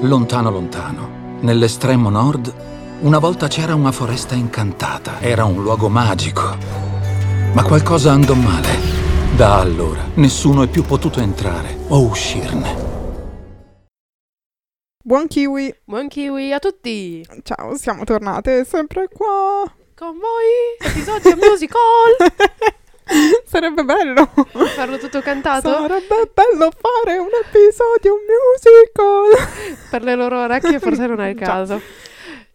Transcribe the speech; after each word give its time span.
Lontano 0.00 0.52
lontano, 0.52 1.38
nell'estremo 1.40 2.08
nord, 2.08 2.54
una 3.00 3.18
volta 3.18 3.48
c'era 3.48 3.74
una 3.74 3.90
foresta 3.90 4.36
incantata. 4.36 5.20
Era 5.20 5.44
un 5.44 5.60
luogo 5.60 5.88
magico. 5.88 6.56
Ma 7.52 7.64
qualcosa 7.64 8.12
andò 8.12 8.34
male. 8.34 8.68
Da 9.34 9.58
allora 9.58 10.00
nessuno 10.14 10.62
è 10.62 10.68
più 10.68 10.84
potuto 10.84 11.18
entrare 11.18 11.76
o 11.88 12.02
uscirne. 12.02 12.86
Buon 15.02 15.26
kiwi! 15.26 15.74
Buon 15.84 16.06
kiwi 16.06 16.52
a 16.52 16.60
tutti! 16.60 17.26
Ciao, 17.42 17.76
siamo 17.76 18.04
tornate 18.04 18.64
sempre 18.64 19.08
qua. 19.08 19.64
Con 19.96 20.16
voi, 20.16 20.78
episodio 20.78 21.34
musical! 21.34 22.78
Sarebbe 23.46 23.84
bello. 23.84 24.30
Farlo 24.74 24.98
tutto 24.98 25.20
cantato? 25.20 25.68
Sarebbe 25.70 26.30
bello 26.32 26.70
fare 26.70 27.18
un 27.18 27.28
episodio 27.44 28.16
musical. 28.28 29.78
Per 29.90 30.02
le 30.02 30.14
loro 30.14 30.40
orecchie 30.42 30.78
forse 30.78 31.06
non 31.06 31.20
è 31.20 31.30
il 31.30 31.36
caso. 31.38 31.80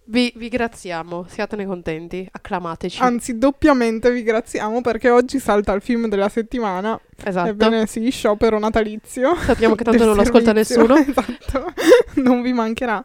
Vi, 0.05 0.33
vi 0.35 0.49
graziamo, 0.49 1.25
siatene 1.29 1.65
contenti, 1.65 2.27
acclamateci. 2.29 3.01
Anzi, 3.01 3.37
doppiamente 3.37 4.11
vi 4.11 4.21
graziamo 4.21 4.81
perché 4.81 5.09
oggi 5.09 5.39
salta 5.39 5.71
il 5.71 5.81
film 5.81 6.07
della 6.07 6.27
settimana. 6.27 6.99
esatto. 7.23 7.49
Ebbene 7.49 7.87
sì, 7.87 8.09
sciopero 8.09 8.59
natalizio. 8.59 9.35
Sappiamo 9.37 9.75
che 9.75 9.85
tanto 9.85 10.05
non 10.05 10.15
lo 10.15 10.21
ascolta 10.21 10.53
servizio. 10.53 10.85
nessuno. 10.85 10.99
Esatto, 11.09 11.73
non 12.15 12.41
vi 12.41 12.51
mancherà. 12.51 13.03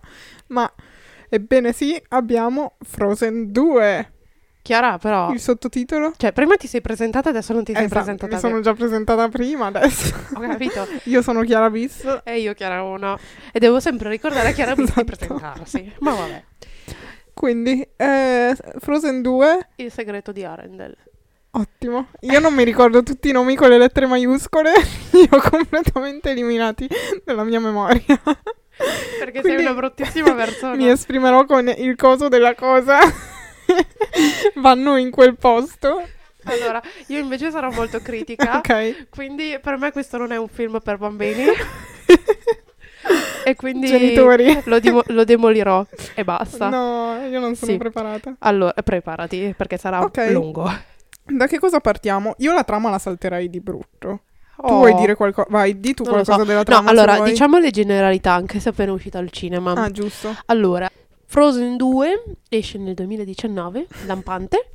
Ma 0.48 0.70
ebbene 1.28 1.72
sì, 1.72 2.00
abbiamo 2.08 2.74
Frozen 2.80 3.52
2. 3.52 4.12
Chiara, 4.68 4.98
però... 4.98 5.30
Il 5.32 5.40
sottotitolo? 5.40 6.12
Cioè, 6.14 6.30
prima 6.32 6.56
ti 6.56 6.66
sei 6.66 6.82
presentata, 6.82 7.30
adesso 7.30 7.54
non 7.54 7.64
ti 7.64 7.72
sei 7.72 7.84
Esatto, 7.84 8.00
presentata. 8.00 8.34
mi 8.34 8.38
sono 8.38 8.60
già 8.60 8.74
presentata 8.74 9.26
prima 9.30 9.64
adesso. 9.68 10.14
Ho 10.34 10.40
capito. 10.40 10.86
Io 11.04 11.22
sono 11.22 11.40
Chiara 11.40 11.70
Bis. 11.70 12.20
E 12.22 12.40
io 12.40 12.52
Chiara 12.52 12.82
1. 12.82 13.18
E 13.50 13.58
devo 13.60 13.80
sempre 13.80 14.10
ricordare 14.10 14.48
a 14.50 14.52
Chiara 14.52 14.74
Bis 14.74 14.84
di 14.84 14.90
Esatto. 14.90 15.04
presentarsi. 15.06 15.90
Ma 16.00 16.12
vabbè. 16.12 16.44
Quindi, 17.32 17.88
eh, 17.96 18.54
Frozen 18.78 19.22
2, 19.22 19.68
Il 19.76 19.90
segreto 19.90 20.32
di 20.32 20.44
Arendelle. 20.44 20.96
ottimo. 21.52 22.08
Io 22.20 22.38
non 22.38 22.52
mi 22.52 22.62
ricordo 22.62 23.02
tutti 23.02 23.30
i 23.30 23.32
nomi 23.32 23.56
con 23.56 23.70
le 23.70 23.78
lettere 23.78 24.04
maiuscole, 24.04 24.72
li 25.12 25.26
ho 25.30 25.40
completamente 25.48 26.28
eliminati 26.28 26.86
dalla 27.24 27.44
mia 27.44 27.58
memoria. 27.58 28.02
Perché 29.18 29.40
Quindi 29.40 29.62
sei 29.62 29.66
una 29.66 29.72
bruttissima 29.72 30.34
persona. 30.34 30.74
Mi 30.76 30.90
esprimerò 30.90 31.46
con 31.46 31.72
il 31.74 31.96
coso 31.96 32.28
della 32.28 32.54
cosa. 32.54 32.98
Vanno 34.56 34.96
in 34.96 35.10
quel 35.10 35.36
posto. 35.36 36.02
Allora, 36.44 36.80
io 37.08 37.18
invece 37.18 37.50
sarò 37.50 37.70
molto 37.70 38.00
critica. 38.00 38.56
Ok. 38.58 39.08
Quindi 39.10 39.58
per 39.62 39.76
me 39.76 39.92
questo 39.92 40.16
non 40.16 40.32
è 40.32 40.36
un 40.36 40.48
film 40.48 40.78
per 40.82 40.96
bambini. 40.98 41.44
e 43.44 43.54
quindi 43.54 43.86
Genitori. 43.86 44.62
lo, 44.64 44.78
dimo- 44.80 45.02
lo 45.06 45.24
demolirò 45.24 45.84
e 46.14 46.24
basta. 46.24 46.68
No, 46.68 47.18
io 47.30 47.40
non 47.40 47.54
sono 47.54 47.72
Sì. 47.72 47.78
preparata. 47.78 48.34
Allora, 48.40 48.72
preparati 48.82 49.54
perché 49.56 49.76
sarà 49.76 50.00
Ok. 50.02 50.28
lungo. 50.30 50.70
Da 51.24 51.46
che 51.46 51.58
cosa 51.58 51.80
partiamo? 51.80 52.34
Io 52.38 52.52
la 52.54 52.64
trama 52.64 52.90
la 52.90 52.98
salterei 52.98 53.48
di 53.50 53.60
brutto. 53.60 54.20
Tu 54.56 54.64
Oh. 54.66 54.78
vuoi 54.78 54.94
dire 54.94 55.14
qualcosa? 55.14 55.46
Vai, 55.50 55.78
di 55.78 55.94
tu 55.94 56.02
Non 56.02 56.14
qualcosa 56.14 56.38
so. 56.38 56.44
della 56.44 56.58
No, 56.58 56.64
trama. 56.64 56.84
se 56.84 56.90
allora, 56.90 57.20
diciamo 57.22 57.58
le 57.58 57.70
generalità, 57.70 58.32
anche 58.32 58.58
se 58.58 58.70
è 58.70 58.72
appena 58.72 58.92
uscita 58.92 59.18
al 59.18 59.30
cinema. 59.30 59.72
Ah, 59.72 59.90
giusto. 59.90 60.34
Allora, 60.46 60.90
Frozen 61.30 61.76
2 61.76 62.22
esce 62.48 62.78
nel 62.78 62.94
2019, 62.94 63.86
lampante. 64.06 64.70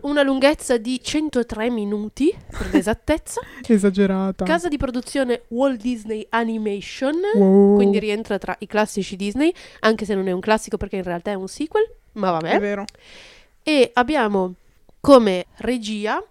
Una 0.00 0.22
lunghezza 0.22 0.78
di 0.78 0.98
103 1.02 1.68
minuti, 1.68 2.34
per 2.50 2.70
l'esattezza. 2.72 3.42
Esagerata. 3.66 4.46
Casa 4.46 4.68
di 4.68 4.78
produzione 4.78 5.42
Walt 5.48 5.78
Disney 5.80 6.26
Animation. 6.30 7.16
Wow. 7.34 7.74
Quindi 7.76 7.98
rientra 7.98 8.38
tra 8.38 8.56
i 8.60 8.66
classici 8.66 9.14
Disney, 9.16 9.52
anche 9.80 10.06
se 10.06 10.14
non 10.14 10.26
è 10.26 10.32
un 10.32 10.40
classico 10.40 10.78
perché 10.78 10.96
in 10.96 11.02
realtà 11.02 11.32
è 11.32 11.34
un 11.34 11.48
sequel, 11.48 11.84
ma 12.12 12.28
È 12.28 12.32
vabbè. 12.32 12.58
vero. 12.60 12.84
E 13.62 13.90
abbiamo 13.92 14.54
come 15.00 15.46
regia 15.56 16.24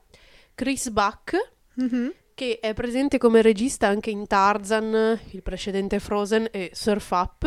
Chris 0.56 0.90
Buck, 0.90 1.52
Mhm. 1.76 2.12
che 2.34 2.58
è 2.60 2.74
presente 2.74 3.20
come 3.20 3.44
regista 3.44 3.86
anche 3.88 4.10
in 4.10 4.26
Tarzan, 4.26 5.20
il 5.30 5.44
precedente 5.44 6.00
Frozen 6.00 6.48
e 6.50 6.72
Surf 6.74 7.12
Up. 7.12 7.46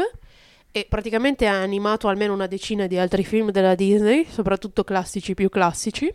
E 0.72 0.86
praticamente 0.88 1.46
ha 1.46 1.60
animato 1.60 2.08
almeno 2.08 2.32
una 2.32 2.46
decina 2.46 2.86
di 2.86 2.96
altri 2.96 3.24
film 3.24 3.50
della 3.50 3.74
Disney, 3.74 4.24
soprattutto 4.28 4.84
classici 4.84 5.34
più 5.34 5.48
classici. 5.48 6.12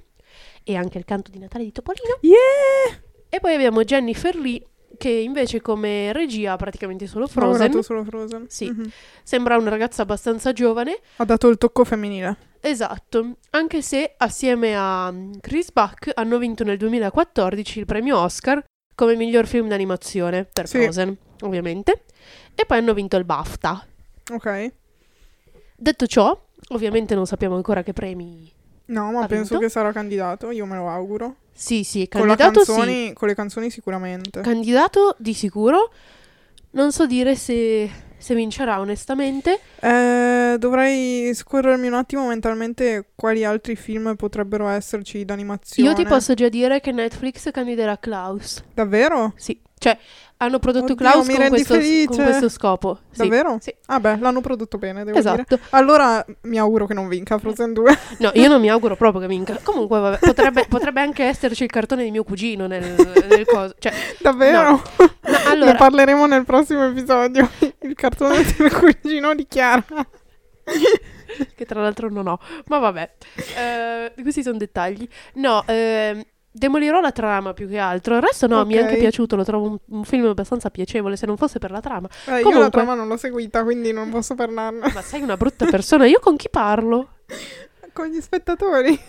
E 0.64 0.76
anche 0.76 0.98
il 0.98 1.06
canto 1.06 1.30
di 1.32 1.40
Natale 1.40 1.64
di 1.66 1.72
Topolino. 1.72 2.18
Yeah! 2.22 3.00
E 3.30 3.40
poi 3.40 3.54
abbiamo 3.54 3.84
Jennifer 3.84 4.36
Lee, 4.36 4.62
che 4.98 5.10
invece 5.10 5.62
come 5.62 6.14
regia 6.14 6.54
ha 6.54 6.56
praticamente 6.56 7.06
solo 7.06 7.26
Ha 7.26 7.28
Frozen. 7.28 7.84
solo 7.84 8.04
Frozen. 8.06 8.46
Sì. 8.48 8.70
Mhm. 8.70 8.90
Sembra 9.24 9.58
una 9.58 9.70
ragazza 9.70 10.04
abbastanza 10.04 10.54
giovane. 10.54 11.00
Ha 11.18 11.26
dato 11.26 11.50
il 11.50 11.58
tocco 11.58 11.84
femminile. 11.84 12.54
Esatto, 12.62 13.36
anche 13.52 13.82
se 13.82 14.16
assieme 14.18 14.76
a 14.76 15.12
mm, 15.12 15.34
Chris 15.42 15.72
Buck 15.72 16.10
hanno 16.16 16.38
vinto 16.40 16.64
nel 16.64 16.78
2014 16.78 17.80
il 17.80 17.86
premio 17.86 18.18
Oscar 18.20 18.64
come 18.96 19.16
miglior 19.16 19.46
film 19.46 19.68
d'animazione 19.68 20.46
per 20.52 20.68
Sì. 20.68 20.80
Frozen, 20.82 21.16
ovviamente. 21.42 22.06
E 22.56 22.66
poi 22.66 22.78
hanno 22.78 22.94
vinto 22.94 23.18
il 23.18 23.26
BAFTA. 23.26 23.86
Ok. 24.32 24.72
Detto 25.78 26.08
ciò, 26.08 26.40
ovviamente 26.70 27.16
non 27.16 27.26
sappiamo 27.26 27.56
ancora 27.56 27.84
che 27.84 27.94
premi. 27.94 28.52
No, 28.88 29.12
ma 29.12 29.26
penso 29.28 29.54
vinto? 29.54 29.60
che 29.60 29.70
sarà 29.70 29.92
candidato, 29.92 30.52
io 30.52 30.66
me 30.66 30.76
lo 30.76 30.90
auguro. 30.90 31.38
Sì, 31.52 31.84
sì, 31.84 32.08
Con, 32.08 32.22
candidato 32.22 32.60
sì. 32.62 32.72
canzoni, 32.72 33.14
con 33.14 33.28
le 33.28 33.36
canzoni 33.36 33.70
sicuramente. 33.70 34.42
Candidato 34.42 35.16
di 35.18 35.34
sicuro. 35.34 35.92
Non 36.72 36.92
so 36.92 37.06
dire 37.06 37.36
se, 37.36 37.90
se 38.18 38.36
vincerà 38.36 38.80
onestamente. 38.80 39.60
Eh, 39.80 40.58
dovrei 40.60 41.34
scorrermi 41.34 41.88
un 41.88 41.94
attimo 41.94 42.28
mentalmente 42.28 43.12
quali 43.16 43.46
altri 43.46 43.76
film 43.78 44.16
potrebbero 44.16 44.68
esserci 44.68 45.24
d'animazione. 45.24 45.90
Io 45.90 45.96
ti 45.96 46.04
posso 46.04 46.34
già 46.34 46.50
dire 46.50 46.82
che 46.82 46.92
Netflix 46.92 47.50
candiderà 47.52 47.98
Klaus. 47.98 48.62
Davvero? 48.74 49.34
Sì, 49.38 49.58
cioè 49.86 49.98
hanno 50.38 50.58
prodotto 50.58 50.94
Oddio, 50.94 50.96
Klaus 50.96 51.28
con 51.28 51.48
questo, 51.48 51.76
con 52.08 52.24
questo 52.24 52.50
scopo. 52.50 53.00
Sì. 53.12 53.20
Davvero? 53.20 53.58
Sì. 53.62 53.74
Ah 53.86 54.00
beh, 54.00 54.18
l'hanno 54.18 54.42
prodotto 54.42 54.80
bene, 54.80 55.04
devo 55.04 55.20
dire. 55.20 55.34
Esatto. 55.34 55.60
Allora 55.70 56.26
mi 56.42 56.58
auguro 56.58 56.88
che 56.88 56.96
non 56.96 57.08
vinca 57.08 57.38
Frozen 57.38 57.74
2. 57.74 58.00
No, 58.18 58.32
io 58.34 58.48
non 58.48 58.60
mi 58.60 58.70
auguro 58.70 58.96
proprio 58.96 59.22
che 59.22 59.28
vinca. 59.28 59.60
Comunque, 59.62 60.00
vabbè, 60.00 60.18
potrebbe, 60.20 60.66
potrebbe 60.68 61.02
anche 61.02 61.24
esserci 61.26 61.64
il 61.64 61.70
cartone 61.70 62.04
di 62.04 62.10
mio 62.10 62.24
cugino 62.24 62.66
nel, 62.66 62.84
nel 63.30 63.46
coso. 63.46 63.76
Cioè, 63.78 63.94
Davvero? 64.20 64.72
No, 64.72 64.82
Ne 65.22 65.44
allora, 65.46 65.76
parleremo 65.76 66.26
nel 66.26 66.46
prossimo 66.46 66.84
episodio. 66.86 67.48
Il 67.82 67.94
cartone 67.94 68.44
del 68.58 68.74
cugino 68.74 69.36
di 69.36 69.46
Chiara. 69.48 69.86
che 71.56 71.66
tra 71.66 71.80
l'altro 71.82 72.10
non 72.10 72.28
ho. 72.28 72.40
Ma 72.66 72.80
vabbè, 72.80 73.12
Eh, 73.58 74.22
questi 74.22 74.42
sono 74.42 74.58
dettagli. 74.58 75.08
No, 75.36 75.64
ehm, 75.68 76.24
demolirò 76.56 77.02
la 77.02 77.12
trama 77.12 77.54
più 77.54 77.68
che 77.68 77.78
altro. 77.78 78.16
Il 78.16 78.22
resto 78.22 78.48
no, 78.48 78.66
mi 78.66 78.76
è 78.76 78.82
anche 78.82 78.98
piaciuto. 78.98 79.36
Lo 79.36 79.44
trovo 79.44 79.68
un, 79.68 79.78
un 79.98 80.04
film 80.06 80.26
abbastanza 80.28 80.70
piacevole 80.70 81.16
se 81.18 81.26
non 81.26 81.38
fosse 81.38 81.60
per 81.60 81.72
la 81.72 81.82
trama. 81.82 82.08
Eh, 82.26 82.30
io 82.32 82.36
la 82.38 82.42
Comunque. 82.42 82.70
trama 82.72 82.94
non 82.94 83.08
l'ho 83.08 83.18
seguita, 83.18 83.64
quindi 83.64 83.92
non 83.92 84.10
posso 84.10 84.36
parlarne. 84.36 84.92
Ma 84.94 85.02
sei 85.02 85.22
una 85.22 85.38
brutta 85.38 85.66
persona. 85.66 86.06
Io 86.06 86.20
con 86.20 86.36
chi 86.36 86.50
parlo? 86.50 87.10
Con 87.94 88.08
gli 88.08 88.20
spettatori. 88.22 89.00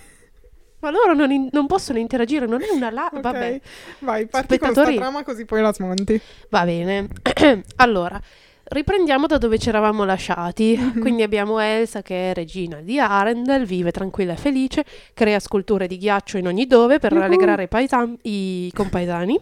Ma 0.80 0.90
loro 0.90 1.14
non, 1.14 1.30
in- 1.30 1.48
non 1.52 1.66
possono 1.66 1.98
interagire. 1.98 2.46
Non 2.46 2.62
è 2.62 2.68
una 2.70 2.90
la. 2.90 3.08
Ok. 3.12 3.20
Vabbè. 3.20 3.60
Vai, 4.00 4.26
parti 4.26 4.58
con 4.58 4.68
Spettatori. 4.68 4.94
sta 4.96 5.02
trama 5.04 5.22
così 5.24 5.44
poi 5.44 5.62
la 5.62 5.72
smonti. 5.72 6.20
Va 6.50 6.64
bene. 6.64 7.08
allora, 7.76 8.20
riprendiamo 8.68 9.26
da 9.26 9.38
dove 9.38 9.58
ci 9.58 9.68
eravamo 9.68 10.04
lasciati. 10.04 10.76
Quindi 11.00 11.22
abbiamo 11.22 11.58
Elsa 11.58 12.02
che 12.02 12.30
è 12.30 12.34
regina 12.34 12.80
di 12.80 12.98
Arendelle, 12.98 13.64
vive 13.64 13.90
tranquilla 13.90 14.32
e 14.32 14.36
felice, 14.36 14.84
crea 15.14 15.38
sculture 15.38 15.86
di 15.86 15.98
ghiaccio 15.98 16.38
in 16.38 16.46
ogni 16.46 16.66
dove 16.66 16.98
per 16.98 17.12
rallegrare 17.12 17.64
i, 17.64 17.68
paesan- 17.68 18.18
i 18.22 18.70
compaesani. 18.74 19.38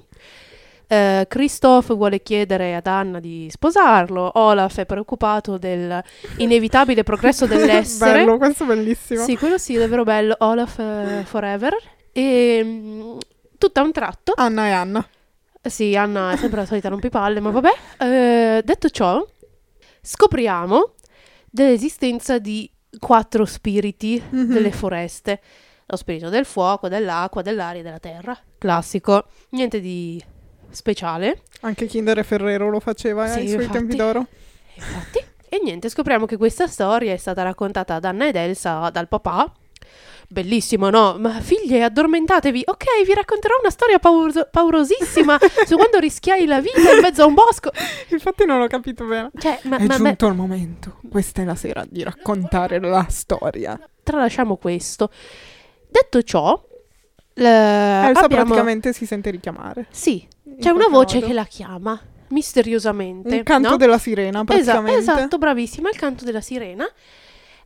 Eh, 0.86 1.24
Christoph 1.28 1.94
vuole 1.94 2.22
chiedere 2.22 2.74
ad 2.74 2.86
Anna 2.86 3.18
di 3.18 3.48
sposarlo. 3.50 4.32
Olaf 4.34 4.78
è 4.78 4.86
preoccupato 4.86 5.56
del 5.56 6.02
inevitabile 6.36 7.02
progresso 7.02 7.46
dell'essere. 7.46 8.24
Bello, 8.24 8.36
questo 8.36 8.64
è 8.64 8.66
bellissimo. 8.66 9.24
Sì, 9.24 9.36
quello 9.36 9.58
sì, 9.58 9.74
davvero 9.74 10.04
bello. 10.04 10.36
Olaf 10.40 10.78
eh, 10.78 11.22
Forever. 11.24 11.74
E 12.12 12.60
mm, 12.62 13.16
tutto 13.58 13.80
a 13.80 13.82
un 13.82 13.92
tratto 13.92 14.32
Anna 14.36 14.66
e 14.66 14.70
Anna. 14.70 15.08
Sì, 15.68 15.96
Anna 15.96 16.32
è 16.32 16.36
sempre 16.36 16.60
la 16.60 16.66
solita 16.66 16.88
rompipalle, 16.88 17.40
ma 17.40 17.50
vabbè. 17.50 17.72
Eh, 17.98 18.62
detto 18.64 18.88
ciò, 18.90 19.24
scopriamo 20.02 20.94
dell'esistenza 21.50 22.38
di 22.38 22.70
quattro 22.98 23.44
spiriti 23.44 24.22
Mhm. 24.28 24.52
delle 24.52 24.72
foreste. 24.72 25.40
Lo 25.86 25.96
spirito 25.96 26.28
del 26.30 26.44
fuoco, 26.44 26.88
dell'acqua, 26.88 27.42
dell'aria 27.42 27.80
e 27.80 27.84
della 27.84 27.98
terra. 27.98 28.36
Classico. 28.58 29.24
Niente 29.50 29.80
di 29.80 30.22
speciale. 30.70 31.42
Anche 31.60 31.86
Kinder 31.86 32.18
e 32.18 32.22
Ferrero 32.24 32.70
lo 32.70 32.80
faceva 32.80 33.26
Sì, 33.28 33.40
ai 33.40 33.48
suoi 33.48 33.62
infatti. 33.64 33.78
tempi 33.78 33.96
d'oro. 33.96 34.26
Infatti. 34.74 35.18
E 35.48 35.60
niente, 35.62 35.88
scopriamo 35.88 36.26
che 36.26 36.36
questa 36.36 36.66
storia 36.66 37.12
è 37.12 37.16
stata 37.16 37.42
raccontata 37.42 37.94
ad 37.94 38.04
Anna 38.04 38.26
ed 38.26 38.34
Elsa 38.36 38.88
dal 38.90 39.06
papà, 39.08 39.52
bellissimo, 40.34 40.90
no? 40.90 41.16
Ma 41.18 41.40
figlie, 41.40 41.84
addormentatevi. 41.84 42.64
Ok, 42.66 42.84
vi 43.06 43.14
racconterò 43.14 43.54
una 43.60 43.70
storia 43.70 43.98
paur- 43.98 44.50
paurosissima 44.50 45.38
su 45.64 45.76
quando 45.76 45.98
rischiai 46.00 46.44
la 46.44 46.60
vita 46.60 46.92
in 46.92 47.00
mezzo 47.00 47.22
a 47.22 47.26
un 47.26 47.34
bosco. 47.34 47.70
Infatti 48.08 48.44
non 48.44 48.58
l'ho 48.58 48.66
capito 48.66 49.04
bene. 49.06 49.30
Cioè, 49.38 49.60
ma, 49.62 49.76
è 49.76 49.86
ma- 49.86 49.86
ma- 49.86 49.96
giunto 49.96 50.26
il 50.26 50.34
momento. 50.34 50.98
Questa 51.08 51.40
è 51.40 51.44
la 51.44 51.54
sera 51.54 51.84
di 51.88 52.02
raccontare 52.02 52.80
la 52.80 53.06
storia. 53.08 53.78
tralasciamo 54.02 54.56
questo. 54.56 55.10
Detto 55.88 56.22
ciò, 56.22 56.60
Elsa 57.32 58.24
abbiamo... 58.24 58.44
praticamente 58.44 58.92
si 58.92 59.06
sente 59.06 59.30
richiamare. 59.30 59.86
Sì, 59.90 60.26
c'è 60.60 60.70
una 60.70 60.88
voce 60.88 61.16
modo. 61.16 61.26
che 61.28 61.32
la 61.32 61.44
chiama 61.44 62.00
misteriosamente. 62.28 63.36
Un 63.36 63.42
canto 63.44 63.70
no? 63.70 63.76
della 63.76 63.98
sirena, 63.98 64.40
Esa- 64.40 64.44
praticamente. 64.44 64.98
esatto, 64.98 65.38
bravissima, 65.38 65.88
il 65.90 65.96
canto 65.96 66.24
della 66.24 66.40
sirena. 66.40 66.84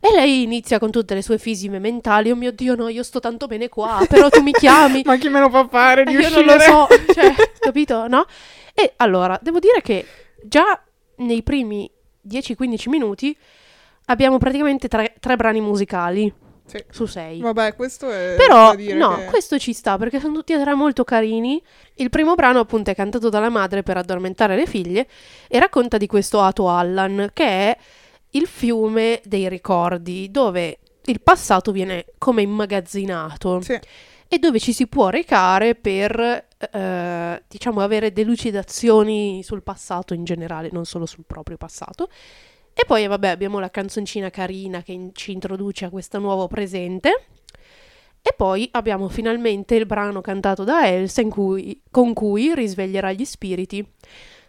E 0.01 0.11
lei 0.13 0.43
inizia 0.43 0.79
con 0.79 0.91
tutte 0.91 1.13
le 1.13 1.21
sue 1.21 1.37
fisime 1.37 1.77
mentali. 1.79 2.31
Oh 2.31 2.35
mio 2.35 2.51
Dio, 2.51 2.75
no, 2.75 2.87
io 2.87 3.03
sto 3.03 3.19
tanto 3.19 3.47
bene 3.47 3.67
qua, 3.67 4.05
però 4.07 4.29
tu 4.29 4.41
mi 4.41 4.51
chiami. 4.51 5.01
Ma 5.05 5.17
chi 5.17 5.27
me 5.29 5.39
lo 5.41 5.49
fa 5.49 5.67
fare 5.67 6.03
di 6.05 6.11
Eh, 6.15 6.19
io 6.19 6.27
uscire? 6.27 6.45
non 6.45 6.55
lo 6.55 6.61
so, 6.61 6.87
cioè, 7.13 7.33
capito? 7.59 8.07
No? 8.07 8.25
E 8.73 8.93
allora, 8.97 9.37
devo 9.41 9.59
dire 9.59 9.81
che 9.81 10.05
già 10.41 10.81
nei 11.17 11.43
primi 11.43 11.89
10-15 12.27 12.89
minuti 12.89 13.35
abbiamo 14.05 14.37
praticamente 14.37 14.87
tre, 14.87 15.15
tre 15.19 15.35
brani 15.35 15.59
musicali 15.59 16.33
Sì. 16.65 16.81
su 16.89 17.05
sei. 17.05 17.41
Vabbè, 17.41 17.75
questo 17.75 18.09
è 18.09 18.35
Però 18.37 18.73
no, 18.95 19.15
che- 19.17 19.25
questo 19.25 19.59
ci 19.59 19.73
sta 19.73 19.97
perché 19.97 20.21
sono 20.21 20.33
tutti 20.33 20.53
e 20.53 20.59
tre 20.61 20.73
molto 20.75 21.03
carini. 21.03 21.61
Il 21.95 22.09
primo 22.09 22.35
brano 22.35 22.59
appunto 22.59 22.89
è 22.89 22.95
cantato 22.95 23.27
dalla 23.27 23.49
madre 23.49 23.83
per 23.83 23.97
addormentare 23.97 24.55
le 24.55 24.65
figlie 24.65 25.07
e 25.49 25.59
racconta 25.59 25.97
di 25.97 26.07
questo 26.07 26.39
Ato 26.39 26.69
Allan 26.69 27.31
che 27.33 27.43
è 27.45 27.77
il 28.31 28.45
fiume 28.47 29.21
dei 29.25 29.49
ricordi 29.49 30.29
dove 30.31 30.79
il 31.05 31.21
passato 31.21 31.71
viene 31.71 32.05
come 32.17 32.41
immagazzinato 32.43 33.61
Sì. 33.61 33.79
e 34.27 34.37
dove 34.37 34.59
ci 34.59 34.73
si 34.73 34.87
può 34.87 35.09
recare 35.09 35.73
per 35.75 36.47
eh, 36.71 37.43
diciamo 37.47 37.81
avere 37.81 38.11
delucidazioni 38.13 39.41
sul 39.43 39.63
passato 39.63 40.13
in 40.13 40.23
generale, 40.23 40.69
non 40.71 40.85
solo 40.85 41.05
sul 41.05 41.23
proprio 41.25 41.57
passato. 41.57 42.09
E 42.73 42.83
poi 42.85 43.07
vabbè 43.07 43.27
abbiamo 43.29 43.59
la 43.59 43.69
canzoncina 43.71 44.29
carina 44.29 44.81
che 44.83 44.91
in- 44.91 45.09
ci 45.13 45.31
introduce 45.31 45.85
a 45.85 45.89
questo 45.89 46.19
nuovo 46.19 46.47
presente. 46.47 47.25
E 48.21 48.33
poi 48.35 48.67
abbiamo 48.73 49.07
finalmente 49.09 49.75
il 49.75 49.85
brano 49.85 50.21
cantato 50.21 50.63
da 50.65 50.85
Elsa 50.87 51.21
in 51.21 51.29
cui- 51.29 51.81
con 51.89 52.13
cui 52.13 52.53
risveglierà 52.53 53.11
gli 53.13 53.25
spiriti. 53.25 53.85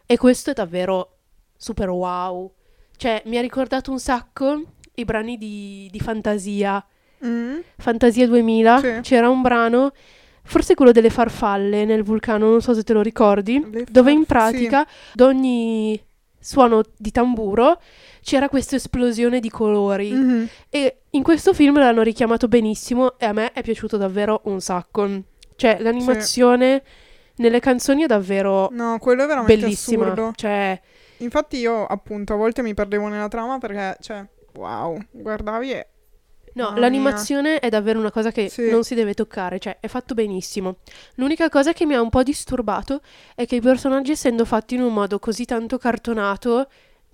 E 0.04 0.16
questo 0.18 0.50
è 0.50 0.52
davvero 0.54 1.18
super 1.56 1.88
wow. 1.88 2.52
Cioè, 3.00 3.22
mi 3.24 3.38
ha 3.38 3.40
ricordato 3.40 3.90
un 3.90 3.98
sacco 3.98 4.62
i 4.96 5.06
brani 5.06 5.38
di, 5.38 5.88
di 5.90 6.00
fantasia. 6.00 6.84
Mm. 7.24 7.60
Fantasia 7.78 8.26
2000. 8.26 8.78
Sì. 8.78 8.98
C'era 9.00 9.30
un 9.30 9.40
brano, 9.40 9.92
forse 10.42 10.74
quello 10.74 10.92
delle 10.92 11.08
farfalle 11.08 11.86
nel 11.86 12.02
vulcano, 12.02 12.50
non 12.50 12.60
so 12.60 12.74
se 12.74 12.82
te 12.82 12.92
lo 12.92 13.00
ricordi, 13.00 13.66
Le 13.70 13.86
dove 13.90 14.12
in 14.12 14.26
pratica 14.26 14.80
ad 14.80 15.20
ogni 15.20 15.98
suono 16.38 16.82
di 16.96 17.10
tamburo 17.10 17.80
c'era 18.22 18.50
questa 18.50 18.76
esplosione 18.76 19.40
di 19.40 19.48
colori. 19.48 20.10
Mhm. 20.12 20.48
E 20.68 21.00
in 21.08 21.22
questo 21.22 21.54
film 21.54 21.78
l'hanno 21.78 22.02
richiamato 22.02 22.48
benissimo 22.48 23.18
e 23.18 23.24
a 23.24 23.32
me 23.32 23.52
è 23.52 23.62
piaciuto 23.62 23.96
davvero 23.96 24.42
un 24.44 24.60
sacco. 24.60 25.08
Cioè, 25.56 25.78
l'animazione 25.80 26.82
nelle 27.36 27.60
canzoni 27.60 28.02
è 28.02 28.06
davvero 28.06 28.68
No, 28.72 28.98
quello 28.98 29.24
è 29.24 29.26
veramente 29.26 29.56
bellissima. 29.56 30.04
assurdo. 30.04 30.32
Cioè, 30.34 30.78
Infatti 31.20 31.56
io 31.58 31.86
appunto 31.86 32.34
a 32.34 32.36
volte 32.36 32.62
mi 32.62 32.74
perdevo 32.74 33.08
nella 33.08 33.28
trama 33.28 33.58
perché, 33.58 33.96
cioè, 34.00 34.24
wow, 34.54 34.98
guardavi 35.10 35.70
e... 35.72 35.86
no, 36.54 36.64
Mamma 36.64 36.78
l'animazione 36.80 37.58
è 37.58 37.68
davvero 37.68 37.98
una 37.98 38.10
cosa 38.10 38.30
che 38.32 38.48
Sì. 38.48 38.70
non 38.70 38.84
si 38.84 38.94
deve 38.94 39.14
toccare, 39.14 39.58
cioè 39.58 39.78
è 39.80 39.86
fatto 39.88 40.14
benissimo. 40.14 40.76
L'unica 41.16 41.48
cosa 41.48 41.72
che 41.72 41.86
mi 41.86 41.94
ha 41.94 42.00
un 42.00 42.10
po' 42.10 42.22
disturbato 42.22 43.00
è 43.34 43.46
che 43.46 43.56
i 43.56 43.60
personaggi, 43.60 44.12
essendo 44.12 44.44
fatti 44.44 44.74
in 44.74 44.82
un 44.82 44.92
modo 44.92 45.18
così 45.18 45.44
tanto 45.44 45.78
cartonato, 45.78 46.68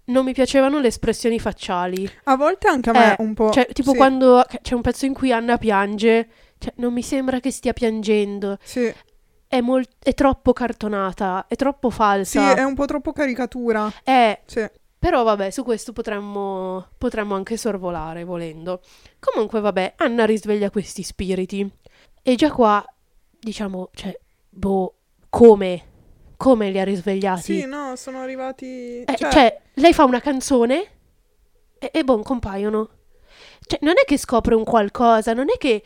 non 0.08 0.25
mi 0.25 0.32
piacevano 0.32 0.79
le 0.79 0.87
espressioni 0.87 1.41
facciali. 1.41 2.08
A 2.25 2.37
volte 2.37 2.69
anche 2.69 2.91
a 2.91 2.93
me 2.93 3.12
Eh, 3.12 3.17
un 3.23 3.35
po'... 3.35 3.50
Cioè, 3.50 3.67
tipo 3.73 3.91
sì, 3.91 3.97
quando 3.97 4.44
c'è 4.62 4.75
un 4.75 4.81
pezzo 4.81 5.05
in 5.05 5.12
cui 5.12 5.32
Anna 5.32 5.58
piange, 5.58 6.29
cioè, 6.58 6.73
non 6.76 6.93
mi 6.93 7.03
sembra 7.03 7.41
che 7.41 7.50
stia 7.50 7.73
piangendo. 7.73 8.56
Sì, 8.62 8.93
È, 9.48 9.60
mol- 9.60 9.87
è 10.02 10.12
troppo 10.14 10.52
cartonata, 10.52 11.46
è 11.48 11.54
troppo 11.54 11.90
sì, 11.90 11.96
falsa. 11.96 12.54
è 12.56 12.64
un 12.64 12.75
po' 12.75 12.84
troppo 12.87 13.12
caricatura. 13.12 13.90
Eh, 14.02 14.40
Sì. 14.46 14.69
però 14.98 15.22
vabbè, 15.22 15.50
su 15.50 15.62
questo 15.62 15.93
potremmo, 15.93 16.88
potremmo 16.98 17.34
anche 17.34 17.56
sorvolare 17.56 18.25
volendo. 18.25 18.81
Comunque, 19.20 19.60
vabbè, 19.60 19.94
Anna 19.98 20.25
risveglia 20.26 20.70
questi 20.70 21.02
spiriti. 21.02 21.69
E 22.22 22.34
già 22.34 22.50
qua, 22.50 22.84
diciamo, 23.38 23.90
cioè, 23.94 24.19
boh, 24.48 24.94
come? 25.31 25.94
Come 26.37 26.70
li 26.70 26.81
ha 26.81 26.84
risvegliati? 26.84 27.60
Sì, 27.60 27.66
no, 27.66 27.94
sono 27.96 28.19
arrivati... 28.20 29.02
Eh, 29.04 29.16
cioè, 29.16 29.31
cioè, 29.31 29.60
lei 29.75 29.94
fa 29.94 30.04
una 30.04 30.20
canzone 30.20 30.87
e, 31.78 31.90
e 31.93 32.04
boh, 32.04 32.20
compaiono. 32.22 32.88
Cioè, 33.64 33.78
non 33.82 33.94
è 33.96 34.04
che 34.04 34.19
scopre 34.19 34.54
un 34.54 34.64
qualcosa, 34.64 35.32
non 35.32 35.46
è 35.48 35.56
che 35.56 35.82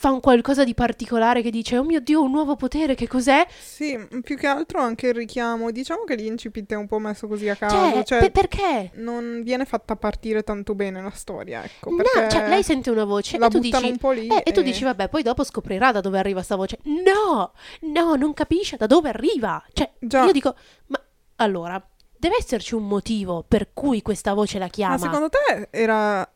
fa 0.00 0.10
un 0.10 0.20
qualcosa 0.20 0.64
di 0.64 0.72
particolare 0.72 1.42
che 1.42 1.50
dice, 1.50 1.76
oh 1.76 1.84
mio 1.84 2.00
Dio, 2.00 2.22
un 2.22 2.30
nuovo 2.30 2.56
potere, 2.56 2.94
che 2.94 3.06
cos'è? 3.06 3.46
Sì, 3.60 3.98
più 4.22 4.38
che 4.38 4.46
altro 4.46 4.80
anche 4.80 5.08
il 5.08 5.14
richiamo. 5.14 5.70
Diciamo 5.70 6.04
che 6.04 6.14
l'incipit 6.14 6.72
è 6.72 6.74
un 6.74 6.86
po' 6.86 6.98
messo 6.98 7.28
così 7.28 7.50
a 7.50 7.54
caso. 7.54 7.76
Cioè, 7.76 8.02
Cioè, 8.04 8.18
pe- 8.18 8.30
perché? 8.30 8.90
non 8.94 9.42
viene 9.44 9.66
fatta 9.66 9.96
partire 9.96 10.42
tanto 10.42 10.74
bene 10.74 11.02
la 11.02 11.10
storia, 11.10 11.62
ecco. 11.62 11.90
No, 11.90 11.96
perché 11.96 12.30
cioè, 12.30 12.48
lei 12.48 12.62
sente 12.62 12.88
una 12.88 13.04
voce 13.04 13.36
e 13.36 13.48
tu 13.48 13.58
dici... 13.58 13.90
un 13.90 13.98
po' 13.98 14.12
lì. 14.12 14.26
Eh, 14.26 14.42
e 14.42 14.52
tu 14.52 14.60
e- 14.60 14.62
dici, 14.62 14.84
vabbè, 14.84 15.10
poi 15.10 15.22
dopo 15.22 15.44
scoprirà 15.44 15.92
da 15.92 16.00
dove 16.00 16.18
arriva 16.18 16.40
sta 16.40 16.56
voce. 16.56 16.78
No, 16.84 17.52
no, 17.80 18.14
non 18.14 18.32
capisce 18.32 18.78
da 18.78 18.86
dove 18.86 19.10
arriva. 19.10 19.62
Cioè, 19.70 19.92
Già. 19.98 20.24
io 20.24 20.32
dico, 20.32 20.54
ma 20.86 20.98
allora, 21.36 21.78
deve 22.16 22.36
esserci 22.38 22.74
un 22.74 22.86
motivo 22.86 23.44
per 23.46 23.74
cui 23.74 24.00
questa 24.00 24.32
voce 24.32 24.58
la 24.58 24.68
chiama. 24.68 24.96
Ma 24.96 25.00
secondo 25.00 25.28
te 25.28 25.68
era... 25.70 26.26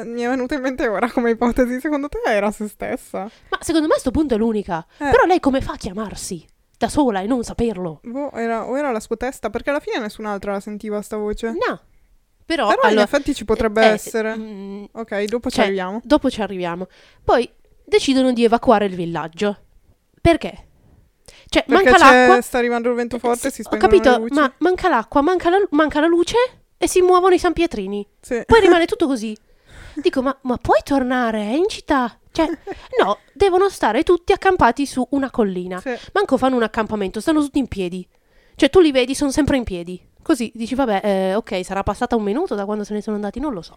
eh, 0.00 0.04
Mi 0.04 0.22
è 0.22 0.28
venuta 0.28 0.54
in 0.54 0.60
mente 0.62 0.86
ora 0.88 1.10
come 1.10 1.30
ipotesi, 1.30 1.80
secondo 1.80 2.08
te 2.08 2.18
era 2.24 2.50
se 2.50 2.68
stessa? 2.68 3.30
Ma 3.50 3.58
secondo 3.60 3.86
me 3.86 3.94
a 3.94 3.98
sto 3.98 4.10
punto 4.10 4.34
è 4.34 4.36
l'unica. 4.38 4.84
Eh. 4.98 5.10
Però 5.10 5.24
lei 5.24 5.40
come 5.40 5.60
fa 5.60 5.72
a 5.72 5.76
chiamarsi? 5.76 6.46
Da 6.76 6.88
sola 6.88 7.20
e 7.20 7.26
non 7.26 7.42
saperlo? 7.42 8.00
Boh, 8.04 8.30
era, 8.32 8.68
o 8.68 8.78
era 8.78 8.92
la 8.92 9.00
sua 9.00 9.16
testa, 9.16 9.50
perché 9.50 9.70
alla 9.70 9.80
fine 9.80 9.98
nessun'altra 9.98 10.52
la 10.52 10.60
sentiva 10.60 11.02
sta 11.02 11.16
voce. 11.16 11.48
No. 11.48 11.80
Però, 12.46 12.66
Però 12.68 12.80
in 12.82 12.88
allora, 12.90 13.02
effetti 13.02 13.34
ci 13.34 13.44
potrebbe 13.44 13.82
eh, 13.82 13.86
essere. 13.92 14.36
mm, 14.36 14.84
Ok, 14.92 15.24
dopo 15.24 15.50
ci 15.50 15.56
cioè, 15.56 15.64
arriviamo. 15.66 16.00
Dopo 16.04 16.30
ci 16.30 16.40
arriviamo. 16.40 16.86
Poi 17.22 17.50
decidono 17.84 18.32
di 18.32 18.44
evacuare 18.44 18.86
il 18.86 18.94
villaggio. 18.94 19.56
Perché? 20.20 20.66
Cioè, 21.50 21.64
Perché 21.66 21.90
manca 21.90 21.98
l'acqua. 21.98 22.40
sta 22.40 22.58
arrivando 22.58 22.88
il 22.90 22.94
vento 22.94 23.18
forte, 23.18 23.48
Eh, 23.48 23.50
si 23.50 23.56
sì, 23.56 23.60
ho 23.62 23.64
spengono 23.64 23.90
capito, 23.90 24.10
le 24.12 24.18
luci. 24.22 24.34
ma 24.34 24.52
manca 24.58 24.88
l'acqua, 24.88 25.20
manca 25.20 25.50
la, 25.50 25.58
manca 25.70 26.00
la 26.00 26.06
luce 26.06 26.36
e 26.78 26.88
si 26.88 27.02
muovono 27.02 27.34
i 27.34 27.38
sanpietrini. 27.38 28.06
Sì. 28.20 28.42
Poi 28.46 28.60
rimane 28.60 28.86
tutto 28.86 29.06
così. 29.06 29.36
Dico, 30.00 30.22
ma, 30.22 30.36
ma 30.42 30.56
puoi 30.56 30.80
tornare? 30.84 31.42
È 31.42 31.54
in 31.54 31.68
città. 31.68 32.18
Cioè, 32.30 32.46
no, 33.02 33.18
devono 33.32 33.68
stare 33.68 34.02
tutti 34.02 34.32
accampati 34.32 34.86
su 34.86 35.06
una 35.10 35.30
collina. 35.30 35.80
Sì. 35.80 35.94
Manco 36.12 36.36
fanno 36.36 36.56
un 36.56 36.62
accampamento, 36.62 37.20
stanno 37.20 37.40
tutti 37.40 37.58
in 37.58 37.68
piedi. 37.68 38.06
Cioè, 38.54 38.70
tu 38.70 38.80
li 38.80 38.92
vedi, 38.92 39.14
sono 39.14 39.30
sempre 39.30 39.56
in 39.56 39.64
piedi. 39.64 40.00
Così 40.22 40.52
dici, 40.54 40.74
vabbè, 40.74 41.00
eh, 41.02 41.34
ok, 41.36 41.64
sarà 41.64 41.82
passata 41.82 42.14
un 42.14 42.22
minuto 42.22 42.54
da 42.54 42.64
quando 42.64 42.84
se 42.84 42.92
ne 42.92 43.00
sono 43.00 43.16
andati, 43.16 43.40
non 43.40 43.52
lo 43.52 43.62
so. 43.62 43.74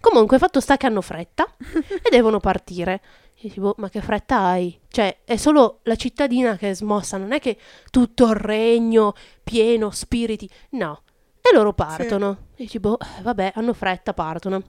Comunque, 0.00 0.38
fatto 0.38 0.60
sta 0.60 0.76
che 0.76 0.86
hanno 0.86 1.02
fretta 1.02 1.46
e 2.02 2.10
devono 2.10 2.40
partire. 2.40 3.00
E 3.34 3.42
dici, 3.42 3.60
boh, 3.60 3.74
ma 3.78 3.88
che 3.88 4.00
fretta 4.00 4.38
hai? 4.38 4.78
Cioè, 4.88 5.18
è 5.24 5.36
solo 5.36 5.80
la 5.84 5.96
cittadina 5.96 6.56
che 6.56 6.70
è 6.70 6.74
smossa, 6.74 7.16
non 7.16 7.32
è 7.32 7.40
che 7.40 7.58
tutto 7.90 8.28
il 8.28 8.34
regno 8.34 9.14
pieno, 9.42 9.90
spiriti. 9.90 10.48
No. 10.70 11.02
E 11.40 11.54
loro 11.54 11.72
partono. 11.72 12.48
E 12.54 12.64
dici, 12.64 12.78
boh, 12.80 12.98
vabbè, 13.22 13.52
hanno 13.54 13.72
fretta, 13.72 14.12
partono. 14.12 14.62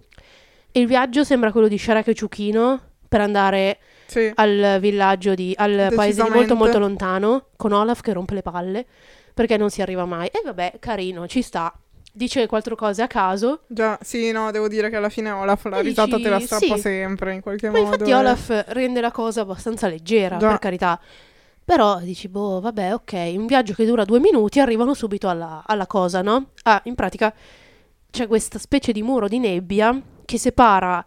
E 0.71 0.79
il 0.79 0.87
viaggio 0.87 1.23
sembra 1.23 1.51
quello 1.51 1.67
di 1.67 1.77
Shrek 1.77 2.07
e 2.07 2.13
Ciuchino 2.13 2.79
per 3.07 3.21
andare 3.21 3.79
Sì. 4.05 4.31
al 4.35 4.77
villaggio 4.79 5.33
di 5.35 5.53
al 5.57 5.91
paese 5.93 6.23
di 6.23 6.29
molto 6.29 6.55
molto 6.55 6.79
lontano 6.79 7.47
con 7.57 7.73
Olaf 7.73 8.01
che 8.01 8.13
rompe 8.13 8.35
le 8.35 8.41
palle 8.41 8.85
perché 9.33 9.57
non 9.57 9.69
si 9.69 9.81
arriva 9.81 10.05
mai. 10.05 10.27
E 10.27 10.41
vabbè, 10.43 10.75
carino, 10.79 11.27
ci 11.27 11.41
sta. 11.41 11.73
Dice 12.13 12.45
quattro 12.47 12.75
cose 12.75 13.01
a 13.01 13.07
caso. 13.07 13.61
Già, 13.67 13.97
sì, 14.01 14.31
no, 14.31 14.51
devo 14.51 14.67
dire 14.67 14.89
che 14.89 14.97
alla 14.97 15.07
fine 15.09 15.31
Olaf 15.31 15.65
la 15.65 15.79
risata 15.79 16.17
te 16.17 16.29
la 16.29 16.39
strappa 16.39 16.75
sì. 16.75 16.79
sempre 16.79 17.33
in 17.33 17.41
qualche 17.41 17.69
Ma 17.69 17.79
modo. 17.79 17.91
infatti 17.93 18.09
eh. 18.11 18.13
Olaf 18.15 18.63
rende 18.67 18.99
la 19.01 19.11
cosa 19.11 19.41
abbastanza 19.41 19.87
leggera, 19.87 20.37
Già. 20.37 20.49
per 20.49 20.59
carità. 20.59 20.99
Però 21.63 21.99
dici, 21.99 22.27
boh, 22.27 22.59
vabbè, 22.59 22.93
ok, 22.93 23.13
un 23.37 23.45
viaggio 23.45 23.73
che 23.73 23.85
dura 23.85 24.03
due 24.03 24.19
minuti, 24.19 24.59
arrivano 24.59 24.93
subito 24.93 25.29
alla, 25.29 25.63
alla 25.65 25.87
cosa, 25.87 26.21
no? 26.21 26.47
Ah, 26.63 26.81
in 26.85 26.95
pratica 26.95 27.33
c'è 28.09 28.27
questa 28.27 28.59
specie 28.59 28.91
di 28.91 29.01
muro 29.01 29.29
di 29.29 29.39
nebbia 29.39 29.97
che 30.25 30.37
separa 30.37 31.05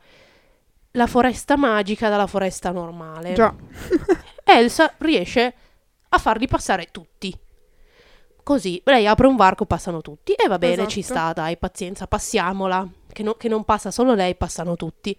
la 0.92 1.06
foresta 1.06 1.56
magica 1.56 2.08
dalla 2.08 2.26
foresta 2.26 2.70
normale. 2.70 3.32
Già. 3.32 3.52
Elsa 4.44 4.92
riesce 4.98 5.54
a 6.08 6.18
farli 6.18 6.46
passare 6.46 6.88
tutti. 6.90 7.36
Così, 8.42 8.80
lei 8.84 9.06
apre 9.06 9.26
un 9.26 9.36
varco, 9.36 9.64
passano 9.64 10.02
tutti. 10.02 10.32
E 10.32 10.46
va 10.48 10.58
bene, 10.58 10.86
ci 10.86 11.00
Esatto. 11.00 11.18
sta, 11.20 11.32
dai, 11.32 11.56
pazienza, 11.56 12.06
passiamola. 12.06 12.86
Che, 13.10 13.22
no- 13.22 13.34
che 13.34 13.48
non 13.48 13.64
passa 13.64 13.90
solo 13.90 14.12
lei, 14.14 14.34
passano 14.34 14.76
tutti. 14.76 15.16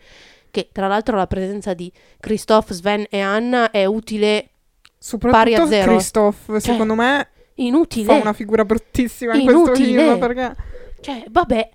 che 0.51 0.69
tra 0.71 0.87
l'altro 0.87 1.17
la 1.17 1.27
presenza 1.27 1.73
di 1.73 1.91
Christoph, 2.19 2.71
Sven 2.71 3.05
e 3.09 3.19
Anna 3.19 3.71
è 3.71 3.83
utile, 3.85 4.49
Soprattutto 4.97 5.37
Pari 5.43 5.55
a 5.55 5.65
zero. 5.67 5.91
Christoph, 5.93 6.55
secondo 6.57 6.93
me, 6.95 7.29
inutile. 7.55 8.05
fa 8.05 8.13
una 8.21 8.33
figura 8.33 8.63
bruttissima 8.63 9.33
in 9.35 9.43
questo 9.43 9.61
Inutile. 9.75 10.03
film 10.03 10.19
perché... 10.19 10.55
Cioè, 11.01 11.25
vabbè, 11.29 11.69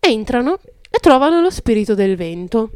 entrano 0.00 0.58
e 0.90 0.98
trovano 1.00 1.40
lo 1.40 1.50
spirito 1.50 1.94
del 1.94 2.16
vento. 2.16 2.70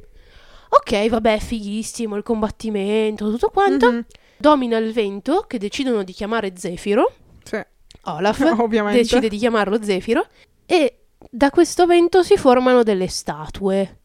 Ok, 0.70 1.08
vabbè, 1.08 1.38
fighissimo 1.38 2.16
il 2.16 2.22
combattimento, 2.22 3.30
tutto 3.30 3.50
quanto. 3.50 3.90
Mhm, 3.92 4.06
Domina 4.38 4.76
il 4.78 4.92
vento 4.92 5.44
che 5.46 5.58
decidono 5.58 6.02
di 6.02 6.12
chiamare 6.12 6.52
Zefiro. 6.56 7.12
Sì, 7.44 7.60
Olaf 8.04 8.40
ovviamente. 8.58 9.00
decide 9.00 9.28
di 9.28 9.36
chiamarlo 9.38 9.82
Zefiro. 9.82 10.26
E 10.66 10.98
da 11.30 11.50
questo 11.50 11.86
vento 11.86 12.22
si 12.22 12.36
formano 12.36 12.82
delle 12.82 13.06
statue. 13.08 13.98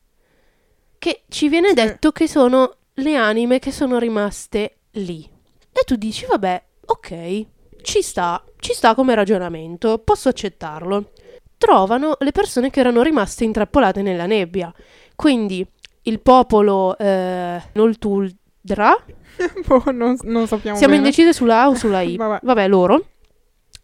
Che 1.00 1.24
ci 1.30 1.48
viene 1.50 1.70
Sì. 1.70 1.74
detto 1.76 2.12
che 2.12 2.28
sono 2.28 2.76
le 2.96 3.16
anime 3.16 3.60
che 3.60 3.72
sono 3.72 3.98
rimaste 4.00 4.78
lì. 4.92 5.24
E 5.72 5.84
tu 5.86 5.96
dici, 5.96 6.26
vabbè, 6.26 6.64
ok, 6.86 7.46
ci 7.82 8.02
sta, 8.02 8.44
ci 8.60 8.74
sta 8.74 8.94
come 8.96 9.16
ragionamento, 9.16 10.00
posso 10.00 10.30
accettarlo. 10.30 11.12
Trovano 11.58 12.16
le 12.20 12.32
persone 12.32 12.70
che 12.70 12.80
erano 12.80 13.02
rimaste 13.02 13.44
intrappolate 13.44 14.02
nella 14.02 14.26
nebbia. 14.26 14.72
Quindi 15.16 15.66
il 16.04 16.20
popolo 16.22 16.98
eh, 16.98 17.62
Noltuldra, 17.74 18.96
Boh, 19.66 19.84
non, 19.92 20.18
non 20.24 20.48
sappiamo 20.48 20.78
siamo 20.78 20.94
bene. 20.94 21.06
indecise 21.08 21.34
sulla 21.34 21.62
A 21.64 21.70
o 21.70 21.76
sulla 21.76 22.02
I. 22.02 22.16
Vabbè. 22.18 22.40
Vabbè, 22.44 22.68
loro. 22.68 23.06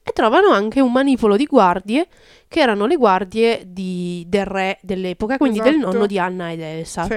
E 0.06 0.12
trovano 0.12 0.50
anche 0.50 0.82
un 0.82 0.92
manipolo 0.92 1.36
di 1.38 1.46
guardie, 1.46 2.08
che 2.48 2.60
erano 2.60 2.86
le 2.86 2.98
guardie 2.98 3.64
di- 3.68 4.26
del 4.28 4.46
re 4.46 4.78
dell'epoca, 4.82 5.38
quindi 5.38 5.60
del 5.62 5.76
Esatto. 5.76 5.92
nonno 5.94 6.06
di 6.06 6.20
Anna 6.20 6.52
ed 6.52 6.60
Elsa. 6.60 7.06
Sì. 7.06 7.14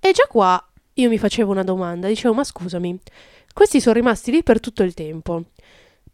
E 0.00 0.12
già 0.12 0.26
qua 0.26 0.62
io 0.94 1.08
mi 1.10 1.18
facevo 1.18 1.50
una 1.52 1.62
domanda, 1.62 2.08
dicevo, 2.08 2.32
ma 2.32 2.42
scusami, 2.42 2.98
questi 3.52 3.80
sono 3.82 3.94
rimasti 3.94 4.30
lì 4.30 4.42
per 4.42 4.60
tutto 4.60 4.82
il 4.82 4.94
tempo, 4.94 5.42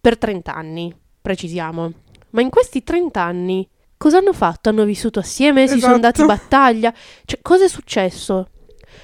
per 0.01 0.19
30 0.19 0.53
anni, 0.55 0.93
precisiamo. 1.23 1.93
Ma 2.33 2.41
in 2.43 2.51
questi 2.51 2.83
30 2.83 3.21
anni 3.23 3.67
cosa 3.97 4.19
hanno 4.19 4.33
fatto? 4.33 4.69
Hanno 4.69 4.85
vissuto 4.85 5.21
assieme, 5.21 5.67
si 5.69 5.81
sono 5.81 5.99
dati 5.99 6.23
Esatto. 6.23 6.27
battaglia? 6.39 6.93
Cioè, 7.25 7.39
cosa 7.41 7.65
è 7.65 7.69
successo? 7.69 8.49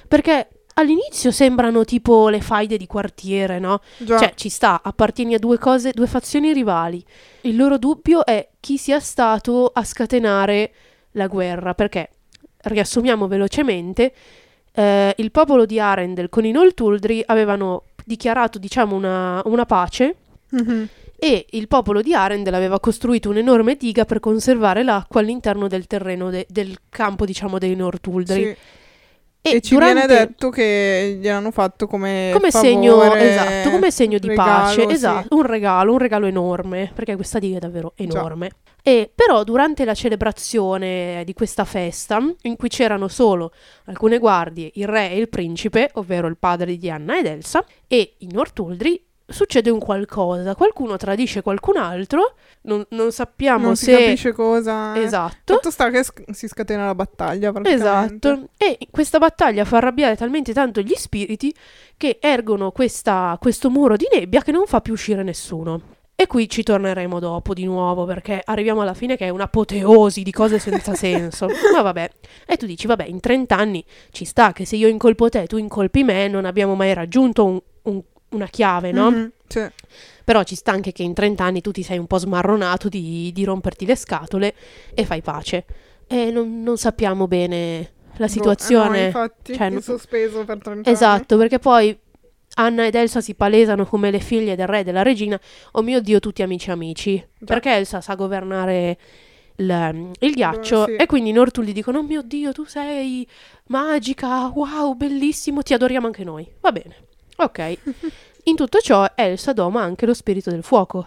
Perché 0.07 0.49
all'inizio 0.75 1.31
sembrano 1.31 1.85
tipo 1.85 2.29
le 2.29 2.41
faide 2.41 2.77
di 2.77 2.87
quartiere, 2.87 3.59
no? 3.59 3.81
Già. 3.99 4.19
Cioè, 4.19 4.33
ci 4.35 4.49
sta, 4.49 4.81
appartieni 4.83 5.35
a 5.35 5.39
due 5.39 5.59
cose, 5.59 5.93
due 5.93 6.07
fazioni 6.07 6.53
rivali. 6.53 7.05
Il 7.43 7.57
loro 7.57 7.79
dubbio 7.79 8.25
è 8.25 8.49
chi 8.61 8.77
sia 8.79 9.01
stato 9.01 9.71
a 9.73 9.85
scatenare 9.85 10.73
la 11.13 11.27
guerra, 11.27 11.75
perché, 11.75 12.11
riassumiamo 12.63 13.27
velocemente, 13.27 14.13
eh, 14.73 15.15
il 15.17 15.31
popolo 15.31 15.67
di 15.67 15.79
Arendel 15.81 16.29
con 16.29 16.45
i 16.45 16.51
Noltuldri 16.53 17.23
avevano 17.27 17.85
dichiarato, 18.05 18.59
diciamo, 18.59 18.95
una, 18.97 19.43
una 19.45 19.67
pace 19.67 20.17
Mhm. 20.51 20.89
E 21.21 21.47
il 21.51 21.67
popolo 21.67 22.01
di 22.01 22.15
Arendel 22.15 22.55
aveva 22.55 22.79
costruito 22.79 23.29
un'enorme 23.31 23.75
diga 23.75 24.05
per 24.05 24.21
conservare 24.21 24.85
l'acqua 24.85 25.21
all'interno 25.21 25.67
del 25.67 25.87
terreno 25.89 26.31
de- 26.31 26.47
del 26.49 26.77
campo, 26.89 27.25
diciamo, 27.27 27.59
dei 27.59 27.75
Nortuldri. 27.75 28.43
Sì. 28.45 28.57
E, 29.41 29.57
E 29.57 29.61
ci 29.61 29.75
durante- 29.75 30.07
viene 30.07 30.27
detto 30.27 30.51
che 30.51 31.17
gliel'hanno 31.21 31.51
fatto 31.51 31.87
come, 31.87 32.31
come 32.33 32.51
segno, 32.51 32.99
favore, 32.99 33.31
esatto, 33.31 33.71
come 33.71 33.91
segno 33.91 34.19
di 34.19 34.29
regalo, 34.29 34.51
pace, 34.65 34.87
sì. 34.87 34.93
esatto, 34.93 35.37
un 35.37 35.43
regalo, 35.47 35.93
un 35.93 35.99
regalo 35.99 36.27
enorme, 36.27 36.91
perché 36.95 37.15
questa 37.17 37.39
diga 37.39 37.57
è 37.57 37.61
davvero 37.61 37.93
enorme. 37.97 38.51
E 38.83 39.11
però 39.15 39.45
durante 39.45 39.85
la 39.85 39.95
celebrazione 39.95 41.23
di 41.25 41.35
questa 41.35 41.65
festa, 41.65 42.19
in 42.43 42.57
cui 42.57 42.69
c'erano 42.69 43.07
solo 43.09 43.53
alcune 43.87 44.19
guardie, 44.19 44.71
il 44.75 44.87
re 44.87 45.11
e 45.11 45.19
il 45.19 45.29
principe, 45.29 45.91
ovvero 45.95 46.27
il 46.27 46.37
padre 46.37 46.77
di 46.77 46.91
Anna 46.91 47.19
ed 47.19 47.27
Elsa, 47.27 47.65
e 47.87 48.15
i 48.19 48.29
Nortuldri, 48.33 49.01
succede 49.31 49.69
un 49.71 49.79
qualcosa, 49.79 50.55
qualcuno 50.55 50.97
tradisce 50.97 51.43
qualcun 51.43 51.77
altro, 51.77 52.35
non, 52.63 52.85
non 52.91 53.13
sappiamo 53.13 53.67
Non 53.67 53.77
si 53.77 53.85
se... 53.87 53.93
capisce 53.99 54.33
cosa. 54.33 54.95
eh. 54.95 55.01
Esatto. 55.03 55.55
Fatto 55.55 55.71
sta 55.71 55.91
che 55.91 56.03
si 56.33 56.49
scatena 56.49 56.87
la 56.87 56.95
battaglia. 56.95 57.53
Esatto, 57.65 58.49
e 58.57 58.79
questa 58.91 59.19
battaglia 59.19 59.65
fa 59.65 59.77
arrabbiare 59.77 60.17
talmente 60.17 60.53
tanto 60.53 60.81
gli 60.81 60.95
spiriti 60.95 61.55
che 61.97 62.19
ergono 62.21 62.71
questa- 62.71 63.37
questo 63.41 63.69
muro 63.71 63.97
di 63.97 64.07
nebbia 64.13 64.43
che 64.43 64.53
non 64.53 64.67
fa 64.67 64.81
più 64.81 64.95
uscire 64.95 65.23
nessuno. 65.23 65.97
E 66.21 66.27
qui 66.27 66.49
ci 66.49 66.65
torneremo 66.65 67.21
dopo 67.21 67.55
di 67.55 67.65
nuovo 67.65 68.05
perché 68.05 68.41
arriviamo 68.45 68.81
alla 68.81 68.95
fine 68.95 69.17
che 69.17 69.27
è 69.27 69.29
un'apoteosi 69.29 70.23
di 70.25 70.33
cose 70.33 70.59
senza 70.59 70.95
senso. 70.97 71.47
Ma 71.73 71.83
vabbè, 71.83 72.11
e 72.45 72.57
tu 72.57 72.67
dici, 72.67 72.89
vabbè, 72.89 73.05
in 73.05 73.21
30 73.21 73.57
anni 73.57 73.85
ci 74.11 74.25
sta 74.25 74.53
che 74.53 74.65
se 74.65 74.75
io 74.75 74.89
incolpo 74.89 75.29
te, 75.29 75.47
tu 75.47 75.59
incolpi 75.59 76.03
me, 76.03 76.27
non 76.27 76.45
abbiamo 76.45 76.75
mai 76.75 76.93
raggiunto 76.93 77.45
un- 77.45 77.61
un- 77.83 78.03
una 78.31 78.47
chiave, 78.47 78.93
no? 78.93 79.11
Mhm, 79.11 79.33
sì. 79.47 79.67
Però 80.25 80.43
ci 80.43 80.55
sta 80.55 80.73
anche 80.73 80.93
che 80.93 81.03
in 81.03 81.15
30 81.15 81.43
anni 81.45 81.61
tu 81.61 81.71
ti 81.71 81.83
sei 81.83 81.99
un 81.99 82.07
po' 82.07 82.19
smarronato 82.19 82.89
di, 82.89 83.31
di 83.33 83.45
romperti 83.45 83.87
le 83.87 83.97
scatole 83.97 84.55
e 84.95 85.05
fai 85.05 85.23
pace. 85.23 85.65
E 86.07 86.31
non, 86.31 86.63
non 86.63 86.77
sappiamo 86.77 87.27
bene 87.27 87.93
la 88.17 88.27
Boh, 88.27 88.33
situazione. 88.33 88.97
eh 88.97 89.01
no, 89.01 89.07
infatti, 89.07 89.55
cioè, 89.55 89.67
in 89.67 89.73
non- 89.75 89.83
sospeso 89.83 90.45
per 90.45 90.59
30 90.59 90.91
Esatto, 90.91 91.37
perché 91.39 91.59
poi 91.59 91.97
Anna 92.55 92.87
ed 92.87 92.95
Elsa 92.95 93.21
si 93.21 93.35
palesano 93.35 93.87
come 93.87 94.11
le 94.11 94.19
figlie 94.21 94.57
del 94.57 94.67
re 94.67 94.81
e 94.81 94.85
della 94.85 95.03
regina. 95.03 95.39
Oh 95.73 95.83
mio 95.83 96.01
Dio, 96.01 96.19
tutti 96.21 96.43
amici 96.43 96.71
amici. 96.71 97.25
Perché 97.45 97.75
Elsa 97.75 98.01
sa 98.01 98.15
governare 98.15 98.99
il, 99.57 100.11
il 100.21 100.33
ghiaccio 100.33 100.85
sì. 100.85 100.97
e 100.97 101.07
quindi 101.07 101.31
i 101.31 101.33
Nortulli 101.33 101.73
dicono, 101.73 101.99
oh 101.99 102.03
mio 102.03 102.23
Dio, 102.23 102.53
tu 102.53 102.65
sei 102.65 103.27
magica, 103.69 104.49
wow, 104.55 104.95
bellissimo, 104.95 105.63
ti 105.63 105.73
adoriamo 105.75 106.07
anche 106.07 106.25
noi. 106.25 106.47
Va 106.61 106.73
bene, 106.73 106.97
ok. 107.39 107.79
In 108.45 108.57
tutto 108.57 108.79
ciò 108.81 109.07
Elsa 109.15 109.53
doma 109.53 109.83
anche 109.83 110.07
lo 110.07 110.15
spirito 110.15 110.51
del 110.51 110.63
fuoco, 110.63 111.07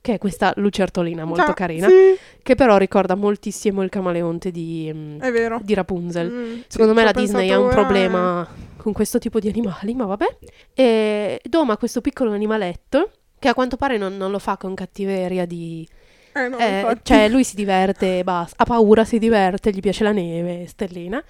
che 0.00 0.14
è 0.14 0.18
questa 0.18 0.52
lucertolina 0.56 1.24
molto 1.24 1.44
Già, 1.46 1.54
carina, 1.54 1.88
Sì, 1.88 2.16
che 2.42 2.54
però 2.54 2.78
ricorda 2.78 3.14
moltissimo 3.14 3.82
il 3.82 3.90
camaleonte 3.90 4.50
di, 4.50 4.88
è 5.20 5.30
vero. 5.30 5.60
di 5.62 5.74
Rapunzel. 5.74 6.30
Mm, 6.30 6.54
sì, 6.54 6.64
Secondo 6.68 6.94
me 6.94 7.00
ci 7.00 7.06
la 7.06 7.12
Disney 7.12 7.50
ha 7.50 7.58
un 7.58 7.66
ora 7.66 7.74
problema 7.74 8.48
con 8.76 8.92
questo 8.92 9.18
tipo 9.18 9.38
di 9.38 9.48
animali, 9.48 9.94
ma 9.94 10.06
vabbè. 10.06 10.36
E 10.74 11.40
doma 11.44 11.76
questo 11.76 12.00
piccolo 12.00 12.32
animaletto 12.32 13.10
che 13.38 13.48
a 13.48 13.54
quanto 13.54 13.76
pare 13.76 13.96
non, 13.98 14.16
non 14.16 14.30
lo 14.30 14.38
fa 14.38 14.56
con 14.56 14.74
cattiveria 14.74 15.46
di... 15.46 15.86
Eh, 16.32 16.48
no, 16.48 16.58
eh, 16.58 16.98
cioè 17.02 17.28
lui 17.28 17.42
si 17.44 17.56
diverte 17.56 18.18
e 18.18 18.24
basta, 18.24 18.62
ha 18.62 18.64
paura, 18.64 19.04
si 19.04 19.18
diverte, 19.18 19.70
gli 19.70 19.80
piace 19.80 20.04
la 20.04 20.12
neve, 20.12 20.66
stellina. 20.66 21.22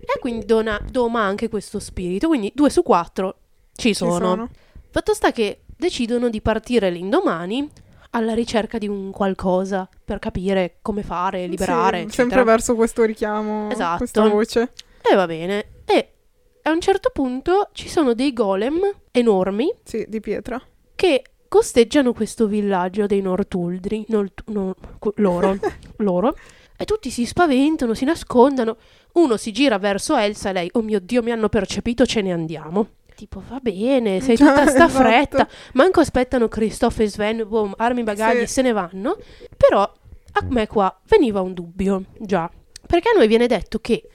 E 0.00 0.18
quindi 0.18 0.46
dona- 0.46 0.80
doma 0.90 1.20
anche 1.22 1.48
questo 1.48 1.78
spirito, 1.78 2.26
quindi 2.28 2.50
due 2.54 2.70
su 2.70 2.82
quattro 2.82 3.39
ci 3.80 3.88
Ci 3.88 3.94
sono. 3.94 4.12
sono. 4.18 4.48
Fatto 4.90 5.14
sta 5.14 5.32
che 5.32 5.60
decidono 5.76 6.28
di 6.28 6.40
partire 6.40 6.90
l'indomani 6.90 7.68
alla 8.10 8.34
ricerca 8.34 8.76
di 8.78 8.88
un 8.88 9.10
qualcosa 9.12 9.88
per 10.04 10.18
capire 10.18 10.78
come 10.82 11.02
fare, 11.02 11.46
liberare, 11.46 12.02
Sì, 12.08 12.14
sempre 12.16 12.42
verso 12.44 12.74
questo 12.74 13.04
richiamo, 13.04 13.70
Esatto. 13.70 13.98
questa 13.98 14.28
voce. 14.28 14.72
E 15.00 15.14
va 15.14 15.26
bene. 15.26 15.66
E 15.86 16.12
a 16.62 16.70
un 16.72 16.80
certo 16.80 17.10
punto 17.12 17.68
ci 17.72 17.88
sono 17.88 18.12
dei 18.14 18.32
golem 18.32 18.80
enormi 19.12 19.72
Sì, 19.84 20.04
di 20.08 20.20
pietra. 20.20 20.60
che 20.94 21.22
costeggiano 21.48 22.12
questo 22.12 22.46
villaggio 22.46 23.06
dei 23.06 23.20
Nortuldri. 23.22 24.04
Nolt- 24.08 24.42
no, 24.48 24.74
loro. 25.16 25.56
loro. 25.98 26.36
E 26.76 26.84
tutti 26.84 27.10
si 27.10 27.26
spaventano, 27.26 27.94
si 27.94 28.04
nascondono. 28.04 28.76
Uno 29.14 29.36
si 29.36 29.52
gira 29.52 29.78
verso 29.78 30.16
Elsa 30.16 30.50
e 30.50 30.52
lei, 30.52 30.70
oh 30.74 30.82
mio 30.82 30.98
Dio, 31.00 31.22
mi 31.22 31.30
hanno 31.30 31.48
percepito, 31.48 32.06
ce 32.06 32.22
ne 32.22 32.32
andiamo. 32.32 32.88
Tipo, 33.20 33.42
va 33.46 33.58
bene, 33.60 34.22
sei 34.22 34.34
tutta 34.38 34.66
sta 34.66 34.86
Esatto. 34.86 35.02
fretta. 35.04 35.48
Manco 35.74 36.00
aspettano 36.00 36.48
Christophe 36.48 37.02
e 37.02 37.08
Sven, 37.08 37.44
boom, 37.46 37.74
armi, 37.76 38.02
bagagli, 38.02 38.46
Sì. 38.46 38.46
se 38.54 38.62
ne 38.62 38.72
vanno. 38.72 39.18
Però 39.58 39.82
a 39.82 40.46
me 40.48 40.66
qua 40.66 40.98
veniva 41.06 41.42
un 41.42 41.52
dubbio, 41.52 42.04
già. 42.18 42.50
Perché 42.86 43.10
a 43.14 43.18
noi 43.18 43.26
viene 43.28 43.46
detto 43.46 43.78
che 43.78 44.08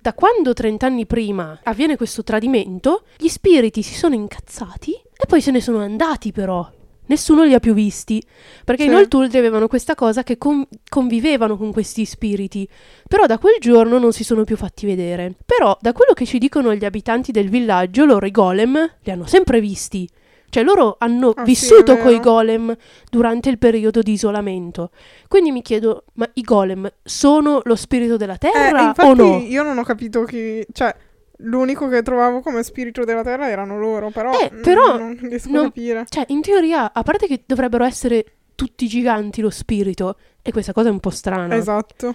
da 0.00 0.14
quando 0.14 0.52
30 0.52 0.84
anni 0.84 1.06
prima 1.06 1.60
avviene 1.62 1.96
questo 1.96 2.24
tradimento, 2.24 3.04
gli 3.18 3.28
spiriti 3.28 3.82
si 3.82 3.94
sono 3.94 4.16
incazzati 4.16 4.94
e 4.94 5.26
poi 5.28 5.40
se 5.40 5.52
ne 5.52 5.60
sono 5.60 5.78
andati 5.78 6.32
però. 6.32 6.68
Nessuno 7.10 7.42
li 7.42 7.54
ha 7.54 7.58
più 7.58 7.74
visti, 7.74 8.22
perché 8.64 8.84
Sì. 8.84 8.88
i 8.88 8.92
Noltuldri 8.92 9.36
avevano 9.38 9.66
questa 9.66 9.96
cosa 9.96 10.22
che 10.22 10.38
con- 10.38 10.64
convivevano 10.88 11.56
con 11.56 11.72
questi 11.72 12.04
spiriti, 12.04 12.68
però 13.08 13.26
da 13.26 13.36
quel 13.38 13.56
giorno 13.58 13.98
non 13.98 14.12
si 14.12 14.22
sono 14.22 14.44
più 14.44 14.56
fatti 14.56 14.86
vedere. 14.86 15.34
Però 15.44 15.76
da 15.80 15.92
quello 15.92 16.12
che 16.12 16.24
ci 16.24 16.38
dicono 16.38 16.72
gli 16.72 16.84
abitanti 16.84 17.32
del 17.32 17.48
villaggio, 17.48 18.04
loro 18.04 18.26
i 18.26 18.30
golem 18.30 18.74
li 19.02 19.10
hanno 19.10 19.26
sempre 19.26 19.60
visti. 19.60 20.08
Cioè 20.50 20.62
loro 20.62 20.96
hanno 21.00 21.30
Ah, 21.30 21.44
sì, 21.44 21.50
vissuto 21.50 21.94
vero. 21.94 22.04
coi 22.04 22.20
golem 22.20 22.76
durante 23.10 23.50
il 23.50 23.58
periodo 23.58 24.02
di 24.02 24.12
isolamento. 24.12 24.90
Quindi 25.26 25.50
mi 25.50 25.62
chiedo, 25.62 26.04
ma 26.14 26.28
i 26.34 26.42
golem 26.42 26.88
sono 27.02 27.60
lo 27.64 27.74
spirito 27.74 28.16
della 28.16 28.34
Eh, 28.34 28.38
terra 28.38 28.82
infatti 28.82 29.08
o 29.08 29.14
no? 29.14 29.38
io 29.38 29.62
non 29.64 29.78
ho 29.78 29.82
capito 29.84 30.22
chi... 30.24 30.64
Cioè, 30.72 30.94
l'unico 31.42 31.88
che 31.88 32.02
trovavo 32.02 32.40
come 32.40 32.62
spirito 32.62 33.04
della 33.04 33.22
terra 33.22 33.48
erano 33.48 33.78
loro, 33.78 34.10
però... 34.10 34.32
Eh, 34.38 34.50
però 34.62 34.96
Non 34.98 35.16
riesco 35.20 35.50
non- 35.50 35.60
a 35.60 35.64
capire. 35.64 36.04
Cioè, 36.08 36.24
in 36.28 36.40
teoria, 36.40 36.92
a 36.92 37.02
parte 37.02 37.26
che 37.26 37.42
dovrebbero 37.46 37.84
essere 37.84 38.24
tutti 38.54 38.86
giganti 38.88 39.40
lo 39.40 39.50
spirito, 39.50 40.16
e 40.42 40.52
questa 40.52 40.72
cosa 40.72 40.88
è 40.88 40.92
un 40.92 41.00
po' 41.00 41.10
strana. 41.10 41.54
Esatto. 41.56 42.14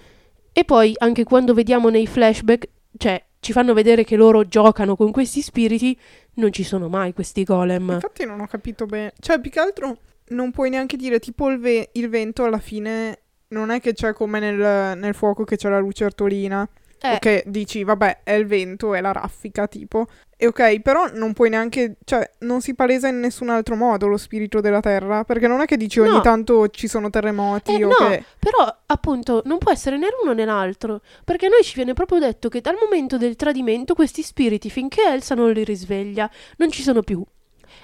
E 0.54 0.64
poi, 0.64 0.94
anche 0.98 1.24
quando 1.24 1.54
vediamo 1.54 1.90
nei 1.90 2.08
flashback, 2.08 2.68
cioè, 2.98 3.24
ci 3.40 3.52
fanno 3.52 3.74
vedere 3.74 4.04
che 4.04 4.16
loro 4.16 4.48
giocano 4.48 4.96
con 4.96 5.12
questi 5.12 5.42
spiriti, 5.42 5.98
non 6.36 6.52
ci 6.52 6.64
sono 6.64 6.88
mai 6.88 7.14
questi 7.14 7.44
golem. 7.44 7.92
Infatti 7.92 8.26
non 8.26 8.40
ho 8.40 8.48
capito 8.48 8.86
bene. 8.86 9.14
Cioè, 9.20 9.40
più 9.40 9.52
che 9.52 9.60
altro 9.60 9.98
non 10.30 10.52
puoi 10.52 10.70
neanche 10.70 10.98
dire 10.98 11.20
tipo 11.20 11.50
il, 11.50 11.60
ve- 11.60 11.90
il 11.94 12.10
vento 12.10 12.44
alla 12.44 12.58
fine 12.58 13.20
non 13.50 13.70
è 13.70 13.80
che 13.80 13.94
c'è 13.94 14.14
come 14.14 14.40
nel, 14.40 14.98
nel 14.98 15.14
fuoco 15.14 15.44
che 15.44 15.58
c'è 15.58 15.70
la 15.70 15.78
lucertolina. 15.80 16.68
Eh, 17.12 17.16
Ok, 17.16 17.44
dici, 17.48 17.84
vabbè, 17.84 18.22
è 18.24 18.34
il 18.34 18.46
vento, 18.46 18.94
è 18.94 19.02
la 19.02 19.12
raffica, 19.12 19.68
tipo. 19.68 20.08
E 20.38 20.48
ok, 20.48 20.80
però 20.82 21.10
non 21.14 21.32
puoi 21.34 21.50
neanche, 21.50 21.96
cioè, 22.04 22.30
non 22.40 22.60
si 22.62 22.74
palesa 22.76 23.08
in 23.08 23.20
nessun 23.20 23.50
altro 23.50 23.76
modo 23.76 24.08
lo 24.08 24.18
spirito 24.18 24.60
della 24.60 24.82
terra, 24.82 25.24
perché 25.24 25.48
non 25.48 25.62
è 25.62 25.66
che 25.66 25.78
dici 25.78 26.00
ogni 26.00 26.10
No. 26.12 26.22
tanto 26.22 26.68
ci 26.70 26.88
sono 26.88 27.10
terremoti 27.10 27.74
Eh, 27.80 27.84
o 27.86 27.88
no, 27.88 27.96
che... 28.10 28.24
però 28.38 28.58
appunto 28.88 29.42
non 29.46 29.58
può 29.60 29.72
essere 29.72 29.98
né 29.98 30.08
l'uno 30.20 30.34
né 30.34 30.44
l'altro, 30.44 31.02
perché 31.24 31.46
a 31.46 31.50
noi 31.50 31.64
ci 31.64 31.76
viene 31.76 31.94
proprio 31.94 32.20
detto 32.20 32.50
che 32.50 32.60
dal 32.62 32.76
momento 32.82 33.18
del 33.18 33.36
tradimento 33.38 33.94
questi 33.94 34.22
spiriti, 34.24 34.70
finché 34.70 35.04
Elsa 35.08 35.36
non 35.36 35.52
li 35.52 35.64
risveglia, 35.64 36.30
non 36.58 36.70
ci 36.70 36.82
sono 36.82 37.02
più. 37.02 37.24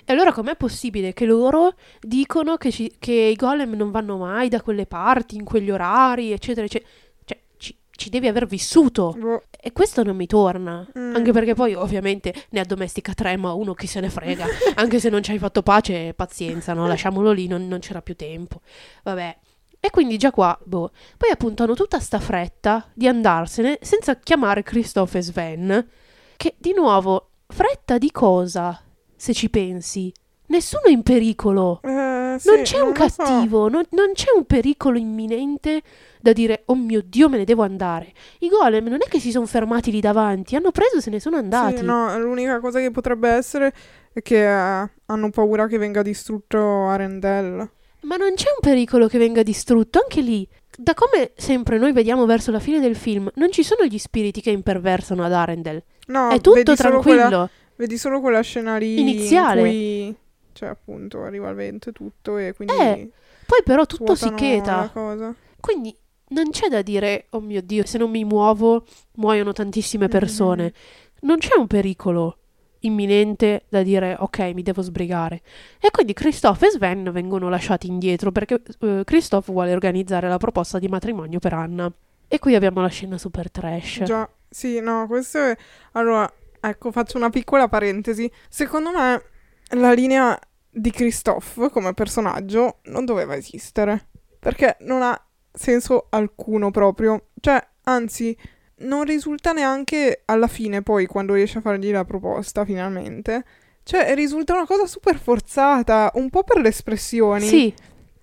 E 0.04 0.12
allora 0.14 0.32
com'è 0.34 0.56
possibile 0.56 1.14
che 1.14 1.26
loro 1.26 1.76
dicono 2.02 2.58
che, 2.58 2.72
ci- 2.72 2.94
che 3.00 3.12
i 3.14 3.36
golem 3.36 3.74
non 3.76 3.92
vanno 3.92 4.18
mai 4.18 4.50
da 4.50 4.62
quelle 4.62 4.86
parti, 4.88 5.36
in 5.36 5.44
quegli 5.44 5.70
orari, 5.72 6.32
eccetera, 6.32 6.66
eccetera? 6.66 6.90
Ci, 8.02 8.06
ci 8.06 8.10
devi 8.10 8.28
aver 8.28 8.48
vissuto. 8.48 9.16
Boh, 9.18 9.44
E 9.60 9.72
questo 9.72 10.04
non 10.04 10.16
mi 10.16 10.26
torna. 10.26 10.88
Mm. 10.98 11.16
Anche 11.16 11.32
perché 11.32 11.54
poi 11.54 11.76
ovviamente 11.76 12.34
ne 12.50 12.60
addomestica 12.60 13.14
tre, 13.14 13.38
ma 13.38 13.54
uno 13.54 13.74
chi 13.74 13.86
se 13.86 14.00
ne 14.00 14.10
frega. 14.10 14.46
Anche 14.76 15.00
se 15.00 15.10
non 15.10 15.22
ci 15.22 15.32
hai 15.32 15.38
fatto 15.38 15.62
pace, 15.62 16.14
pazienza, 16.16 16.74
no? 16.74 16.88
Lasciamolo 16.88 17.32
lì, 17.32 17.46
non, 17.48 17.68
non 17.68 17.80
c'era 17.80 18.02
più 18.02 18.16
tempo. 18.16 18.62
Vabbè. 19.04 19.38
E 19.80 19.90
quindi 19.90 20.18
già 20.18 20.32
qua, 20.32 20.58
boh. 20.64 20.92
Poi 21.18 21.30
appunto 21.30 21.64
hanno 21.64 21.74
tutta 21.74 22.00
sta 22.00 22.20
fretta 22.20 22.88
di 22.94 23.08
andarsene 23.08 23.80
senza 23.82 24.16
chiamare 24.16 24.64
Christoph 24.64 25.16
e 25.16 25.22
Sven. 25.22 25.88
Che 26.38 26.56
di 26.58 26.74
nuovo, 26.74 27.30
fretta 27.48 27.98
di 27.98 28.12
cosa? 28.12 28.82
Se 29.16 29.34
ci 29.34 29.50
pensi. 29.50 30.12
Nessuno 30.52 30.84
è 30.84 30.90
in 30.92 31.02
pericolo. 31.02 31.80
eh, 31.84 32.36
sì, 32.38 32.48
Non 32.50 32.62
c'è 32.64 32.80
un 32.80 32.94
lo 32.96 33.08
so. 33.10 33.24
cattivo, 33.24 33.70
non, 33.70 33.84
non 33.92 34.12
c'è 34.14 34.28
un 34.36 34.46
pericolo 34.46 34.98
imminente 34.98 35.82
da 36.20 36.34
dire 36.34 36.64
oh 36.66 36.76
mio 36.76 37.02
Dio 37.04 37.30
me 37.30 37.38
ne 37.38 37.46
devo 37.46 37.64
andare. 37.64 38.12
I 38.40 38.50
golem 38.50 38.86
non 38.88 39.00
è 39.02 39.08
che 39.10 39.20
si 39.20 39.32
sono 39.32 39.46
fermati 39.46 39.92
lì 39.92 40.02
davanti, 40.02 40.56
hanno 40.56 40.72
preso 40.72 40.98
e 40.98 41.02
se 41.02 41.10
ne 41.10 41.20
sono 41.20 41.38
andati. 41.38 41.78
Sì, 41.78 41.84
no, 41.86 42.18
l'unica 42.20 42.60
cosa 42.60 42.80
che 42.80 42.92
potrebbe 42.92 43.30
essere 43.30 43.74
è 44.14 44.22
che 44.22 44.44
eh, 44.84 44.90
hanno 45.06 45.30
paura 45.30 45.68
che 45.68 45.78
venga 45.78 46.02
distrutto 46.02 46.88
Arendelle. 46.88 47.70
Ma 48.02 48.16
non 48.18 48.34
c'è 48.36 48.48
un 48.50 48.60
pericolo 48.62 49.08
che 49.08 49.18
venga 49.20 49.44
distrutto, 49.44 50.00
anche 50.02 50.22
lì. 50.22 50.48
Da 50.76 50.94
come 50.94 51.32
sempre 51.36 51.78
noi 51.78 51.92
vediamo 51.92 52.26
verso 52.26 52.52
la 52.52 52.60
fine 52.60 52.80
del 52.80 52.96
film, 52.96 53.30
non 53.36 53.52
ci 53.52 53.64
sono 53.64 53.86
gli 53.86 53.98
spiriti 53.98 54.42
che 54.42 54.50
imperversano 54.52 55.24
ad 55.24 55.32
Arendelle. 55.34 55.84
No, 56.08 56.30
è 56.30 56.42
tutto 56.42 56.76
tranquillo. 56.76 57.02
quella- 57.28 57.50
vedi 57.76 57.98
solo 57.98 58.20
quella 58.20 58.42
scena 58.42 58.78
lì 58.78 59.00
Iniziale. 59.00 59.62
in 59.62 59.68
cui, 59.68 60.16
cioè 60.54 60.70
appunto, 60.70 61.24
arriva 61.24 61.50
il 61.50 61.56
vento 61.56 61.90
e 61.90 61.92
tutto 61.92 62.38
e 62.38 62.54
quindi 62.54 62.74
Eh, 62.74 63.10
Poi 63.46 63.64
però 63.64 63.86
tutto 63.86 64.16
si 64.16 64.34
cheta. 64.34 64.92
Quindi 65.60 65.96
non 66.30 66.50
c'è 66.50 66.68
da 66.70 66.82
dire 66.82 67.28
oh 67.32 67.40
mio 67.42 67.62
Dio, 67.62 67.86
se 67.86 67.98
non 67.98 68.10
mi 68.10 68.24
muovo 68.24 68.86
muoiono 69.16 69.52
tantissime 69.54 70.08
persone. 70.08 70.64
Mhm. 70.64 70.72
Non 71.22 71.38
c'è 71.38 71.58
un 71.58 71.68
pericolo 71.68 72.38
imminente 72.84 73.66
da 73.70 73.84
dire 73.84 74.16
ok, 74.18 74.40
mi 74.54 74.64
devo 74.64 74.82
sbrigare. 74.82 75.42
E 75.80 75.92
quindi 75.92 76.14
Christoph 76.14 76.64
e 76.64 76.70
Sven 76.72 77.12
vengono 77.12 77.50
lasciati 77.50 77.88
indietro 77.88 78.32
perché 78.32 78.62
eh, 78.80 79.02
Christoph 79.06 79.52
vuole 79.52 79.74
organizzare 79.74 80.28
la 80.28 80.38
proposta 80.38 80.80
di 80.80 80.88
matrimonio 80.88 81.40
per 81.40 81.54
Anna. 81.54 81.92
E 82.28 82.40
qui 82.40 82.56
abbiamo 82.56 82.82
la 82.82 82.88
scena 82.88 83.18
super 83.18 83.52
trash. 83.52 84.04
Già, 84.04 84.28
sì, 84.50 84.80
no, 84.80 85.06
questo 85.08 85.38
è... 85.38 85.58
Allora, 85.92 86.32
ecco, 86.60 86.92
faccio 86.92 87.18
una 87.18 87.30
piccola 87.30 87.68
parentesi. 87.68 88.32
Secondo 88.48 88.92
me 88.92 89.22
la 89.72 89.94
linea 89.94 90.40
di 90.70 90.92
Christophe 90.92 91.70
come 91.70 91.94
personaggio 91.94 92.80
non 92.86 93.06
doveva 93.06 93.36
esistere. 93.36 94.08
Perché 94.40 94.78
non 94.82 95.02
ha 95.02 95.20
senso 95.52 96.08
alcuno 96.10 96.72
proprio. 96.72 97.28
Cioè, 97.40 97.64
anzi, 97.84 98.36
non 98.78 99.04
risulta 99.04 99.52
neanche 99.52 100.24
alla 100.26 100.48
fine 100.48 100.82
poi 100.82 101.06
quando 101.06 101.34
riesce 101.34 101.60
a 101.60 101.62
fargli 101.62 101.92
la 101.92 102.06
proposta 102.06 102.66
finalmente. 102.66 103.44
Cioè, 103.84 104.14
risulta 104.16 104.54
una 104.54 104.66
cosa 104.66 104.86
super 104.86 105.18
forzata, 105.18 106.12
un 106.16 106.30
po' 106.30 106.44
per 106.44 106.60
le 106.62 106.70
espressioni 106.70 107.46
Sì, 107.46 107.74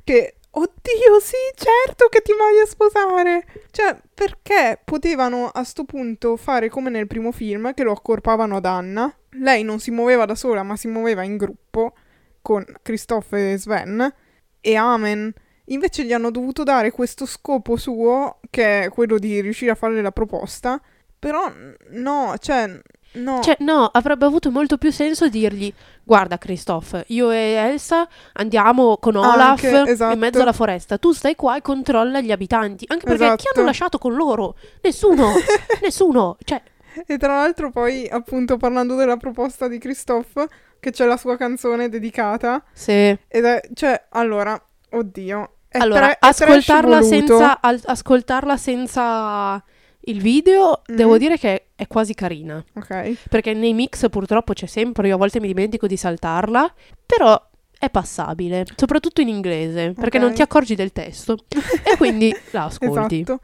che 0.04 0.37
oddio 0.58 1.20
sì 1.20 1.36
certo 1.54 2.08
che 2.08 2.20
ti 2.22 2.32
voglio 2.32 2.66
sposare. 2.66 3.46
Cioè 3.70 3.96
perché 4.12 4.80
potevano 4.84 5.46
a 5.46 5.62
sto 5.64 5.84
punto 5.84 6.36
fare 6.36 6.68
come 6.68 6.90
nel 6.90 7.06
primo 7.06 7.32
film 7.32 7.72
che 7.74 7.82
lo 7.82 7.92
accorpavano 7.92 8.56
ad 8.56 8.64
Anna? 8.64 9.12
Lei 9.32 9.62
non 9.62 9.78
si 9.78 9.90
muoveva 9.90 10.24
da 10.24 10.34
sola 10.34 10.62
ma 10.62 10.76
si 10.76 10.88
muoveva 10.88 11.22
in 11.22 11.36
gruppo 11.36 11.94
con 12.42 12.64
Christoph 12.82 13.32
e 13.34 13.56
Sven 13.58 14.12
e 14.60 14.76
Amen. 14.76 15.32
Invece 15.70 16.04
gli 16.04 16.12
hanno 16.12 16.30
dovuto 16.30 16.62
dare 16.62 16.90
questo 16.90 17.26
scopo 17.26 17.76
suo 17.76 18.40
che 18.50 18.84
è 18.84 18.88
quello 18.88 19.18
di 19.18 19.40
riuscire 19.40 19.70
a 19.70 19.74
fare 19.74 20.00
la 20.00 20.12
proposta. 20.12 20.80
Però 21.18 21.52
no 21.90 22.34
cioè 22.38 22.80
no 23.12 23.40
Cioè, 23.40 23.56
no, 23.60 23.84
avrebbe 23.86 24.24
avuto 24.26 24.50
molto 24.50 24.76
più 24.78 24.90
senso 24.92 25.28
dirgli: 25.28 25.72
Guarda, 26.02 26.38
Christoph, 26.38 27.02
io 27.08 27.30
e 27.30 27.52
Elsa 27.52 28.06
andiamo 28.34 28.96
con 28.98 29.16
Olaf 29.16 29.62
Anche, 29.64 29.90
esatto. 29.90 30.12
in 30.12 30.18
mezzo 30.18 30.40
alla 30.42 30.52
foresta. 30.52 30.98
Tu 30.98 31.12
stai 31.12 31.34
qua 31.34 31.56
e 31.56 31.62
controlla 31.62 32.20
gli 32.20 32.30
abitanti. 32.32 32.84
Anche 32.88 33.04
perché 33.04 33.24
chi 33.24 33.32
Esatto. 33.32 33.58
hanno 33.58 33.66
lasciato 33.66 33.98
con 33.98 34.14
loro? 34.14 34.56
Nessuno, 34.82 35.32
nessuno. 35.82 36.36
Cioè, 36.44 36.60
E 37.06 37.16
tra 37.18 37.34
l'altro 37.36 37.70
poi, 37.70 38.06
appunto, 38.08 38.56
parlando 38.56 38.94
della 38.94 39.16
proposta 39.16 39.68
di 39.68 39.78
Christophe, 39.78 40.46
che 40.80 40.90
c'è 40.90 41.06
la 41.06 41.16
sua 41.16 41.36
canzone 41.36 41.88
dedicata, 41.88 42.62
se. 42.72 43.18
ed 43.28 43.44
è, 43.44 43.60
cioè, 43.74 44.06
allora, 44.10 44.60
oddio, 44.90 45.50
è 45.68 45.78
Allora, 45.78 46.14
trash 46.18 46.40
ascoltarla 46.40 47.02
senza, 47.02 47.60
al- 47.60 47.80
ascoltarla 47.84 48.56
senza 48.56 49.62
il 50.10 50.20
video, 50.20 50.82
Mhm. 50.86 50.96
devo 50.96 51.18
dire 51.18 51.38
che 51.38 51.68
è 51.74 51.86
quasi 51.86 52.14
carina. 52.14 52.62
Ok, 52.74 53.28
Perché 53.28 53.52
nei 53.54 53.74
mix 53.74 54.08
purtroppo 54.08 54.52
c'è 54.52 54.66
sempre, 54.66 55.08
io 55.08 55.14
a 55.14 55.18
volte 55.18 55.40
mi 55.40 55.46
dimentico 55.48 55.86
di 55.86 55.96
saltarla, 55.96 56.72
però 57.06 57.40
è 57.78 57.90
passabile, 57.90 58.64
soprattutto 58.74 59.20
in 59.20 59.28
inglese, 59.28 59.92
perché 59.92 60.18
non 60.18 60.32
ti 60.34 60.42
accorgi 60.42 60.74
del 60.74 60.92
testo 60.92 61.36
e 61.84 61.96
quindi 61.96 62.34
la 62.52 62.64
ascolti. 62.64 63.20
esatto. 63.20 63.40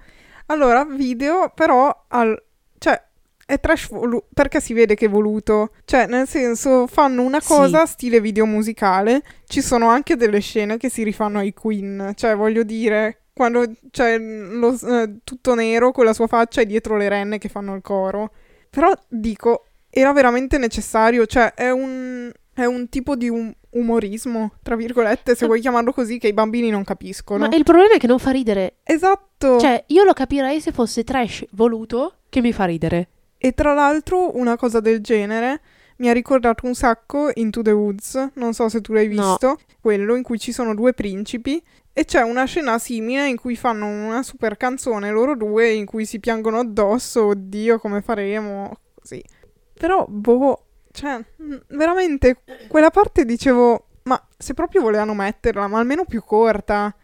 Allora, 0.47 0.85
video, 0.85 1.53
però, 1.55 2.05
al- 2.09 2.43
cioè, 2.79 3.01
è 3.47 3.61
trash 3.61 3.89
voluto, 3.91 4.27
perché 4.35 4.61
si 4.61 4.73
vede 4.75 4.95
che 4.95 5.07
è 5.07 5.09
voluto. 5.09 5.71
Cioè, 5.85 6.07
nel 6.07 6.27
senso, 6.27 6.87
fanno 6.87 7.23
una 7.23 7.41
Sì. 7.41 7.47
cosa 7.49 7.87
stile 7.87 8.21
video 8.21 8.45
musicale, 8.47 9.23
ci 9.47 9.61
sono 9.63 9.89
anche 9.89 10.17
delle 10.17 10.41
scene 10.41 10.77
che 10.79 10.89
si 10.91 11.03
rifanno 11.03 11.39
ai 11.39 11.53
Queen, 11.55 12.13
cioè, 12.17 12.35
voglio 12.37 12.63
dire... 12.65 13.21
Quando 13.35 13.65
c'è 13.91 14.17
lo- 14.19 14.79
eh, 14.81 15.17
tutto 15.25 15.55
nero 15.55 15.91
con 15.93 16.05
la 16.05 16.15
sua 16.15 16.29
faccia 16.29 16.61
e 16.61 16.67
dietro 16.67 16.97
le 16.97 17.09
renne 17.09 17.39
che 17.39 17.49
fanno 17.49 17.75
il 17.75 17.83
coro. 17.83 18.31
Però 18.71 18.93
dico, 19.09 19.67
era 19.91 20.13
veramente 20.13 20.57
necessario, 20.57 21.27
cioè 21.27 21.53
è 21.55 21.71
un, 21.71 22.31
è 22.55 22.65
un 22.65 22.89
tipo 22.89 23.17
di 23.17 23.29
um- 23.29 23.53
umorismo, 23.71 24.53
tra 24.63 24.77
virgolette, 24.77 25.35
se 25.35 25.47
vuoi 25.47 25.61
chiamarlo 25.61 25.93
così, 25.93 26.19
che 26.19 26.29
i 26.29 26.33
bambini 26.33 26.71
non 26.71 26.85
capiscono. 26.85 27.49
Ma 27.49 27.55
il 27.57 27.65
problema 27.65 27.95
è 27.95 27.99
che 27.99 28.07
non 28.07 28.19
fa 28.21 28.31
ridere. 28.31 28.77
Esatto. 28.85 29.59
Cioè, 29.59 29.83
io 29.89 30.05
lo 30.05 30.13
capirei 30.13 30.61
se 30.61 30.71
fosse 30.73 31.03
trash 31.05 31.45
voluto 31.51 32.19
che 32.29 32.41
mi 32.41 32.53
fa 32.53 32.65
ridere. 32.65 33.09
E 33.37 33.53
tra 33.53 33.75
l'altro 33.75 34.37
una 34.39 34.57
cosa 34.57 34.81
del 34.81 35.01
genere 35.01 35.61
mi 35.97 36.09
ha 36.09 36.13
ricordato 36.13 36.67
un 36.67 36.75
sacco 36.75 37.31
Into 37.35 37.63
the 37.63 37.71
Woods, 37.73 38.31
non 38.35 38.53
so 38.55 38.69
se 38.69 38.81
tu 38.81 38.93
l'hai 38.93 39.09
No. 39.09 39.23
visto, 39.31 39.59
quello 39.81 40.15
in 40.15 40.23
cui 40.23 40.39
ci 40.39 40.53
sono 40.53 40.75
due 40.75 40.93
principi 40.93 41.63
e 41.93 42.05
c'è 42.05 42.23
una 42.23 42.45
scena 42.45 42.79
simile 42.79 43.29
in 43.29 43.37
cui 43.37 43.55
fanno 43.57 43.87
una 43.87 44.23
super 44.23 44.57
canzone 44.57 45.11
loro 45.11 45.37
due 45.37 45.71
in 45.71 45.85
cui 45.87 46.05
si 46.07 46.19
piangono 46.19 46.59
addosso, 46.59 47.27
oddio 47.27 47.79
come 47.79 48.01
faremo, 48.03 48.77
così. 48.95 49.23
Però 49.75 50.05
boh, 50.09 50.65
cioè 50.93 51.19
mh, 51.37 51.57
veramente 51.69 52.43
quella 52.69 52.91
parte 52.91 53.25
dicevo, 53.25 53.87
ma 54.05 54.21
se 54.37 54.55
proprio 54.55 54.81
volevano 54.83 55.15
metterla, 55.15 55.67
ma 55.69 55.79
almeno 55.79 56.05
più 56.05 56.23
corta. 56.25 56.95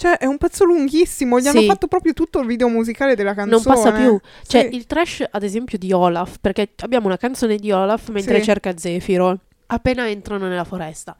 Cioè, 0.00 0.16
è 0.18 0.26
un 0.26 0.38
pezzo 0.38 0.64
lunghissimo. 0.64 1.40
Gli 1.40 1.42
Sì. 1.42 1.48
hanno 1.48 1.62
fatto 1.62 1.88
proprio 1.88 2.12
tutto 2.12 2.38
il 2.38 2.46
video 2.46 2.68
musicale 2.68 3.16
della 3.16 3.34
canzone. 3.34 3.50
Non 3.64 3.74
passa 3.74 3.90
più. 3.90 4.16
Cioè, 4.46 4.68
Sì. 4.70 4.76
il 4.76 4.86
trash, 4.86 5.24
ad 5.28 5.42
esempio, 5.42 5.76
di 5.76 5.90
Olaf, 5.92 6.36
perché 6.40 6.68
abbiamo 6.82 7.06
una 7.06 7.16
canzone 7.16 7.56
di 7.56 7.72
Olaf 7.72 8.10
mentre 8.10 8.38
Sì. 8.38 8.44
cerca 8.44 8.76
Zefiro, 8.78 9.36
appena 9.66 10.08
entrano 10.08 10.46
nella 10.46 10.62
foresta. 10.62 11.16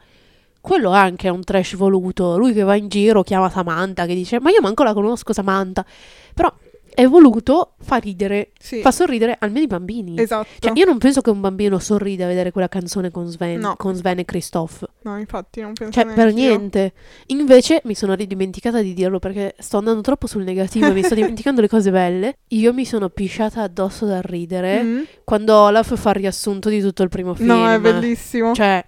Quello 0.61 0.91
anche 0.91 1.27
è 1.27 1.29
un 1.29 1.43
trash 1.43 1.75
voluto. 1.75 2.37
Lui 2.37 2.53
che 2.53 2.63
va 2.63 2.75
in 2.75 2.87
giro 2.87 3.21
chiama 3.21 3.49
Samantha, 3.49 4.05
che 4.05 4.15
dice: 4.15 4.39
Ma 4.39 4.49
io 4.49 4.61
manco 4.61 4.83
la 4.83 4.93
conosco, 4.93 5.33
Samantha. 5.33 5.85
Però 6.33 6.49
è 6.93 7.05
voluto 7.07 7.73
far 7.81 8.03
ridere, 8.03 8.51
Sì, 8.59 8.81
fa 8.81 8.91
sorridere 8.91 9.35
almeno 9.39 9.63
i 9.63 9.67
bambini. 9.67 10.19
esatto. 10.19 10.47
Cioè, 10.59 10.71
io 10.75 10.85
non 10.85 10.97
penso 10.97 11.21
che 11.21 11.29
un 11.29 11.39
bambino 11.41 11.79
sorrida 11.79 12.25
a 12.25 12.27
vedere 12.27 12.51
quella 12.51 12.67
canzone 12.67 13.11
con 13.11 13.27
Sven, 13.27 13.59
No. 13.59 13.75
con 13.77 13.93
Sven 13.95 14.19
e 14.19 14.25
Christophe. 14.25 14.85
No, 15.01 15.17
infatti 15.17 15.61
non 15.61 15.73
penso 15.73 15.93
Cioè, 16.01 16.13
per 16.13 16.33
niente. 16.33 16.93
Invece, 17.27 17.81
mi 17.85 17.95
sono 17.95 18.13
ridimenticata 18.15 18.81
di 18.81 18.93
dirlo 18.93 19.19
perché 19.19 19.55
sto 19.59 19.77
andando 19.77 20.01
troppo 20.01 20.27
sul 20.27 20.43
negativo 20.43 20.87
e 20.87 20.93
mi 20.93 21.03
sto 21.03 21.15
dimenticando 21.15 21.61
le 21.61 21.67
cose 21.67 21.91
belle. 21.91 22.37
Io 22.49 22.73
mi 22.73 22.85
sono 22.85 23.09
pisciata 23.09 23.61
addosso 23.61 24.05
dal 24.05 24.21
ridere 24.21 24.81
Mm. 24.83 25.01
quando 25.23 25.55
Olaf 25.55 25.95
fa 25.97 26.09
il 26.09 26.15
riassunto 26.15 26.69
di 26.69 26.81
tutto 26.81 27.03
il 27.03 27.09
primo 27.09 27.33
film. 27.33 27.47
No, 27.49 27.69
è 27.69 27.79
bellissimo. 27.79 28.53
Cioè, 28.53 28.83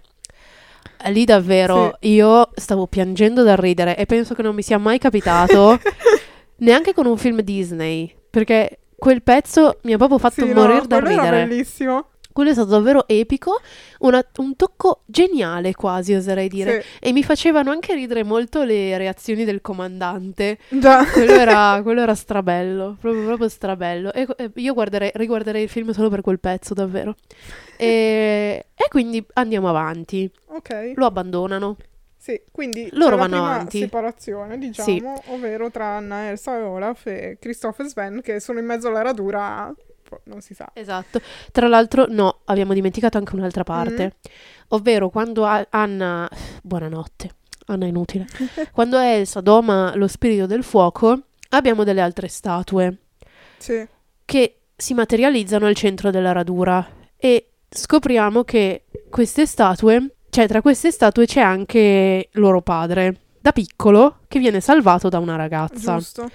lì 1.08 1.26
davvero 1.26 1.98
io 2.02 2.50
stavo 2.54 2.86
piangendo 2.88 3.42
dal 3.44 3.58
ridere 3.58 3.98
e 3.98 4.06
penso 4.06 4.34
che 4.36 4.42
non 4.44 4.54
mi 4.54 4.62
sia 4.62 4.78
mai 4.78 5.00
capitato 5.00 5.80
neanche 6.62 6.93
con 6.93 7.06
un 7.06 7.17
film 7.17 7.41
Disney. 7.41 8.13
Perché 8.30 8.80
quel 8.95 9.21
pezzo 9.21 9.80
mi 9.84 9.93
ha 9.93 9.97
proprio 9.97 10.17
fatto 10.17 10.45
Sì, 10.45 10.54
no, 10.54 10.62
morire 10.62 10.88
da 10.88 11.00
quello 11.00 11.12
era 11.13 11.24
ridere. 11.24 11.47
bellissimo. 11.47 12.06
Quello 12.34 12.52
è 12.52 12.54
stato 12.54 12.69
davvero 12.69 13.10
epico, 13.10 13.60
una- 14.00 14.26
un 14.38 14.56
tocco 14.56 15.02
geniale 15.06 15.74
quasi, 15.76 16.13
oserei 16.13 16.47
dire. 16.47 16.82
E 17.02 17.12
mi 17.12 17.24
facevano 17.24 17.71
anche 17.71 17.93
ridere 17.93 18.24
molto 18.24 18.63
le 18.63 18.97
reazioni 18.97 19.43
del 19.43 19.60
comandante. 19.60 20.58
Sì. 20.69 20.80
Già. 20.80 21.04
Quello 21.12 21.34
era, 21.34 21.82
quello 21.84 22.00
era 22.02 22.15
strabello, 22.15 22.95
proprio, 23.02 23.26
proprio 23.26 23.50
strabello. 23.50 24.13
E, 24.13 24.26
e 24.38 24.50
io 24.56 24.74
guarderei, 24.74 25.12
riguarderei 25.13 25.63
il 25.63 25.69
film 25.69 25.91
solo 25.91 26.08
per 26.08 26.21
quel 26.21 26.39
pezzo, 26.39 26.74
davvero. 26.74 27.15
E, 27.76 28.65
e 28.76 28.88
quindi 28.89 29.21
andiamo 29.34 29.67
avanti. 29.67 30.32
Ok. 30.47 30.93
Lo 30.95 31.06
abbandonano. 31.08 31.76
Sì, 32.21 32.39
quindi 32.51 32.88
Loro 32.91 33.15
vanno 33.15 33.29
prima 33.38 33.53
avanti. 33.55 33.79
separazione, 33.79 34.60
diciamo, 34.60 34.88
Sì. 34.88 35.03
ovvero 35.31 35.71
tra 35.71 35.95
Anna, 35.95 36.27
Elsa 36.29 36.55
e 36.55 36.62
Olaf 36.62 37.07
e 37.07 37.38
Christoph 37.39 37.79
e 37.79 37.84
Sven 37.86 38.21
che 38.21 38.39
sono 38.39 38.60
in 38.60 38.65
mezzo 38.65 38.89
alla 38.89 39.01
radura, 39.01 39.73
boh, 40.07 40.21
non 40.25 40.39
si 40.41 40.53
sa. 40.53 40.69
Esatto. 40.73 41.19
Tra 41.51 41.67
l'altro, 41.67 42.05
no, 42.07 42.41
abbiamo 42.45 42.73
dimenticato 42.73 43.17
anche 43.17 43.34
un'altra 43.36 43.63
parte. 43.63 44.17
Ovvero 44.67 45.10
quando 45.10 45.45
A- 45.45 45.65
Anna... 45.71 46.29
Buonanotte. 46.62 47.29
Anna 47.65 47.86
è 47.86 47.89
inutile. 47.89 48.27
quando 48.71 48.99
Elsa 48.99 49.41
doma 49.41 49.95
lo 49.95 50.07
spirito 50.07 50.45
del 50.45 50.63
fuoco, 50.63 51.21
abbiamo 51.49 51.84
delle 51.84 52.01
altre 52.01 52.27
statue. 52.27 52.97
Sì. 53.57 53.84
che 54.25 54.57
si 54.75 54.93
materializzano 54.93 55.65
al 55.65 55.75
centro 55.75 56.12
della 56.12 56.31
radura 56.34 56.88
e 57.17 57.49
scopriamo 57.69 58.43
che 58.43 58.86
queste 59.10 59.45
statue, 59.45 60.15
cioè 60.32 60.48
tra 60.48 60.62
queste 60.62 60.91
statue 60.91 61.26
c'è 61.26 61.41
anche 61.41 62.30
loro 62.34 62.62
padre, 62.62 63.17
da 63.39 63.52
piccolo, 63.52 64.20
che 64.28 64.39
viene 64.39 64.62
salvato 64.62 65.10
da 65.10 65.20
una 65.20 65.36
ragazza. 65.36 65.98
Giusto. 65.98 66.30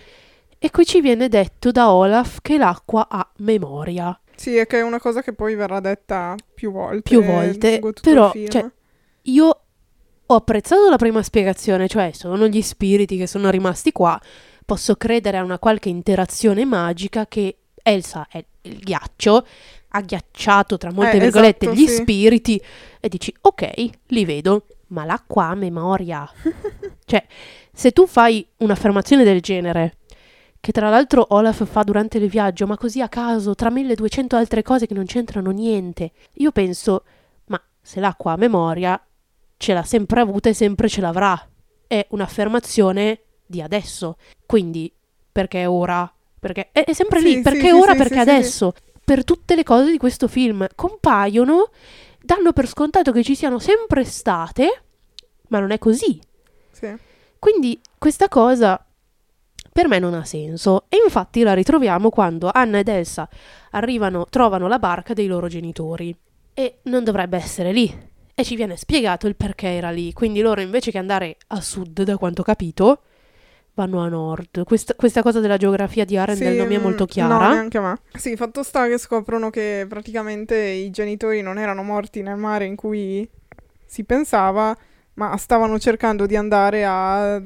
E 0.58 0.70
qui 0.70 0.84
ci 0.84 1.00
viene 1.00 1.28
detto 1.28 1.70
da 1.70 1.90
Olaf 1.90 2.38
che 2.42 2.58
l'acqua 2.58 3.08
ha 3.08 3.26
memoria. 3.38 4.18
Sì, 4.36 4.56
è 4.56 4.66
che 4.66 4.78
è 4.78 4.82
una 4.82 5.00
cosa 5.00 5.22
che 5.22 5.32
poi 5.32 5.54
verrà 5.54 5.80
detta 5.80 6.34
più 6.54 6.70
volte. 6.70 7.08
Più 7.08 7.22
volte, 7.24 7.80
però, 8.02 8.30
cioè, 8.48 8.70
Io 9.22 9.60
ho 10.26 10.34
apprezzato 10.34 10.90
la 10.90 10.96
prima 10.96 11.22
spiegazione, 11.22 11.88
cioè 11.88 12.10
sono 12.12 12.46
gli 12.48 12.60
spiriti 12.60 13.16
che 13.16 13.26
sono 13.26 13.48
rimasti 13.48 13.92
qua. 13.92 14.20
Posso 14.64 14.96
credere 14.96 15.38
a 15.38 15.42
una 15.42 15.58
qualche 15.58 15.88
interazione 15.88 16.64
magica 16.66 17.26
che 17.26 17.56
Elsa 17.86 18.26
è 18.28 18.44
il 18.62 18.78
ghiaccio, 18.78 19.46
ha 19.90 20.00
ghiacciato 20.00 20.76
tra 20.76 20.92
molte 20.92 21.16
Eh, 21.16 21.20
virgolette 21.20 21.66
esatto, 21.66 21.80
gli 21.80 21.86
sì. 21.86 21.94
spiriti 21.94 22.60
e 22.98 23.08
dici 23.08 23.32
ok, 23.40 23.90
li 24.08 24.24
vedo, 24.24 24.66
ma 24.88 25.04
l'acqua 25.04 25.46
ha 25.46 25.54
memoria. 25.54 26.28
cioè, 27.06 27.24
se 27.72 27.92
tu 27.92 28.08
fai 28.08 28.44
un'affermazione 28.56 29.22
del 29.22 29.40
genere, 29.40 29.98
che 30.58 30.72
tra 30.72 30.88
l'altro 30.88 31.26
Olaf 31.28 31.64
fa 31.64 31.84
durante 31.84 32.18
il 32.18 32.28
viaggio, 32.28 32.66
ma 32.66 32.76
così 32.76 33.00
a 33.00 33.08
caso, 33.08 33.54
tra 33.54 33.70
1200 33.70 34.34
altre 34.34 34.62
cose 34.62 34.88
che 34.88 34.94
non 34.94 35.04
c'entrano 35.04 35.52
niente, 35.52 36.10
io 36.34 36.50
penso, 36.50 37.04
ma 37.46 37.62
se 37.80 38.00
l'acqua 38.00 38.32
ha 38.32 38.36
memoria, 38.36 39.00
ce 39.56 39.72
l'ha 39.72 39.84
sempre 39.84 40.20
avuta 40.20 40.48
e 40.48 40.54
sempre 40.54 40.88
ce 40.88 41.00
l'avrà. 41.00 41.48
È 41.86 42.04
un'affermazione 42.10 43.20
di 43.46 43.62
adesso. 43.62 44.16
Quindi, 44.44 44.92
perché 45.30 45.66
ora? 45.66 46.10
Perché 46.46 46.68
è, 46.72 46.84
è 46.84 46.92
sempre 46.92 47.20
Sì, 47.20 47.36
lì, 47.36 47.42
perché 47.42 47.68
sì, 47.68 47.70
ora, 47.70 47.92
sì, 47.92 47.98
perché 47.98 48.18
adesso. 48.18 48.72
Per 49.04 49.24
tutte 49.24 49.54
le 49.54 49.62
cose 49.62 49.90
di 49.90 49.98
questo 49.98 50.26
film 50.26 50.66
compaiono, 50.74 51.70
danno 52.20 52.52
per 52.52 52.66
scontato 52.66 53.12
che 53.12 53.22
ci 53.22 53.36
siano 53.36 53.58
sempre 53.58 54.04
state, 54.04 54.82
ma 55.48 55.60
non 55.60 55.70
è 55.70 55.78
così. 55.78 56.20
Sì. 56.72 56.92
Quindi 57.38 57.80
questa 57.98 58.28
cosa 58.28 58.84
per 59.76 59.88
me 59.88 59.98
non 59.98 60.14
ha 60.14 60.24
senso. 60.24 60.86
E 60.88 60.96
infatti 61.04 61.42
la 61.42 61.52
ritroviamo 61.52 62.08
quando 62.08 62.50
Anna 62.50 62.78
ed 62.78 62.88
Elsa 62.88 63.28
arrivano, 63.72 64.26
trovano 64.30 64.68
la 64.68 64.78
barca 64.78 65.12
dei 65.12 65.26
loro 65.26 65.48
genitori. 65.48 66.16
E 66.54 66.78
non 66.84 67.04
dovrebbe 67.04 67.36
essere 67.36 67.72
lì. 67.72 67.94
E 68.34 68.42
ci 68.42 68.56
viene 68.56 68.76
spiegato 68.76 69.26
il 69.26 69.36
perché 69.36 69.68
era 69.68 69.90
lì. 69.90 70.14
Quindi 70.14 70.40
loro 70.40 70.62
invece 70.62 70.90
che 70.90 70.96
andare 70.96 71.36
a 71.48 71.60
sud, 71.60 72.02
da 72.02 72.16
quanto 72.16 72.40
ho 72.40 72.44
capito, 72.44 73.02
vanno 73.76 74.00
a 74.00 74.08
nord. 74.08 74.64
Questa, 74.64 74.94
questa 74.94 75.22
cosa 75.22 75.38
della 75.38 75.58
geografia 75.58 76.04
di 76.06 76.16
Arendelle 76.16 76.52
Sì, 76.52 76.56
non 76.56 76.66
mi 76.66 76.74
è 76.74 76.78
mm, 76.78 76.82
molto 76.82 77.02
No, 77.02 77.06
chiara. 77.06 77.50
neanche 77.50 77.78
a 77.78 77.82
me. 77.82 77.98
Sì, 78.14 78.34
fatto 78.34 78.62
sta 78.62 78.86
che 78.88 78.98
scoprono 78.98 79.50
che 79.50 79.84
praticamente 79.86 80.56
i 80.56 80.90
genitori 80.90 81.42
non 81.42 81.58
erano 81.58 81.82
morti 81.82 82.22
nel 82.22 82.36
mare 82.36 82.64
in 82.64 82.74
cui 82.74 83.28
si 83.84 84.04
pensava, 84.04 84.74
ma 85.14 85.36
stavano 85.36 85.78
cercando 85.78 86.24
di 86.26 86.36
andare 86.36 86.84
a... 86.86 87.34
a... 87.34 87.40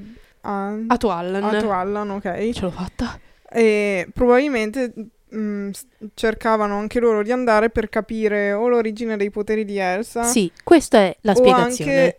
a 0.86 0.96
Tuallan. 0.96 1.42
a 1.42 1.60
Tuallan, 1.60 2.10
ok? 2.10 2.50
Ce 2.50 2.60
l'ho 2.62 2.70
fatta. 2.70 3.18
E 3.50 4.08
probabilmente 4.14 4.92
mm, 5.34 5.70
s- 5.70 5.86
cercavano 6.14 6.76
anche 6.78 7.00
loro 7.00 7.22
di 7.22 7.32
andare 7.32 7.70
per 7.70 7.88
capire 7.88 8.52
o 8.52 8.68
l'origine 8.68 9.16
dei 9.16 9.30
poteri 9.30 9.64
di 9.64 9.78
Elsa. 9.78 10.22
Sì, 10.24 10.50
questa 10.64 10.98
è 10.98 11.16
la 11.22 11.32
o 11.32 11.36
spiegazione. 11.36 11.92
anche, 11.92 12.18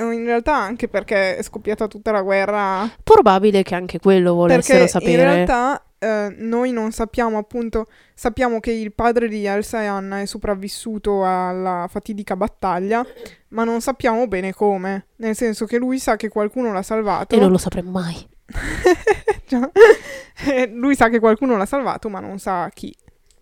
o 0.00 0.10
in 0.12 0.24
realtà 0.24 0.54
anche 0.56 0.88
perché 0.88 1.36
è 1.36 1.42
scoppiata 1.42 1.86
tutta 1.86 2.10
la 2.12 2.22
guerra 2.22 2.90
Probabile 3.02 3.62
che 3.62 3.74
anche 3.74 3.98
quello 3.98 4.34
volessero 4.34 4.78
Perché 4.78 4.88
sapere. 4.92 5.12
in 5.12 5.18
realtà 5.18 5.82
eh, 5.98 6.34
noi 6.38 6.72
non 6.72 6.92
sappiamo 6.92 7.36
appunto, 7.36 7.86
sappiamo 8.14 8.58
che 8.58 8.70
il 8.72 8.92
padre 8.92 9.28
di 9.28 9.44
Elsa 9.44 9.82
e 9.82 9.86
Anna 9.86 10.20
è 10.20 10.24
sopravvissuto 10.26 11.24
alla 11.26 11.86
fatidica 11.90 12.36
battaglia, 12.36 13.04
ma 13.48 13.64
non 13.64 13.82
sappiamo 13.82 14.26
bene 14.26 14.54
come, 14.54 15.08
nel 15.16 15.36
senso 15.36 15.66
che 15.66 15.76
lui 15.76 15.98
sa 15.98 16.16
che 16.16 16.28
qualcuno 16.30 16.72
l'ha 16.72 16.82
salvato. 16.82 17.34
E 17.34 17.38
non 17.38 17.50
lo 17.50 17.58
sapremo 17.58 17.90
mai. 17.90 18.26
Lui 20.70 20.94
sa 20.96 21.08
che 21.08 21.18
qualcuno 21.18 21.56
l'ha 21.56 21.66
salvato, 21.66 22.08
ma 22.08 22.20
non 22.20 22.38
sa 22.38 22.68
chi. 22.72 22.94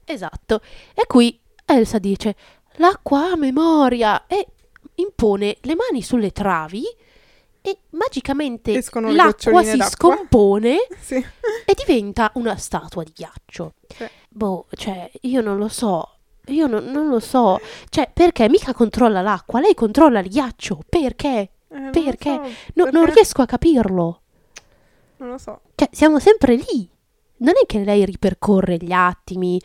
Esatto. 0.04 0.60
E 0.94 1.06
qui 1.06 1.38
Elsa 1.64 1.98
dice: 1.98 2.34
L'acqua 2.76 3.32
ha 3.32 3.36
memoria 3.36 4.26
e 4.26 4.46
impone 4.96 5.58
le 5.62 5.76
mani 5.76 6.02
sulle 6.02 6.30
travi 6.32 6.82
e 7.60 7.78
magicamente 7.90 8.72
Escono 8.74 9.10
l'acqua 9.12 9.62
si 9.62 9.76
d'acqua. 9.76 10.14
scompone 10.14 10.76
Sì. 11.00 11.16
e 11.16 11.74
diventa 11.76 12.30
una 12.34 12.56
statua 12.56 13.02
di 13.04 13.12
ghiaccio. 13.14 13.74
Sì. 13.94 14.06
Boh, 14.28 14.66
cioè, 14.70 15.10
io 15.22 15.40
non 15.40 15.58
lo 15.58 15.68
so. 15.68 16.12
Io 16.46 16.66
non, 16.66 16.84
non 16.86 17.08
lo 17.08 17.20
so. 17.20 17.60
Cioè, 17.90 18.10
perché 18.12 18.48
mica 18.48 18.72
controlla 18.72 19.20
l'acqua? 19.20 19.60
Lei 19.60 19.74
controlla 19.74 20.20
il 20.20 20.28
ghiaccio. 20.28 20.80
Perché? 20.88 21.50
Eh, 21.70 21.78
non 21.78 21.90
Perché? 21.90 22.30
lo 22.30 22.44
so, 22.44 22.50
No- 22.74 22.84
Non 22.84 22.92
perché- 23.04 23.12
riesco 23.14 23.42
a 23.42 23.46
capirlo. 23.46 24.22
Non 25.18 25.28
lo 25.30 25.38
so. 25.38 25.60
Cioè, 25.74 25.88
siamo 25.92 26.18
sempre 26.18 26.54
lì. 26.56 26.88
Non 27.38 27.54
è 27.60 27.66
che 27.66 27.84
lei 27.84 28.04
ripercorre 28.04 28.76
gli 28.76 28.92
attimi 28.92 29.60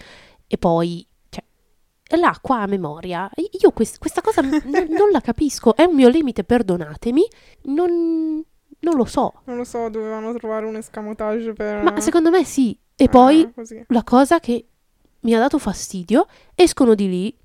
e 0.48 0.58
poi... 0.58 1.06
Cioè, 1.30 1.44
l'acqua 2.20 2.62
ha 2.62 2.68
memoria. 2.68 3.30
I- 3.36 3.50
Io 3.62 3.72
quest- 3.72 3.98
questa 4.00 4.22
cosa 4.22 4.42
n- 4.46 4.62
non 4.90 5.10
la 5.12 5.22
capisco. 5.22 5.76
È 5.76 5.84
un 5.84 5.96
mio 5.96 6.10
limite, 6.10 6.44
perdonatemi. 6.44 7.26
Non, 7.64 8.44
non 8.80 8.96
lo 8.96 9.06
so. 9.06 9.34
Non 9.46 9.58
lo 9.58 9.64
so, 9.64 9.90
dovevano 9.90 10.34
trovare 10.36 10.66
un 10.66 10.76
escamotage 10.76 11.54
per... 11.54 11.84
Ma 11.84 12.00
secondo 12.00 12.30
me 12.30 12.44
sì. 12.44 12.78
E 12.96 13.10
poi 13.10 13.52
così. 13.54 13.84
la 13.88 14.04
cosa 14.04 14.40
che 14.40 14.68
mi 15.22 15.34
ha 15.34 15.40
dato 15.40 15.58
fastidio, 15.58 16.28
escono 16.54 16.94
di 16.94 17.10
lì, 17.10 17.38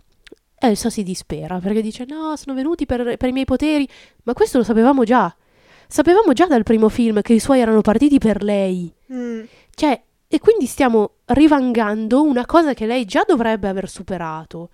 Elsa 0.61 0.91
si 0.91 1.03
dispera 1.03 1.59
perché 1.61 1.81
dice 1.81 2.05
no, 2.07 2.37
sono 2.37 2.55
venuti 2.55 2.85
per, 2.85 3.17
per 3.17 3.29
i 3.29 3.33
miei 3.33 3.45
poteri, 3.45 3.89
ma 4.25 4.35
questo 4.35 4.59
lo 4.59 4.65
sapevamo 4.65 5.05
già. 5.05 5.35
Sapevamo 5.89 6.33
già 6.35 6.47
dal 6.47 6.63
primo 6.65 6.89
film 6.89 7.23
che 7.23 7.33
i 7.33 7.41
suoi 7.41 7.61
erano 7.61 7.81
partiti 7.81 8.19
per 8.19 8.43
lei. 8.43 8.93
Mm, 9.13 9.43
Cioè, 9.75 10.03
e 10.29 10.39
quindi 10.39 10.67
stiamo 10.67 11.13
rivangando 11.27 12.23
una 12.23 12.45
cosa 12.45 12.75
che 12.75 12.85
lei 12.87 13.07
già 13.07 13.25
dovrebbe 13.27 13.69
aver 13.69 13.89
superato. 13.89 14.69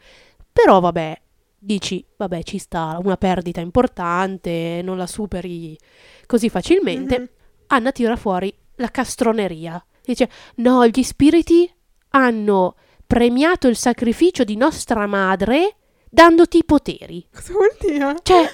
Però 0.53 0.81
vabbè, 0.81 1.21
dici, 1.57 2.05
vabbè, 2.17 2.43
ci 2.43 2.59
sta 2.59 2.99
una 3.03 3.17
perdita 3.17 3.61
importante, 3.61 4.81
non 4.83 4.97
la 4.97 5.07
superi 5.07 5.79
così 6.27 6.49
facilmente. 6.49 7.19
mhm. 7.19 7.29
Anna 7.69 7.93
tira 7.93 8.17
fuori 8.17 8.53
la 8.77 8.91
castroneria. 8.91 9.83
Dice: 10.05 10.29
No, 10.57 10.87
gli 10.87 11.03
spiriti 11.03 11.73
hanno 12.11 12.75
premiato 13.07 13.69
il 13.69 13.77
sacrificio 13.77 14.43
di 14.45 14.57
nostra 14.57 15.07
madre 15.07 15.77
dandoti 16.11 16.59
i 16.59 16.65
poteri. 16.65 17.27
Cosa 17.33 17.53
vuol 17.53 17.75
dire? 17.81 18.15
Cioè, 18.23 18.51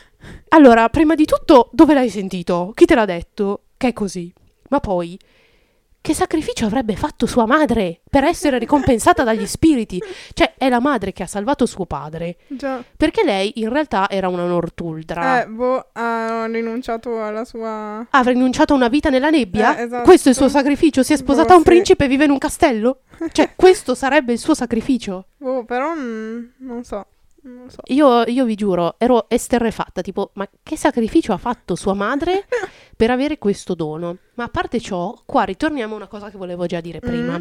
allora, 0.49 0.89
prima 0.89 1.15
di 1.15 1.25
tutto, 1.25 1.69
dove 1.73 1.95
l'hai 1.95 2.11
sentito? 2.11 2.73
Chi 2.75 2.85
te 2.85 2.95
l'ha 2.95 3.05
detto 3.05 3.63
che 3.77 3.89
è 3.89 3.93
così? 3.93 4.33
Ma 4.69 4.81
poi, 4.81 5.19
che 6.03 6.15
sacrificio 6.15 6.65
avrebbe 6.65 6.97
fatto 6.97 7.27
sua 7.27 7.45
madre 7.45 8.01
per 8.09 8.25
essere 8.25 8.59
ricompensata 8.59 9.23
dagli 9.23 9.47
spiriti? 9.47 10.03
Cioè, 10.33 10.55
è 10.57 10.69
la 10.71 10.81
madre 10.81 11.13
che 11.13 11.23
ha 11.23 11.27
salvato 11.27 11.67
suo 11.67 11.85
padre. 11.85 12.39
Già. 12.49 12.83
Perché 12.97 13.23
lei 13.23 13.53
in 13.57 13.69
realtà 13.69 14.09
era 14.09 14.29
una 14.29 14.47
Nortuldra. 14.47 15.43
Eh, 15.43 15.47
boh, 15.47 15.89
ha 15.93 16.47
rinunciato 16.47 17.23
alla 17.23 17.45
sua... 17.45 18.07
Ha 18.09 18.21
rinunciato 18.23 18.73
a 18.73 18.77
una 18.77 18.89
vita 18.89 19.11
nella 19.11 19.29
nebbia? 19.29 19.77
Eh, 19.77 19.83
esatto. 19.83 20.05
Questo 20.05 20.29
è 20.29 20.31
il 20.31 20.39
suo 20.39 20.49
sacrificio? 20.49 21.03
Si 21.03 21.13
è 21.13 21.17
sposata 21.17 21.49
Boh, 21.49 21.53
a 21.53 21.57
un 21.57 21.65
sì. 21.65 21.69
principe 21.69 22.05
e 22.07 22.09
vive 22.09 22.25
in 22.25 22.31
un 22.31 22.39
castello? 22.39 23.01
Cioè, 23.31 23.53
questo 23.57 23.95
sarebbe 23.95 24.33
il 24.33 24.39
suo 24.39 24.55
sacrificio? 24.55 25.27
Boh, 25.37 25.65
però 25.65 25.95
mm, 25.95 26.45
non 26.61 26.83
so. 26.83 27.05
So. 27.68 27.81
Io, 27.87 28.24
io 28.26 28.44
vi 28.44 28.55
giuro, 28.55 28.96
ero 28.98 29.29
esterrefatta, 29.29 30.03
tipo, 30.03 30.31
ma 30.35 30.48
che 30.62 30.76
sacrificio 30.76 31.33
ha 31.33 31.38
fatto 31.38 31.74
sua 31.74 31.94
madre 31.94 32.46
per 32.96 33.11
avere 33.11 33.38
questo 33.38 33.74
dono? 33.74 34.16
Ma 34.35 34.44
a 34.44 34.48
parte 34.48 34.81
ciò, 34.81 35.14
qua 35.24 35.44
ritorniamo 35.44 35.94
a 35.94 35.96
una 35.96 36.07
cosa 36.09 36.31
che 36.31 36.37
volevo 36.37 36.66
già 36.66 36.81
dire 36.81 36.98
prima. 37.00 37.37
Mm. 37.37 37.40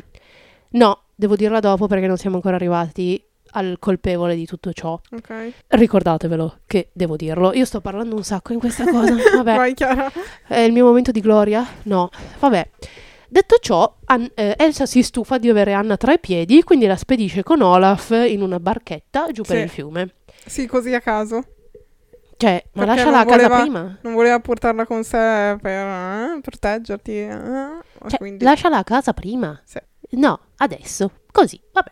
No, 0.71 1.01
devo 1.15 1.35
dirla 1.35 1.59
dopo 1.59 1.88
perché 1.88 2.07
non 2.07 2.17
siamo 2.17 2.35
ancora 2.35 2.55
arrivati 2.55 3.21
al 3.53 3.77
colpevole 3.79 4.35
di 4.35 4.45
tutto 4.45 4.71
ciò. 4.73 4.99
Ok. 5.12 5.53
Ricordatevelo 5.67 6.59
che 6.67 6.89
devo 6.93 7.15
dirlo. 7.15 7.53
Io 7.53 7.65
sto 7.65 7.81
parlando 7.81 8.15
un 8.15 8.23
sacco 8.23 8.53
in 8.53 8.59
questa 8.59 8.85
cosa. 8.85 9.15
Vabbè, 9.35 9.55
Vai, 9.55 9.73
Chiara. 9.73 10.12
è 10.47 10.59
il 10.59 10.71
mio 10.71 10.85
momento 10.85 11.12
di 11.12 11.19
gloria? 11.19 11.65
No, 11.83 12.09
vabbè. 12.39 12.69
Detto 13.32 13.58
ciò, 13.60 13.96
An- 14.06 14.32
eh, 14.34 14.56
Elsa 14.58 14.86
si 14.88 15.04
stufa 15.04 15.38
di 15.38 15.50
avere 15.50 15.74
Anna 15.74 15.98
tra 15.98 16.13
i 16.13 16.20
piedi, 16.20 16.63
quindi 16.63 16.88
la 16.88 16.96
spedisce 16.96 17.44
con 17.44 17.62
Olaf 17.62 18.10
in 18.28 18.42
una 18.42 18.60
barchetta 18.60 19.28
giù 19.32 19.44
per 19.44 19.58
Sì. 19.58 19.62
il 19.63 19.70
fiume. 19.70 20.13
Sì, 20.46 20.65
così 20.65 20.94
a 20.96 21.00
caso. 21.02 21.44
Cioè, 22.38 22.63
ma 22.74 22.86
Perché 22.86 22.96
lasciala 23.04 23.20
a 23.20 23.26
casa 23.26 23.36
voleva- 23.48 23.60
prima. 23.62 23.98
Non 24.02 24.13
voleva 24.13 24.39
portarla 24.39 24.86
con 24.86 25.04
sé 25.04 25.58
per 25.62 25.86
eh, 25.86 26.39
proteggerti. 26.42 27.12
eh, 27.12 27.38
Cioè, 28.08 28.18
quindi... 28.18 28.44
lasciala 28.44 28.78
a 28.78 28.84
casa 28.84 29.13
prima. 29.13 29.62
Sì. 29.65 29.78
No, 30.12 30.39
adesso. 30.58 31.12
Così, 31.32 31.60
vabbè. 31.72 31.92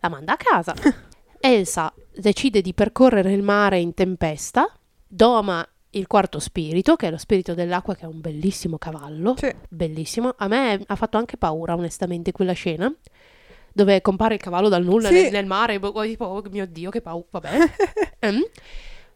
La 0.00 0.08
manda 0.08 0.32
a 0.34 0.36
casa. 0.36 0.74
Elsa 1.40 1.92
decide 2.12 2.60
di 2.60 2.74
percorrere 2.74 3.32
il 3.32 3.42
mare 3.42 3.78
in 3.78 3.94
tempesta, 3.94 4.70
doma 5.06 5.66
il 5.90 6.06
quarto 6.06 6.38
spirito, 6.38 6.96
che 6.96 7.08
è 7.08 7.10
lo 7.10 7.16
spirito 7.18 7.54
dell'acqua, 7.54 7.94
che 7.94 8.02
è 8.02 8.06
un 8.08 8.20
bellissimo 8.20 8.78
cavallo. 8.78 9.34
Sì. 9.36 9.52
Bellissimo. 9.68 10.34
A 10.36 10.46
me 10.48 10.82
ha 10.86 10.94
fatto 10.96 11.16
anche 11.16 11.36
paura, 11.36 11.74
onestamente, 11.74 12.32
quella 12.32 12.52
scena. 12.52 12.92
Dove 13.72 14.00
compare 14.00 14.34
il 14.34 14.40
cavallo 14.40 14.68
dal 14.68 14.84
nulla 14.84 15.08
Sì. 15.08 15.14
nel, 15.22 15.32
nel 15.32 15.46
mare, 15.46 15.78
boh, 15.78 16.02
tipo, 16.02 16.24
oh 16.24 16.42
mio 16.50 16.66
dio, 16.66 16.90
che 16.90 17.00
paura, 17.00 17.26
vabbè. 17.30 17.50
Ehm. 18.20 18.42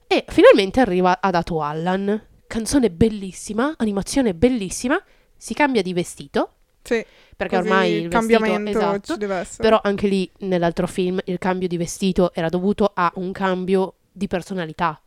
E 0.07 0.25
finalmente 0.29 0.81
arriva 0.81 1.19
ad 1.21 1.35
Ato 1.35 1.61
Allan. 1.63 2.23
Canzone 2.47 2.91
bellissima, 2.91 3.75
animazione 3.79 4.35
bellissima. 4.35 5.03
Si 5.37 5.55
cambia 5.55 5.83
di 5.83 5.93
vestito, 5.93 6.53
Sì, 6.83 7.05
perché 7.37 7.57
ormai 7.57 7.91
il 7.91 8.03
il 8.05 8.09
vestito 8.11 8.39
cambiamento 8.39 8.79
esatto. 8.79 9.17
deve 9.17 9.37
essere. 9.37 9.63
Però 9.63 9.81
anche 9.83 10.07
lì 10.07 10.31
nell'altro 10.41 10.87
film 10.87 11.19
il 11.25 11.39
cambio 11.39 11.67
di 11.69 11.77
vestito 11.79 12.33
era 12.35 12.49
dovuto 12.49 12.93
a 12.95 13.11
un 13.17 13.33
cambio 13.33 13.95
di 14.13 14.27
personalità. 14.29 15.01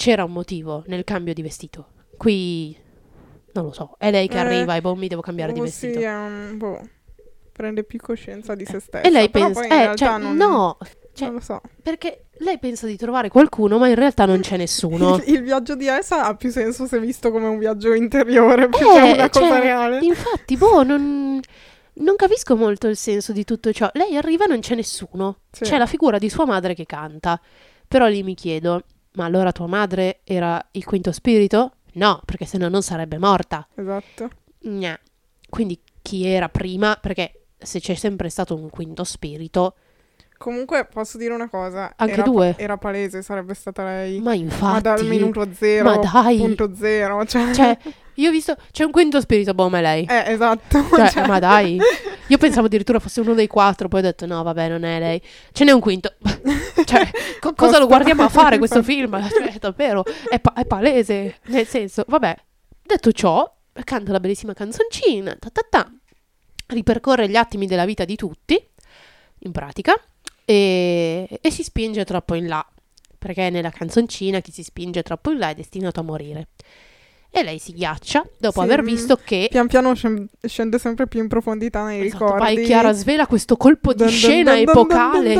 C'era 0.00 0.24
un 0.24 0.32
motivo 0.32 0.82
nel 0.86 1.04
cambio 1.04 1.34
di 1.34 1.42
vestito. 1.42 1.88
Qui 2.16 2.74
non 3.52 3.64
lo 3.66 3.72
so, 3.72 3.96
è 3.98 4.10
lei 4.10 4.28
che 4.28 4.36
Eh, 4.36 4.40
arriva 4.40 4.74
e 4.74 4.80
boh, 4.80 4.94
mi 4.94 5.08
devo 5.08 5.20
cambiare 5.20 5.52
di 5.52 5.60
vestito. 5.60 5.98
Sì, 6.00 6.06
un- 6.06 6.54
boh, 6.56 6.80
prende 7.52 7.84
più 7.84 7.98
coscienza 8.00 8.54
di 8.54 8.64
se 8.64 8.80
stessa. 8.80 9.06
E 9.06 9.10
lei 9.10 9.28
pensa, 9.28 9.62
eh, 9.92 9.94
cioè, 9.96 10.16
non, 10.16 10.36
no, 10.36 10.78
cioè, 11.12 11.26
non 11.26 11.36
lo 11.36 11.42
so. 11.42 11.60
perché 11.82 12.28
lei 12.38 12.58
pensa 12.58 12.86
di 12.86 12.96
trovare 12.96 13.28
qualcuno, 13.28 13.76
ma 13.76 13.88
in 13.88 13.94
realtà 13.94 14.24
non 14.24 14.40
c'è 14.40 14.56
nessuno. 14.56 15.16
Il, 15.16 15.24
il 15.36 15.42
viaggio 15.42 15.74
di 15.74 15.86
Elsa 15.86 16.24
ha 16.24 16.34
più 16.34 16.50
senso 16.50 16.86
se 16.86 16.98
visto 16.98 17.30
come 17.30 17.48
un 17.48 17.58
viaggio 17.58 17.92
interiore 17.92 18.70
più 18.70 18.78
Eh, 18.90 19.02
che 19.02 19.12
una 19.12 19.28
cosa 19.28 19.48
cioè, 19.48 19.60
reale. 19.60 19.98
Infatti, 20.00 20.56
boh, 20.56 20.82
non, 20.82 21.38
non 21.92 22.16
capisco 22.16 22.56
molto 22.56 22.88
il 22.88 22.96
senso 22.96 23.32
di 23.32 23.44
tutto 23.44 23.70
ciò. 23.74 23.90
Lei 23.92 24.16
arriva 24.16 24.46
e 24.46 24.48
non 24.48 24.60
c'è 24.60 24.74
nessuno. 24.74 25.40
Sì. 25.50 25.64
C'è 25.64 25.76
la 25.76 25.84
figura 25.84 26.16
di 26.16 26.30
sua 26.30 26.46
madre 26.46 26.72
che 26.72 26.86
canta. 26.86 27.38
Però 27.86 28.06
lì 28.06 28.22
mi 28.22 28.34
chiedo, 28.34 28.84
ma 29.12 29.24
allora 29.24 29.52
tua 29.52 29.66
madre 29.66 30.20
era 30.24 30.64
il 30.72 30.84
quinto 30.84 31.12
spirito? 31.12 31.74
No, 31.94 32.20
perché 32.24 32.44
se 32.44 32.58
no 32.58 32.68
non 32.68 32.82
sarebbe 32.82 33.18
morta. 33.18 33.66
Esatto. 33.74 34.30
Gna. 34.60 34.98
Quindi 35.48 35.80
chi 36.02 36.26
era 36.26 36.48
prima? 36.48 36.96
Perché 37.00 37.46
se 37.58 37.80
c'è 37.80 37.94
sempre 37.94 38.28
stato 38.28 38.54
un 38.54 38.70
quinto 38.70 39.04
spirito, 39.04 39.74
Comunque 40.40 40.86
posso 40.90 41.18
dire 41.18 41.34
una 41.34 41.50
cosa. 41.50 41.92
Anche 41.96 42.14
era, 42.14 42.22
due. 42.22 42.54
Era 42.56 42.78
palese, 42.78 43.20
sarebbe 43.20 43.52
stata 43.52 43.84
lei. 43.84 44.20
ma 44.20 44.32
infatti... 44.32 44.72
Ma 44.72 44.80
dal 44.80 45.04
minuto 45.04 45.46
zero, 45.52 45.84
ma 45.84 45.96
dai. 45.98 46.38
punto 46.38 46.74
zero. 46.74 47.26
Cioè, 47.26 47.52
Cioè, 47.52 47.76
io 48.14 48.28
ho 48.30 48.32
visto... 48.32 48.56
C'è 48.72 48.84
un 48.84 48.90
quinto 48.90 49.20
spirito, 49.20 49.52
boh, 49.52 49.68
ma 49.68 49.80
è 49.80 49.82
lei. 49.82 50.06
eh, 50.06 50.32
esatto. 50.32 50.82
Cioè, 50.96 51.08
cioè- 51.12 51.26
ma 51.26 51.38
dai. 51.38 51.78
Io 52.28 52.38
pensavo 52.38 52.68
addirittura 52.68 52.98
fosse 53.00 53.20
uno 53.20 53.34
dei 53.34 53.48
quattro, 53.48 53.88
poi 53.88 54.00
ho 54.00 54.02
detto 54.04 54.24
no, 54.24 54.42
vabbè, 54.42 54.70
non 54.70 54.82
è 54.84 54.98
lei. 54.98 55.22
Ce 55.52 55.62
n'è 55.62 55.72
un 55.72 55.80
quinto. 55.80 56.14
cioè, 56.86 57.10
co- 57.38 57.52
cosa 57.52 57.78
lo 57.78 57.86
guardiamo 57.86 58.22
a 58.22 58.30
fare 58.30 58.56
questo 58.56 58.82
film? 58.82 59.22
Cioè, 59.28 59.58
davvero, 59.58 60.04
è, 60.30 60.40
pa- 60.40 60.54
è 60.54 60.64
palese. 60.64 61.36
Nel 61.48 61.66
senso, 61.66 62.04
vabbè. 62.08 62.34
Detto 62.82 63.12
ciò, 63.12 63.56
canta 63.84 64.10
la 64.10 64.20
bellissima 64.20 64.54
canzoncina, 64.54 65.36
ta 65.38 65.50
ta 65.50 65.66
ta. 65.68 65.92
ripercorre 66.68 67.28
gli 67.28 67.36
attimi 67.36 67.66
della 67.66 67.84
vita 67.84 68.06
di 68.06 68.16
tutti, 68.16 68.58
in 69.40 69.52
pratica, 69.52 69.94
e, 70.50 71.38
e 71.40 71.50
si 71.50 71.62
spinge 71.62 72.04
troppo 72.04 72.34
in 72.34 72.48
là. 72.48 72.66
Perché 73.18 73.50
nella 73.50 73.70
canzoncina 73.70 74.40
chi 74.40 74.50
si 74.50 74.62
spinge 74.64 75.02
troppo 75.02 75.30
in 75.30 75.38
là 75.38 75.50
è 75.50 75.54
destinato 75.54 76.00
a 76.00 76.02
morire. 76.02 76.48
E 77.30 77.44
lei 77.44 77.60
si 77.60 77.72
ghiaccia 77.72 78.26
dopo 78.38 78.58
Sì, 78.60 78.66
aver 78.66 78.82
mm, 78.82 78.86
visto 78.86 79.16
che 79.22 79.46
Pian 79.48 79.68
piano 79.68 79.94
scende 79.94 80.78
sempre 80.80 81.06
più 81.06 81.20
in 81.20 81.28
profondità 81.28 81.84
nei 81.84 82.04
Esatto, 82.06 82.24
ricordi. 82.24 82.54
vai 82.56 82.64
Chiara 82.64 82.92
svela 82.92 83.28
questo 83.28 83.56
colpo 83.56 83.92
di 83.92 84.02
Dun 84.02 84.08
scena 84.08 84.54
dun 84.56 84.64
dun 84.64 84.70
epocale. 84.70 85.34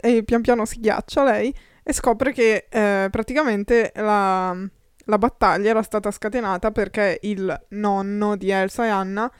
E 0.00 0.22
pian 0.22 0.40
piano 0.40 0.64
si 0.64 0.80
ghiaccia 0.80 1.22
lei 1.24 1.54
e 1.82 1.92
scopre 1.92 2.32
che 2.32 2.66
eh, 2.70 3.08
praticamente 3.10 3.92
la, 3.96 4.56
la 5.04 5.18
battaglia 5.18 5.68
era 5.68 5.82
stata 5.82 6.10
scatenata 6.10 6.70
perché 6.70 7.18
il 7.22 7.62
nonno 7.70 8.36
di 8.36 8.48
Elsa 8.48 8.86
e 8.86 8.88
Anna 8.88 9.30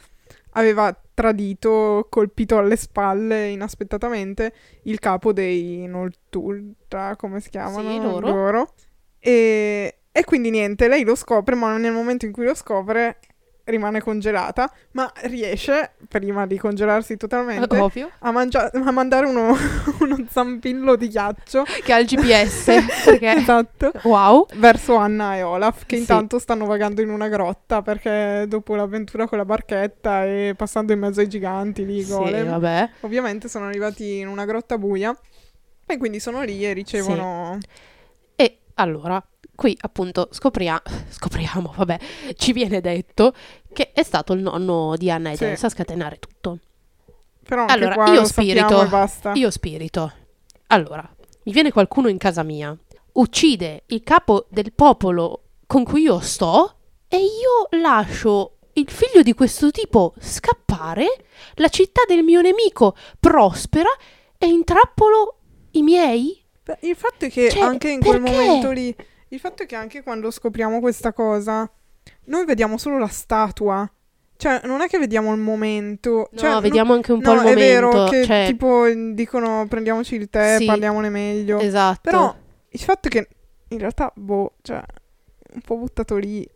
aveva 0.55 0.97
tradito, 1.15 2.07
colpito 2.11 2.59
alle 2.59 2.77
spalle 2.77 3.49
inaspettatamente 3.49 4.53
il 4.85 4.99
capo 4.99 5.33
dei 5.33 5.87
Nolturta, 5.87 7.17
come 7.17 7.41
si 7.41 7.51
chiamano? 7.51 7.91
Sì, 7.91 8.01
loro. 8.01 8.75
E, 9.21 9.99
e 10.11 10.25
quindi 10.25 10.51
niente, 10.51 10.89
lei 10.89 11.05
lo 11.05 11.15
scopre, 11.15 11.55
ma 11.55 11.77
nel 11.77 11.93
momento 11.93 12.27
in 12.27 12.33
cui 12.33 12.45
lo 12.45 12.55
scopre 12.55 13.19
rimane 13.65 14.01
congelata, 14.01 14.71
ma 14.93 15.11
riesce, 15.23 15.93
prima 16.09 16.47
di 16.47 16.59
congelarsi 16.59 17.17
totalmente, 17.17 17.79
Ovvio. 17.79 18.11
a, 18.19 18.31
mangia- 18.31 18.71
a 18.73 18.91
mandare 18.91 19.27
uno, 19.27 19.55
uno 20.01 20.27
zampillo 20.29 20.97
di 20.97 21.09
ghiaccio 21.09 21.65
Che 21.83 21.93
ha 21.93 21.99
il 21.99 22.07
GPS. 22.07 22.65
perché... 23.05 23.33
esatto, 23.33 23.91
Wow. 24.03 24.47
verso 24.57 24.97
Anna 24.97 25.37
e 25.37 25.43
Olaf, 25.43 25.87
che 25.87 25.95
Sì. 25.97 26.03
intanto 26.03 26.39
stanno 26.39 26.67
vagando 26.67 27.01
in 27.01 27.09
una 27.09 27.29
grotta 27.29 27.81
perché 27.83 28.45
dopo 28.49 28.75
l'avventura 28.77 29.27
con 29.27 29.39
la 29.39 29.45
barchetta 29.47 30.25
e 30.27 30.55
passando 30.57 30.93
in 30.93 30.99
mezzo 30.99 31.21
ai 31.21 31.29
giganti 31.29 31.87
lì, 31.87 32.03
Sì, 32.03 32.11
golem, 32.13 32.49
vabbè. 32.51 32.91
ovviamente 33.01 33.49
sono 33.49 33.67
arrivati 33.67 34.19
in 34.19 34.29
una 34.29 34.45
grotta 34.45 34.77
buia 34.77 35.17
e 35.87 35.97
quindi 35.97 36.21
sono 36.21 36.43
lì 36.43 36.65
e 36.67 36.73
ricevono... 36.75 37.59
E 38.37 38.59
allora, 38.75 39.23
qui 39.55 39.77
appunto 39.81 40.29
scopria- 40.33 40.83
scopriamo, 41.09 41.73
vabbè, 41.77 41.99
ci 42.37 42.53
viene 42.53 42.81
detto 42.81 43.33
che 43.73 43.93
è 43.93 44.03
stato 44.03 44.33
il 44.33 44.41
nonno 44.43 44.95
di 44.97 45.11
Anna 45.11 45.31
e 45.31 45.37
Sì. 45.37 45.45
Elsa 45.45 45.67
a 45.67 45.71
scatenare 45.71 46.19
tutto. 46.19 46.59
Però 47.47 47.67
Allora, 47.67 48.11
io 48.13 48.25
spirito. 48.25 48.89
Io 49.35 49.51
spirito. 49.51 50.13
Allora, 50.69 51.09
mi 51.45 51.53
viene 51.53 51.73
qualcuno 51.73 52.09
in 52.09 52.17
casa 52.19 52.43
mia, 52.43 52.77
uccide 53.13 53.83
il 53.87 54.03
capo 54.03 54.47
del 54.49 54.73
popolo 54.73 55.43
con 55.67 55.85
cui 55.85 56.03
io 56.03 56.21
sto 56.21 56.77
e 57.09 57.19
io 57.19 57.79
lascio 57.81 58.57
il 58.75 58.89
figlio 58.91 59.23
di 59.23 59.35
questo 59.35 59.71
tipo 59.71 60.15
scappare, 60.19 61.07
la 61.57 61.69
città 61.69 62.03
del 62.09 62.23
mio 62.23 62.41
nemico 62.41 62.97
prospera 63.21 63.89
e 64.39 64.47
intrappolo 64.47 65.39
i 65.73 65.83
miei? 65.83 66.43
Beh, 66.65 66.79
il 66.81 66.97
fatto 66.97 67.27
è 67.27 67.31
che 67.31 67.51
Cioè, 67.51 67.61
anche 67.61 67.91
in 67.91 68.01
quel 68.01 68.23
perché? 68.23 68.37
momento 68.39 68.71
lì, 68.71 68.95
il 69.35 69.41
fatto 69.41 69.65
è 69.65 69.67
che 69.67 69.75
anche 69.75 70.03
quando 70.03 70.31
scopriamo 70.31 70.79
questa 70.79 71.13
cosa, 71.13 71.69
noi 72.27 72.45
vediamo 72.45 72.79
solo 72.79 72.99
la 72.99 73.09
statua. 73.09 73.91
Cioè, 74.37 74.61
non 74.65 74.81
è 74.81 74.89
che 74.89 74.99
vediamo 74.99 75.33
il 75.33 75.41
momento. 75.41 76.29
No, 76.33 76.39
Cioè, 76.39 76.51
no- 76.51 76.61
vediamo 76.61 76.93
anche 76.93 77.13
un 77.13 77.21
po' 77.21 77.35
no, 77.35 77.41
il 77.43 77.47
è 77.47 77.55
momento. 77.55 77.91
vero 77.91 78.05
che 78.09 78.25
cioè, 78.25 78.45
tipo 78.47 78.87
dicono 79.13 79.67
prendiamoci 79.69 80.15
il 80.17 80.29
tè, 80.31 80.57
Sì. 80.59 80.67
parliamone 80.67 81.09
meglio. 81.09 81.59
esatto. 81.59 82.01
Però 82.03 82.35
il 82.69 82.81
fatto 82.81 83.09
è 83.09 83.11
che 83.11 83.29
in 83.69 83.79
realtà, 83.79 84.13
boh, 84.15 84.55
cioè, 84.63 84.83
un 85.55 85.61
po' 85.61 85.77
buttato 85.77 86.17
lì. 86.17 86.49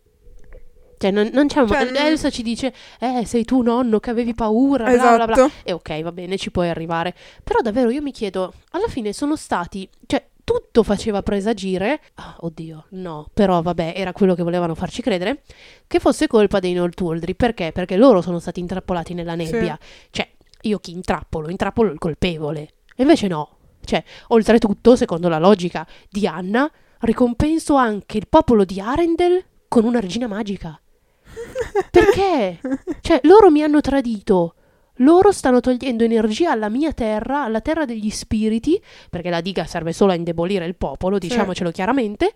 Cioè, 0.99 1.11
non, 1.13 1.31
non 1.33 1.47
c'è 1.47 1.61
un... 1.61 1.69
Cioè, 1.69 1.91
Elsa 1.95 2.31
ci 2.31 2.43
dice, 2.43 2.73
eh, 2.99 3.25
sei 3.25 3.45
tu 3.45 3.63
nonno 3.63 4.01
che 4.01 4.11
avevi 4.11 4.35
paura, 4.35 4.85
bla 4.85 5.17
bla 5.17 5.27
bla. 5.27 5.35
Esatto. 5.35 5.53
E 5.65 5.73
ok, 5.73 6.03
va 6.03 6.13
bene, 6.13 6.37
ci 6.37 6.51
puoi 6.51 6.69
arrivare. 6.69 7.15
Però 7.45 7.61
davvero 7.61 7.91
io 7.91 8.03
mi 8.03 8.11
chiedo, 8.13 8.53
alla 8.71 8.89
fine 8.89 9.13
sono 9.13 9.37
stati, 9.37 9.89
cioè, 10.07 10.25
tutto 10.49 10.83
faceva 10.83 11.23
presagire, 11.23 12.01
ah, 12.15 12.35
oddio, 12.41 12.87
no, 12.93 13.29
però 13.35 13.61
vabbè, 13.61 13.93
era 13.95 14.15
quello 14.15 14.35
che 14.35 14.43
volevano 14.43 14.75
farci 14.75 15.03
credere, 15.03 15.43
che 15.87 15.99
fosse 15.99 16.27
colpa 16.27 16.59
dei 16.59 16.73
Northuldri. 16.73 17.35
Perché? 17.35 17.71
Perché 17.71 17.99
loro 17.99 18.23
sono 18.23 18.39
stati 18.39 18.59
intrappolati 18.59 19.13
nella 19.13 19.35
nebbia. 19.35 19.79
Cioè, 20.11 20.27
io 20.63 20.79
chi 20.79 20.93
intrappolo? 20.93 21.51
Intrappolo 21.51 21.93
il 21.93 21.99
colpevole. 21.99 22.63
E 22.97 23.03
invece 23.03 23.27
no. 23.27 23.59
Cioè, 23.85 24.03
oltretutto, 24.29 24.97
secondo 24.97 25.29
la 25.29 25.39
logica 25.39 25.87
di 26.09 26.27
Anna, 26.27 26.71
ricompenso 27.01 27.75
anche 27.75 28.17
il 28.17 28.27
popolo 28.27 28.65
di 28.65 28.81
Arendel 28.81 29.45
con 29.69 29.85
una 29.85 30.01
regina 30.01 30.29
magica. 30.29 30.81
Perché? 31.91 32.59
Cioè, 33.03 33.21
loro 33.25 33.51
mi 33.51 33.63
hanno 33.63 33.83
tradito. 33.83 34.55
Loro 34.99 35.33
stanno 35.33 35.61
togliendo 35.61 36.05
energia 36.05 36.51
alla 36.51 36.69
mia 36.69 36.93
terra, 36.93 37.45
alla 37.45 37.61
terra 37.61 37.85
degli 37.85 38.11
spiriti, 38.11 38.81
perché 39.11 39.31
la 39.31 39.41
diga 39.41 39.65
serve 39.65 39.93
solo 39.93 40.13
a 40.13 40.15
indebolire 40.15 40.65
il 40.67 40.75
popolo, 40.77 41.19
diciamocelo 41.19 41.71
chiaramente. 41.71 42.33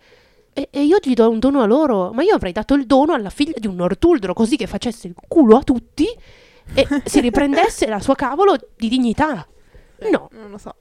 E, 0.52 0.68
e 0.70 0.82
io 0.82 0.98
gli 1.02 1.14
do 1.14 1.28
un 1.30 1.38
dono 1.38 1.62
a 1.62 1.66
loro, 1.66 2.12
ma 2.12 2.22
io 2.22 2.34
avrei 2.34 2.52
dato 2.52 2.74
il 2.74 2.86
dono 2.86 3.14
alla 3.14 3.30
figlia 3.30 3.54
di 3.58 3.66
un 3.66 3.74
Nortuldro 3.76 4.34
così 4.34 4.56
che 4.56 4.66
facesse 4.66 5.06
il 5.08 5.14
culo 5.28 5.56
a 5.56 5.62
tutti 5.62 6.06
e 6.74 6.86
si 7.04 7.20
riprendesse 7.20 7.86
la 7.86 8.00
sua 8.00 8.14
cavolo 8.14 8.56
di 8.76 8.88
dignità. 8.88 9.46
No, 10.10 10.28
Non 10.32 10.50
lo 10.50 10.58
so. 10.58 10.74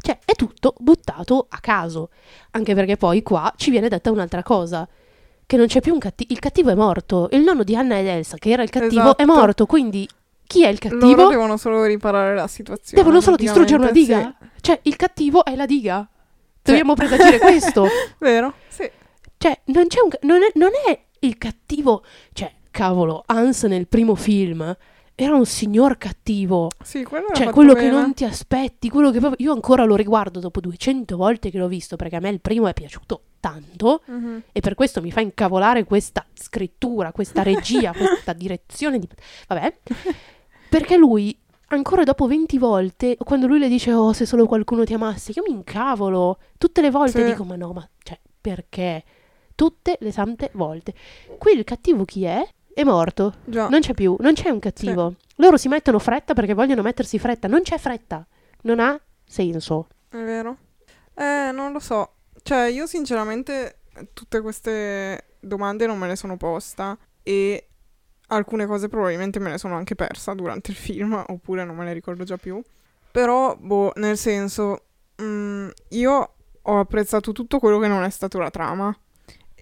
cioè 0.00 0.18
è 0.24 0.32
tutto 0.32 0.74
buttato 0.78 1.46
a 1.48 1.58
caso. 1.60 2.10
Anche 2.52 2.74
perché 2.74 2.96
poi 2.96 3.22
qua 3.22 3.52
ci 3.56 3.70
viene 3.70 3.88
detta 3.88 4.10
un'altra 4.10 4.42
cosa. 4.42 4.88
Che 5.44 5.56
non 5.56 5.66
c'è 5.66 5.80
più 5.80 5.92
un 5.92 5.98
cattivo. 5.98 6.32
Il 6.32 6.38
cattivo 6.38 6.70
è 6.70 6.74
morto. 6.74 7.28
Il 7.32 7.40
nonno 7.40 7.64
di 7.64 7.74
Anna 7.74 7.98
ed 7.98 8.06
Elsa, 8.06 8.36
che 8.36 8.50
era 8.50 8.62
il 8.62 8.70
cattivo, 8.70 9.16
è 9.16 9.22
Esatto. 9.22 9.40
morto. 9.40 9.66
Quindi 9.66 10.08
chi 10.50 10.64
è 10.64 10.68
il 10.68 10.80
cattivo? 10.80 11.14
Loro 11.14 11.28
devono 11.28 11.56
solo 11.56 11.84
riparare 11.84 12.34
la 12.34 12.48
situazione. 12.48 13.00
Devono 13.00 13.20
solo 13.20 13.36
distruggere 13.36 13.80
una 13.80 13.92
diga. 13.92 14.16
praticamente, 14.18 14.60
Cioè, 14.60 14.80
il 14.82 14.96
cattivo 14.96 15.44
è 15.44 15.54
la 15.54 15.64
diga. 15.66 16.08
Dobbiamo 16.60 16.94
presagire 16.94 17.38
questo. 17.40 17.86
sì. 17.86 17.92
Vero? 18.18 18.54
Sì. 18.66 18.90
Cioè, 19.38 19.60
non 19.66 19.86
c'è 19.86 20.00
un. 20.00 20.10
Non 20.22 20.42
è, 20.42 20.50
non 20.54 20.70
è 20.88 21.00
il 21.20 21.38
cattivo. 21.38 22.02
Cioè, 22.32 22.52
cavolo, 22.72 23.22
Hans 23.26 23.62
nel 23.64 23.86
primo 23.86 24.16
film 24.16 24.76
era 25.14 25.36
un 25.36 25.46
signor 25.46 25.98
cattivo. 25.98 26.68
Sì, 26.82 27.04
quello 27.04 27.26
era 27.28 27.34
Cioè, 27.36 27.50
quello 27.52 27.74
bene. 27.74 27.86
che 27.86 27.92
non 27.92 28.12
ti 28.14 28.24
aspetti, 28.24 28.88
quello 28.88 29.12
che 29.12 29.20
proprio. 29.20 29.46
Io 29.46 29.52
ancora 29.54 29.84
lo 29.84 29.94
riguardo 29.94 30.40
dopo 30.40 30.58
200 30.60 31.16
volte 31.16 31.50
che 31.50 31.58
l'ho 31.58 31.68
visto, 31.68 31.94
perché 31.94 32.16
a 32.16 32.20
me 32.20 32.30
il 32.30 32.40
primo 32.40 32.66
è 32.66 32.72
piaciuto 32.74 33.22
tanto. 33.38 34.02
Mhm. 34.06 34.42
E 34.52 34.60
per 34.60 34.74
questo 34.74 35.00
mi 35.00 35.12
fa 35.12 35.20
incavolare 35.20 35.84
questa 35.84 36.26
scrittura, 36.34 37.12
questa 37.12 37.42
regia, 37.42 37.92
questa 37.96 38.32
direzione 38.32 38.98
di... 38.98 39.08
Vabbè. 39.46 39.78
Perché 40.70 40.96
lui, 40.96 41.36
ancora 41.68 42.04
dopo 42.04 42.26
20 42.26 42.56
volte, 42.58 43.16
quando 43.16 43.46
lui 43.46 43.58
le 43.58 43.68
dice, 43.68 43.92
oh, 43.92 44.12
se 44.12 44.24
solo 44.24 44.46
qualcuno 44.46 44.84
ti 44.84 44.94
amasse, 44.94 45.32
io 45.34 45.42
mi 45.46 45.52
incavolo. 45.52 46.38
Tutte 46.56 46.80
le 46.80 46.90
volte 46.90 47.18
Sì. 47.22 47.24
dico, 47.24 47.44
ma 47.44 47.56
no, 47.56 47.72
ma... 47.72 47.86
Cioè, 48.02 48.18
perché? 48.40 49.04
Tutte 49.54 49.98
le 50.00 50.12
sante 50.12 50.50
volte. 50.54 50.94
Qui 51.38 51.52
il 51.52 51.64
cattivo 51.64 52.04
chi 52.04 52.24
è? 52.24 52.46
È 52.72 52.82
morto. 52.84 53.34
Già. 53.44 53.68
Non 53.68 53.80
c'è 53.80 53.92
più, 53.94 54.16
non 54.20 54.32
c'è 54.32 54.48
un 54.48 54.58
cattivo. 54.60 55.16
Loro 55.36 55.56
si 55.58 55.68
mettono 55.68 55.98
fretta 55.98 56.32
perché 56.32 56.54
vogliono 56.54 56.82
mettersi 56.82 57.18
fretta. 57.18 57.46
Non 57.48 57.62
c'è 57.62 57.76
fretta. 57.76 58.26
Non 58.62 58.78
ha 58.80 58.98
senso. 59.24 59.88
È 60.08 60.16
vero? 60.16 60.56
Eh, 61.14 61.50
non 61.52 61.72
lo 61.72 61.78
so. 61.80 62.12
Cioè, 62.42 62.66
io 62.68 62.86
sinceramente 62.86 63.80
tutte 64.14 64.40
queste 64.40 65.34
domande 65.40 65.86
non 65.86 65.98
me 65.98 66.06
le 66.06 66.16
sono 66.16 66.36
posta 66.38 66.96
e 67.22 67.66
alcune 68.30 68.66
cose 68.66 68.88
probabilmente 68.88 69.38
me 69.38 69.50
le 69.50 69.58
sono 69.58 69.76
anche 69.76 69.94
persa 69.94 70.34
durante 70.34 70.70
il 70.70 70.76
film, 70.76 71.22
oppure 71.28 71.64
non 71.64 71.76
me 71.76 71.84
le 71.84 71.92
ricordo 71.92 72.24
già 72.24 72.36
più. 72.36 72.62
Però, 73.10 73.56
boh, 73.56 73.92
nel 73.96 74.16
senso, 74.16 74.84
mm, 75.22 75.68
io 75.90 76.32
ho 76.62 76.78
apprezzato 76.78 77.32
tutto 77.32 77.58
quello 77.58 77.78
che 77.78 77.88
non 77.88 78.04
è 78.04 78.10
stato 78.10 78.38
la 78.38 78.50
trama. 78.50 78.96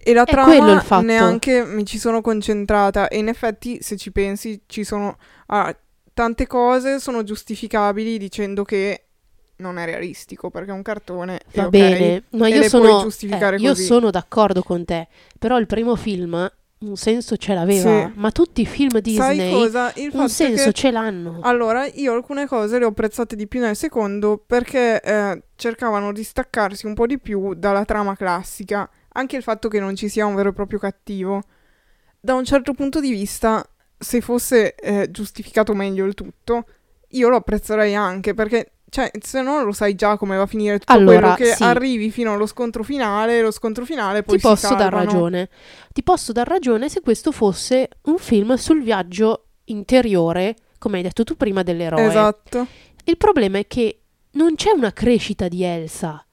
E 0.01 0.13
la 0.13 0.23
È 0.23 0.31
trama 0.31 1.01
neanche 1.01 1.65
mi 1.65 1.85
ci 1.85 1.97
sono 1.97 2.21
concentrata. 2.21 3.07
E 3.07 3.17
in 3.17 3.27
effetti, 3.27 3.81
se 3.81 3.97
ci 3.97 4.11
pensi, 4.11 4.61
ci 4.65 4.83
sono 4.83 5.17
ah, 5.47 5.75
tante 6.13 6.47
cose 6.47 6.99
sono 6.99 7.23
giustificabili 7.23 8.17
dicendo 8.17 8.63
che 8.63 9.05
non 9.57 9.77
è 9.77 9.85
realistico 9.85 10.49
perché 10.49 10.71
è 10.71 10.73
un 10.73 10.81
cartone. 10.81 11.41
Va 11.53 11.65
ok, 11.65 11.69
bene, 11.69 12.23
ma 12.31 12.47
e 12.47 12.51
io 12.51 12.63
sono, 12.63 13.05
eh, 13.05 13.55
io 13.57 13.75
sono 13.75 14.09
d'accordo 14.09 14.61
con 14.63 14.85
te, 14.85 15.07
però 15.37 15.57
il 15.57 15.65
primo 15.65 15.95
film 15.95 16.49
un 16.79 16.95
senso 16.95 17.35
ce 17.35 17.53
l'aveva, 17.53 18.05
Sì. 18.07 18.11
ma 18.15 18.31
tutti 18.31 18.61
i 18.61 18.65
film 18.65 18.99
Disney 18.99 19.53
un 20.13 20.29
senso 20.29 20.71
ce 20.71 20.91
l'hanno. 20.91 21.39
Allora, 21.41 21.85
io 21.85 22.13
alcune 22.13 22.47
cose 22.47 22.79
le 22.79 22.85
ho 22.85 22.89
apprezzate 22.89 23.35
di 23.35 23.47
più 23.47 23.59
nel 23.59 23.75
secondo 23.75 24.41
perché 24.45 25.01
eh, 25.01 25.43
cercavano 25.55 26.13
di 26.13 26.23
staccarsi 26.23 26.85
un 26.85 26.93
po' 26.93 27.05
di 27.05 27.19
più 27.19 27.53
dalla 27.53 27.83
trama 27.83 28.15
classica. 28.15 28.89
Anche 29.13 29.35
il 29.35 29.43
fatto 29.43 29.67
che 29.67 29.79
non 29.79 29.95
ci 29.95 30.07
sia 30.07 30.25
un 30.25 30.35
vero 30.35 30.49
e 30.49 30.53
proprio 30.53 30.79
cattivo. 30.79 31.41
Da 32.19 32.33
un 32.35 32.45
certo 32.45 32.73
punto 32.73 32.99
di 33.01 33.11
vista, 33.11 33.65
se 33.97 34.21
fosse 34.21 34.75
eh, 34.75 35.09
giustificato 35.11 35.73
meglio 35.73 36.05
il 36.05 36.13
tutto, 36.13 36.65
io 37.09 37.27
lo 37.27 37.37
apprezzerei 37.37 37.95
anche 37.95 38.33
perché, 38.33 38.71
cioè, 38.89 39.11
se 39.21 39.41
no 39.41 39.63
lo 39.63 39.71
sai 39.71 39.95
già 39.95 40.17
come 40.17 40.35
va 40.35 40.43
a 40.43 40.47
finire 40.47 40.79
tutto 40.79 40.91
Allora, 40.91 41.19
quello 41.19 41.35
che 41.35 41.55
sì. 41.55 41.63
arrivi 41.63 42.09
fino 42.11 42.33
allo 42.33 42.45
scontro 42.45 42.83
finale, 42.83 43.41
lo 43.41 43.51
scontro 43.51 43.85
finale 43.85 44.23
poi 44.23 44.37
Ti 44.37 44.41
posso 44.41 44.75
dar 44.75 44.91
ragione. 44.91 45.49
Ti 45.93 46.03
posso 46.03 46.31
dar 46.31 46.47
ragione 46.47 46.89
se 46.89 47.01
questo 47.01 47.31
fosse 47.31 47.89
un 48.03 48.17
film 48.17 48.55
sul 48.55 48.81
viaggio 48.81 49.45
interiore, 49.65 50.55
come 50.77 50.97
hai 50.97 51.03
detto 51.03 51.23
tu 51.23 51.35
prima, 51.35 51.61
dell'eroe. 51.63 52.05
Esatto. 52.05 52.65
Il 53.03 53.17
problema 53.17 53.59
è 53.59 53.67
che 53.67 54.01
non 54.31 54.55
c'è 54.55 54.71
una 54.71 54.91
crescita 54.91 55.47
di 55.47 55.63
Elsa. 55.63 56.23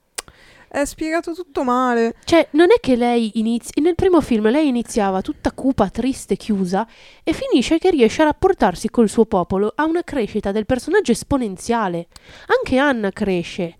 È 0.68 0.84
spiegato 0.84 1.32
tutto 1.32 1.62
male. 1.64 2.16
Cioè, 2.24 2.48
non 2.52 2.66
è 2.70 2.80
che 2.80 2.96
lei 2.96 3.38
inizia. 3.38 3.80
Nel 3.82 3.94
primo 3.94 4.20
film 4.20 4.50
lei 4.50 4.68
iniziava 4.68 5.22
tutta 5.22 5.52
cupa, 5.52 5.88
triste, 5.88 6.36
chiusa, 6.36 6.86
e 7.22 7.32
finisce 7.32 7.78
che 7.78 7.90
riesce 7.90 8.22
a 8.22 8.26
rapportarsi 8.26 8.90
col 8.90 9.08
suo 9.08 9.24
popolo. 9.24 9.72
Ha 9.74 9.84
una 9.84 10.02
crescita 10.02 10.52
del 10.52 10.66
personaggio 10.66 11.12
esponenziale. 11.12 12.08
Anche 12.58 12.78
Anna 12.78 13.10
cresce. 13.10 13.76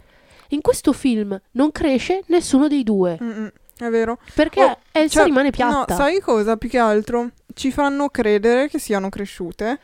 In 0.51 0.61
questo 0.61 0.93
film 0.93 1.39
non 1.53 1.73
cresce 1.73 2.23
nessuno 2.27 2.69
dei 2.69 2.83
due. 2.85 3.19
Mm-mm, 3.21 3.51
è 3.79 3.89
vero. 3.89 4.19
Perché 4.33 4.63
Oh, 4.63 4.79
Elsa 4.93 5.19
cioè, 5.19 5.25
rimane 5.25 5.51
piatta. 5.51 5.85
No, 5.93 5.99
sai 5.99 6.21
cosa? 6.21 6.57
Più 6.57 6.69
che 6.69 6.79
altro 6.79 7.31
ci 7.53 7.73
fanno 7.73 8.09
credere 8.11 8.69
che 8.69 8.79
siano 8.79 9.09
cresciute, 9.09 9.81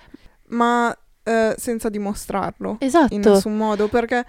ma 0.51 0.97
eh, 1.25 1.55
senza 1.59 1.89
dimostrarlo 1.89 2.77
in 2.81 2.87
Esatto. 2.87 3.17
nessun 3.17 3.57
modo. 3.57 3.89
Perché 3.89 4.25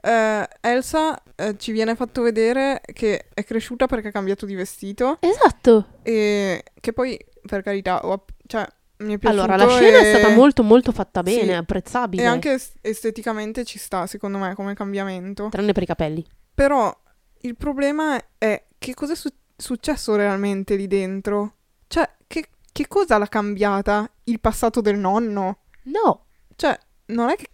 eh, 0.00 0.48
Elsa 0.60 1.20
eh, 1.36 1.56
ci 1.58 1.72
viene 1.72 1.94
fatto 1.94 2.22
vedere 2.22 2.80
che 2.92 3.26
è 3.32 3.44
cresciuta 3.44 3.86
perché 3.86 4.08
ha 4.08 4.12
cambiato 4.12 4.46
di 4.46 4.54
vestito 4.54 5.18
Esatto. 5.20 5.98
e 6.02 6.62
che 6.80 6.92
poi, 6.92 7.18
per 7.46 7.62
carità, 7.62 8.06
ho 8.06 8.24
cioè, 8.46 8.66
mi 8.98 9.14
è 9.14 9.18
piaciuto. 9.18 9.42
Allora, 9.42 9.56
la 9.56 9.68
scena 9.68 9.98
è 9.98 10.06
e- 10.14 10.18
stata 10.18 10.34
molto 10.34 10.62
molto 10.62 10.92
fatta 10.92 11.22
bene, 11.22 11.44
Sì. 11.44 11.52
apprezzabile. 11.52 12.22
E 12.22 12.26
anche 12.26 12.52
es- 12.52 12.72
esteticamente 12.80 13.64
ci 13.64 13.78
sta, 13.78 14.06
secondo 14.06 14.38
me, 14.38 14.54
come 14.54 14.74
cambiamento. 14.74 15.48
Tranne 15.50 15.72
per 15.72 15.82
i 15.82 15.86
capelli. 15.86 16.24
Però 16.54 16.94
il 17.40 17.56
problema 17.56 18.18
è 18.38 18.64
che 18.78 18.94
cosa 18.94 19.12
è 19.14 19.16
su- 19.16 19.32
successo 19.56 20.14
realmente 20.16 20.76
lì 20.76 20.86
dentro? 20.86 21.54
Cioè, 21.88 22.08
che, 22.26 22.46
che 22.70 22.86
cosa 22.86 23.18
l'ha 23.18 23.26
cambiata? 23.28 24.08
Il 24.24 24.40
passato 24.40 24.80
del 24.80 24.96
nonno? 24.98 25.58
No. 25.84 26.26
Cioè, 26.56 26.78
non 27.06 27.30
è 27.30 27.36
che 27.36 27.48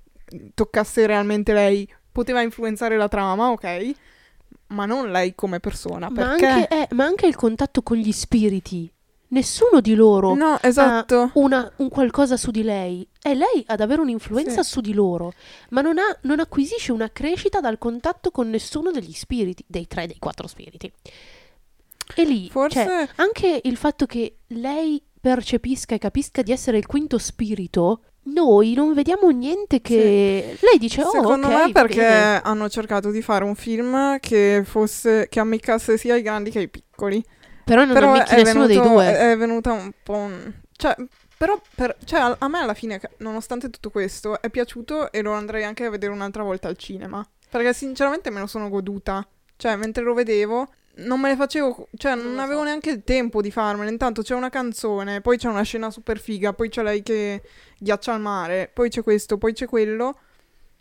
toccasse 0.55 1.07
realmente 1.07 1.53
lei. 1.53 1.90
Poteva 2.20 2.42
influenzare 2.42 2.98
la 2.98 3.09
trama, 3.09 3.50
ok? 3.50 3.92
Ma 4.68 4.85
non 4.85 5.11
lei 5.11 5.35
come 5.35 5.59
persona. 5.59 6.11
Ma 6.11 6.14
Perché? 6.37 6.46
anche, 6.46 6.68
eh, 6.68 6.88
ma 6.94 7.04
anche 7.06 7.26
il 7.26 7.35
contatto 7.35 7.83
con 7.83 7.96
gli 7.96 8.12
spiriti. 8.12 8.92
Nessuno 9.28 9.80
di 9.80 9.94
loro 9.94 10.35
No, 10.35 10.59
esatto. 10.61 11.30
una- 11.35 11.72
un 11.76 11.88
qualcosa 11.88 12.37
su 12.37 12.50
di 12.50 12.62
lei. 12.62 13.09
È 13.18 13.33
lei 13.33 13.64
ad 13.68 13.80
avere 13.80 14.02
un'influenza 14.02 14.62
Sì. 14.62 14.70
su 14.70 14.80
di 14.83 14.92
loro, 14.92 15.33
ma 15.70 15.80
non, 15.80 15.96
ha- 15.96 16.18
non 16.22 16.40
acquisisce 16.40 16.92
una 16.92 17.11
crescita 17.11 17.61
dal 17.61 17.78
contatto 17.78 18.30
con 18.30 18.50
nessuno 18.50 18.90
degli 18.90 19.12
spiriti, 19.14 19.64
dei 19.66 19.87
tre, 19.87 20.06
dei 20.06 20.18
quattro 20.18 20.46
spiriti. 20.46 20.92
E 22.16 22.24
lì, 22.24 22.50
Forse- 22.50 22.85
cioè, 22.85 23.09
anche 23.16 23.61
il 23.64 23.76
fatto 23.78 24.04
che 24.04 24.40
lei 24.48 25.02
percepisca 25.20 25.94
e 25.94 25.98
capisca 25.98 26.42
di 26.42 26.52
essere 26.52 26.76
il 26.76 26.87
quinto 26.87 27.16
spirito, 27.18 28.02
noi 28.22 28.74
non 28.74 28.92
vediamo 28.94 29.30
niente 29.30 29.80
che... 29.80 30.56
Lei 30.61 30.78
dice, 30.78 31.02
oh, 31.02 31.11
Secondo 31.11 31.46
ok, 31.48 31.52
me 31.52 31.72
perché 31.72 31.96
bene." 32.00 32.40
hanno 32.42 32.68
cercato 32.68 33.11
di 33.11 33.22
fare 33.22 33.44
un 33.44 33.54
film 33.54 34.18
che 34.20 34.62
fosse 34.64 35.26
che 35.28 35.40
ammiccasse 35.40 35.96
sia 35.96 36.14
ai 36.14 36.22
grandi 36.22 36.50
che 36.50 36.59
ai 36.61 36.68
piccoli. 36.68 37.24
Però 37.64 37.85
non 37.85 37.94
Però 37.94 38.11
ammicchi 38.12 38.35
è, 38.35 38.42
nessuno 38.42 38.66
venuto, 38.66 38.88
dei 38.88 38.90
due. 38.94 39.18
è 39.18 39.37
venuta 39.37 39.72
un 39.72 39.92
po' 40.02 40.14
un... 40.14 40.52
Cioè, 40.76 40.94
però 41.37 41.61
per- 41.74 41.96
cioè, 42.04 42.35
a 42.38 42.48
me 42.48 42.59
alla 42.59 42.74
fine, 42.74 43.00
nonostante 43.18 43.70
tutto 43.70 43.90
questo, 43.90 44.40
è 44.42 44.50
piaciuto 44.50 45.11
e 45.12 45.22
lo 45.22 45.33
andrei 45.33 45.64
anche 45.64 45.85
a 45.85 45.90
vedere 45.90 46.12
un'altra 46.12 46.42
volta 46.42 46.68
al 46.68 46.76
cinema. 46.76 47.26
Perché 47.48 47.72
sinceramente 47.72 48.30
me 48.30 48.40
lo 48.40 48.46
sono 48.46 48.68
goduta. 48.68 49.26
Cioè, 49.56 49.76
mentre 49.76 50.02
lo 50.04 50.14
vedevo, 50.14 50.68
non 51.00 51.20
me 51.20 51.28
ne 51.30 51.36
facevo... 51.36 51.88
Cioè, 51.96 52.14
Non 52.14 52.26
non 52.26 52.34
lo 52.36 52.40
avevo 52.42 52.59
so. 52.61 52.64
neanche 52.64 52.90
il 52.90 53.03
tempo 53.05 53.40
di 53.42 53.51
farmene. 53.51 53.90
Intanto 53.90 54.22
c'è 54.22 54.34
una 54.34 54.51
canzone, 54.51 55.20
poi 55.20 55.36
c'è 55.38 55.48
una 55.48 55.62
scena 55.62 55.90
super 55.90 56.18
figa, 56.18 56.53
poi 56.53 56.68
c'è 56.68 56.82
lei 56.82 57.03
che 57.03 57.42
ghiaccia 57.78 58.12
al 58.14 58.20
mare, 58.20 58.70
poi 58.72 58.88
c'è 58.90 59.03
questo, 59.03 59.38
poi 59.38 59.53
c'è 59.53 59.66
quello. 59.66 60.18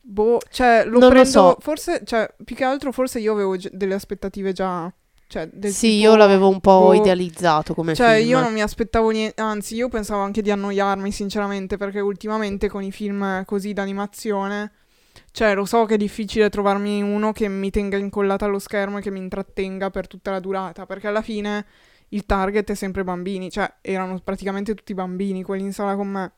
Boh, 0.01 0.39
cioè, 0.49 0.84
lo 0.86 0.91
Non 0.91 1.01
lo 1.01 1.09
prendo... 1.09 1.30
so. 1.30 1.57
Forse, 1.59 2.01
cioè, 2.05 2.34
più 2.43 2.55
che 2.55 2.63
altro, 2.63 2.91
forse 2.91 3.20
io 3.20 3.34
avevo 3.34 3.55
gi- 3.57 3.70
delle 3.72 3.93
aspettative 3.93 4.53
già... 4.53 4.91
Cioè, 5.28 5.47
del 5.53 5.72
Sì, 5.72 5.89
tipo- 5.97 6.01
io 6.09 6.15
l'avevo 6.15 6.49
un 6.49 6.59
po' 6.59 6.88
boh, 6.88 6.93
idealizzato 6.95 7.76
come 7.76 7.93
Cioè, 7.93 8.15
film. 8.17 8.30
io 8.30 8.39
non 8.39 8.51
mi 8.51 8.61
aspettavo 8.63 9.11
niente, 9.11 9.39
anzi, 9.41 9.76
io 9.76 9.88
pensavo 9.88 10.22
anche 10.22 10.41
di 10.41 10.49
annoiarmi, 10.49 11.11
sinceramente, 11.11 11.78
perché 11.78 11.99
ultimamente 11.99 12.67
con 12.67 12.82
i 12.82 12.91
film 12.91 13.45
così 13.45 13.74
d'animazione, 13.74 14.72
cioè, 15.32 15.53
lo 15.55 15.65
so 15.65 15.86
che 15.86 15.95
è 15.95 15.97
difficile 15.97 16.49
trovarmi 16.49 17.01
uno 17.01 17.32
che 17.32 17.47
mi 17.47 17.69
tenga 17.69 17.97
incollata 17.97 18.45
allo 18.45 18.59
schermo 18.59 18.97
e 18.97 19.01
che 19.01 19.11
mi 19.11 19.19
intrattenga 19.19 19.89
per 19.89 20.07
tutta 20.07 20.32
la 20.32 20.39
durata, 20.39 20.86
perché 20.86 21.07
alla 21.07 21.21
fine 21.21 21.65
il 22.09 22.25
target 22.25 22.71
è 22.71 22.75
sempre 22.75 23.03
bambini, 23.03 23.49
cioè, 23.51 23.71
erano 23.82 24.19
praticamente 24.23 24.73
tutti 24.73 24.93
bambini 24.93 25.43
quelli 25.43 25.63
in 25.63 25.73
sala 25.73 25.95
con 25.95 26.07
me. 26.07 26.32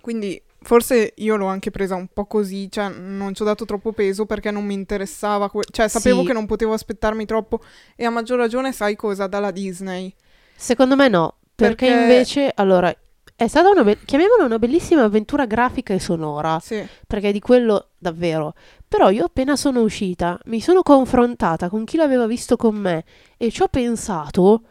Quindi, 0.00 0.40
forse 0.60 1.12
io 1.16 1.36
l'ho 1.36 1.46
anche 1.46 1.70
presa 1.70 1.94
un 1.94 2.08
po' 2.12 2.24
così, 2.26 2.70
cioè, 2.70 2.88
non 2.88 3.34
ci 3.34 3.42
ho 3.42 3.44
dato 3.44 3.64
troppo 3.64 3.92
peso 3.92 4.24
perché 4.26 4.50
non 4.50 4.64
mi 4.64 4.74
interessava, 4.74 5.50
que- 5.50 5.64
cioè, 5.70 5.88
sapevo 5.88 6.20
Sì. 6.20 6.26
che 6.28 6.32
non 6.32 6.46
potevo 6.46 6.72
aspettarmi 6.72 7.26
troppo 7.26 7.60
e 7.94 8.04
a 8.04 8.10
maggior 8.10 8.38
ragione, 8.38 8.72
sai 8.72 8.96
cosa, 8.96 9.26
dalla 9.26 9.50
Disney. 9.50 10.14
Secondo 10.56 10.96
me 10.96 11.08
no, 11.08 11.36
perché, 11.54 11.86
Perché- 11.86 12.00
invece, 12.00 12.52
allora, 12.54 12.94
è 13.40 13.46
stata 13.46 13.68
una, 13.70 13.84
be- 13.84 13.98
chiamiamola 14.04 14.44
una 14.44 14.58
bellissima 14.58 15.04
avventura 15.04 15.46
grafica 15.46 15.94
e 15.94 16.00
sonora, 16.00 16.58
Sì. 16.60 16.84
perché 17.06 17.30
di 17.30 17.38
quello 17.38 17.90
davvero. 17.96 18.54
Però 18.88 19.10
io 19.10 19.26
appena 19.26 19.54
sono 19.54 19.80
uscita, 19.82 20.36
mi 20.46 20.60
sono 20.60 20.82
confrontata 20.82 21.68
con 21.68 21.84
chi 21.84 21.96
l'aveva 21.96 22.26
visto 22.26 22.56
con 22.56 22.74
me 22.74 23.04
e 23.36 23.52
ci 23.52 23.62
ho 23.62 23.68
pensato, 23.68 24.62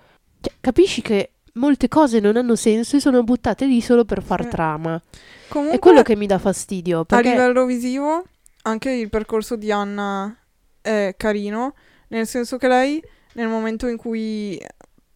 cioè, 0.41 0.53
capisci 0.59 1.01
che 1.01 1.31
molte 1.53 1.87
cose 1.87 2.19
non 2.19 2.35
hanno 2.35 2.55
senso 2.57 2.97
e 2.97 2.99
sono 2.99 3.23
buttate 3.23 3.65
lì 3.65 3.79
solo 3.79 4.03
per 4.03 4.21
far 4.21 4.43
Sì. 4.43 4.49
trama. 4.49 5.01
Comunque, 5.47 5.77
È 5.77 5.79
quello 5.79 6.01
che 6.01 6.17
mi 6.17 6.27
dà 6.27 6.37
fastidio, 6.37 6.99
a 6.99 7.05
perché 7.05 7.29
livello 7.29 7.65
visivo, 7.65 8.25
anche 8.63 8.91
il 8.91 9.09
percorso 9.09 9.55
di 9.55 9.71
Anna 9.71 10.35
è 10.81 11.13
carino, 11.17 11.73
nel 12.09 12.27
senso 12.27 12.57
che 12.57 12.67
lei, 12.67 13.01
nel 13.35 13.47
momento 13.47 13.87
in 13.87 13.95
cui 13.95 14.61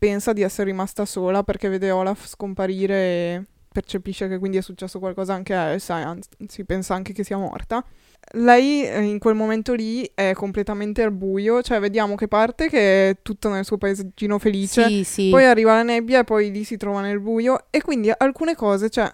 pensa 0.02 0.34
di 0.34 0.42
essere 0.42 0.72
rimasta 0.72 1.06
sola 1.06 1.44
perché 1.44 1.70
vede 1.70 1.92
Olaf 1.92 2.26
scomparire 2.26 2.96
e 2.96 3.44
percepisce 3.72 4.28
che 4.28 4.40
quindi 4.40 4.58
è 4.58 4.62
successo 4.62 4.98
qualcosa 4.98 5.36
anche 5.36 5.54
a 5.54 5.70
Elsa, 5.74 5.94
anzi 5.94 6.66
pensa 6.66 6.96
anche 6.96 7.14
che 7.14 7.24
sia 7.24 7.38
morta. 7.38 7.86
Lei 8.34 8.84
eh, 8.84 9.00
in 9.02 9.20
quel 9.20 9.36
momento 9.36 9.76
lì 9.76 10.10
è 10.16 10.34
completamente 10.34 11.04
al 11.04 11.12
buio, 11.12 11.62
cioè 11.62 11.80
vediamo 11.80 12.16
che 12.16 12.28
parte 12.28 12.68
che 12.68 13.10
è 13.10 13.18
tutto 13.22 13.50
nel 13.50 13.64
suo 13.64 13.78
paesaggino 13.78 14.40
felice, 14.40 14.88
sì, 14.88 15.04
sì. 15.04 15.30
poi 15.30 15.46
arriva 15.46 15.76
la 15.76 15.84
nebbia 15.84 16.22
e 16.22 16.24
poi 16.24 16.50
lì 16.50 16.64
si 16.64 16.78
trova 16.78 17.02
nel 17.02 17.20
buio 17.20 17.66
e 17.70 17.84
quindi 17.84 18.12
alcune 18.18 18.56
cose, 18.56 18.90
cioè, 18.90 19.14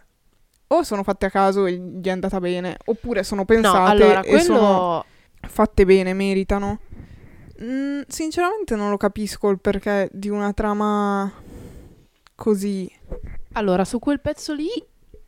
o 0.68 0.84
sono 0.84 1.04
fatte 1.04 1.26
a 1.26 1.30
caso 1.30 1.66
e 1.66 1.74
gli 1.74 2.08
è 2.08 2.12
andata 2.12 2.40
bene, 2.40 2.78
oppure 2.86 3.24
sono 3.24 3.42
no, 3.42 3.46
pensate 3.46 4.04
allora, 4.04 4.22
e 4.22 4.40
sono 4.40 4.58
quello 4.58 5.06
fatte 5.50 5.86
bene, 5.86 6.14
meritano. 6.14 6.80
Mm, 7.62 8.02
sinceramente 8.08 8.76
non 8.76 8.90
lo 8.90 8.98
capisco 8.98 9.50
il 9.50 9.60
perché 9.60 10.10
di 10.12 10.30
una 10.30 10.54
trama 10.54 11.32
così. 12.36 12.90
Allora, 13.54 13.84
su 13.86 14.00
quel 14.00 14.20
pezzo 14.22 14.54
lì 14.54 14.70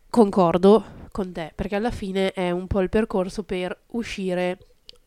concordo 0.10 0.98
con 1.12 1.32
te, 1.32 1.52
perché 1.56 1.76
alla 1.76 1.92
fine 1.92 2.32
è 2.34 2.52
un 2.52 2.68
po' 2.68 2.82
il 2.82 2.90
percorso 2.90 3.44
per 3.44 3.76
uscire, 3.88 4.58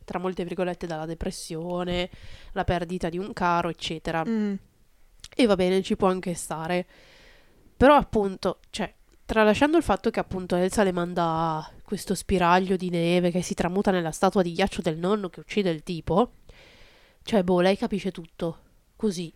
tra 0.04 0.18
molte 0.18 0.44
virgolette, 0.44 0.86
dalla 0.86 1.06
depressione, 1.06 2.10
la 2.52 2.64
perdita 2.64 3.08
di 3.08 3.18
un 3.18 3.32
caro, 3.32 3.68
eccetera. 3.68 4.24
Mm, 4.26 4.54
E 5.34 5.46
va 5.46 5.54
bene, 5.54 5.82
ci 5.82 5.96
può 5.96 6.08
anche 6.08 6.34
stare. 6.34 6.84
Però 7.76 7.94
appunto, 7.94 8.58
cioè, 8.70 8.92
tralasciando 9.24 9.76
il 9.76 9.82
fatto 9.82 10.10
che 10.10 10.20
appunto 10.20 10.56
Elsa 10.56 10.82
le 10.82 10.92
manda 10.92 11.68
questo 11.84 12.14
spiraglio 12.14 12.76
di 12.76 12.90
neve 12.90 13.30
che 13.30 13.42
si 13.42 13.54
tramuta 13.54 13.90
nella 13.90 14.10
statua 14.10 14.42
di 14.42 14.52
ghiaccio 14.52 14.82
del 14.82 14.98
nonno 14.98 15.28
che 15.30 15.40
uccide 15.40 15.70
il 15.70 15.82
tipo, 15.82 16.32
cioè, 17.22 17.42
boh, 17.42 17.60
lei 17.60 17.76
capisce 17.76 18.10
tutto, 18.10 18.58
così, 18.96 19.32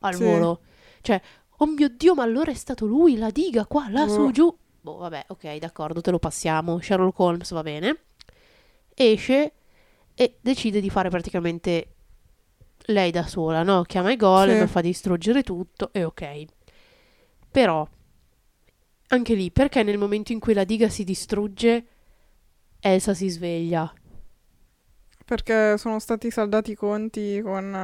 al 0.00 0.14
Sì. 0.14 0.22
volo. 0.24 0.60
Cioè, 1.00 1.20
oh 1.58 1.66
mio 1.66 1.88
Dio, 1.88 2.14
ma 2.14 2.22
allora 2.22 2.50
è 2.50 2.54
stato 2.54 2.86
lui, 2.86 3.16
la 3.16 3.30
diga, 3.30 3.66
qua, 3.66 3.88
là, 3.88 4.06
su, 4.08 4.24
Boh. 4.26 4.30
giù. 4.30 4.58
Boh, 4.80 4.96
vabbè, 4.96 5.24
ok, 5.28 5.56
d'accordo, 5.58 6.00
te 6.00 6.10
lo 6.10 6.18
passiamo. 6.18 6.80
Sherlock 6.80 7.18
Holmes 7.18 7.50
va 7.52 7.62
bene. 7.62 7.98
Esce 8.94 9.52
e 10.14 10.38
decide 10.40 10.80
di 10.80 10.90
fare 10.90 11.08
praticamente 11.10 11.94
lei 12.86 13.10
da 13.10 13.26
sola, 13.26 13.62
no? 13.62 13.82
Chiama 13.82 14.12
i 14.12 14.16
golem, 14.16 14.62
Sì. 14.66 14.72
fa 14.72 14.80
distruggere 14.80 15.42
tutto 15.42 15.90
e 15.92 16.04
ok. 16.04 16.44
Però, 17.50 17.86
anche 19.08 19.34
lì, 19.34 19.50
perché 19.50 19.82
nel 19.82 19.98
momento 19.98 20.32
in 20.32 20.38
cui 20.40 20.54
la 20.54 20.64
diga 20.64 20.88
si 20.88 21.04
distrugge, 21.04 21.86
Elsa 22.80 23.14
si 23.14 23.28
sveglia? 23.28 23.92
Perché 25.28 25.76
sono 25.76 25.98
stati 25.98 26.30
saldati 26.30 26.70
i 26.70 26.74
conti 26.74 27.38
con. 27.42 27.74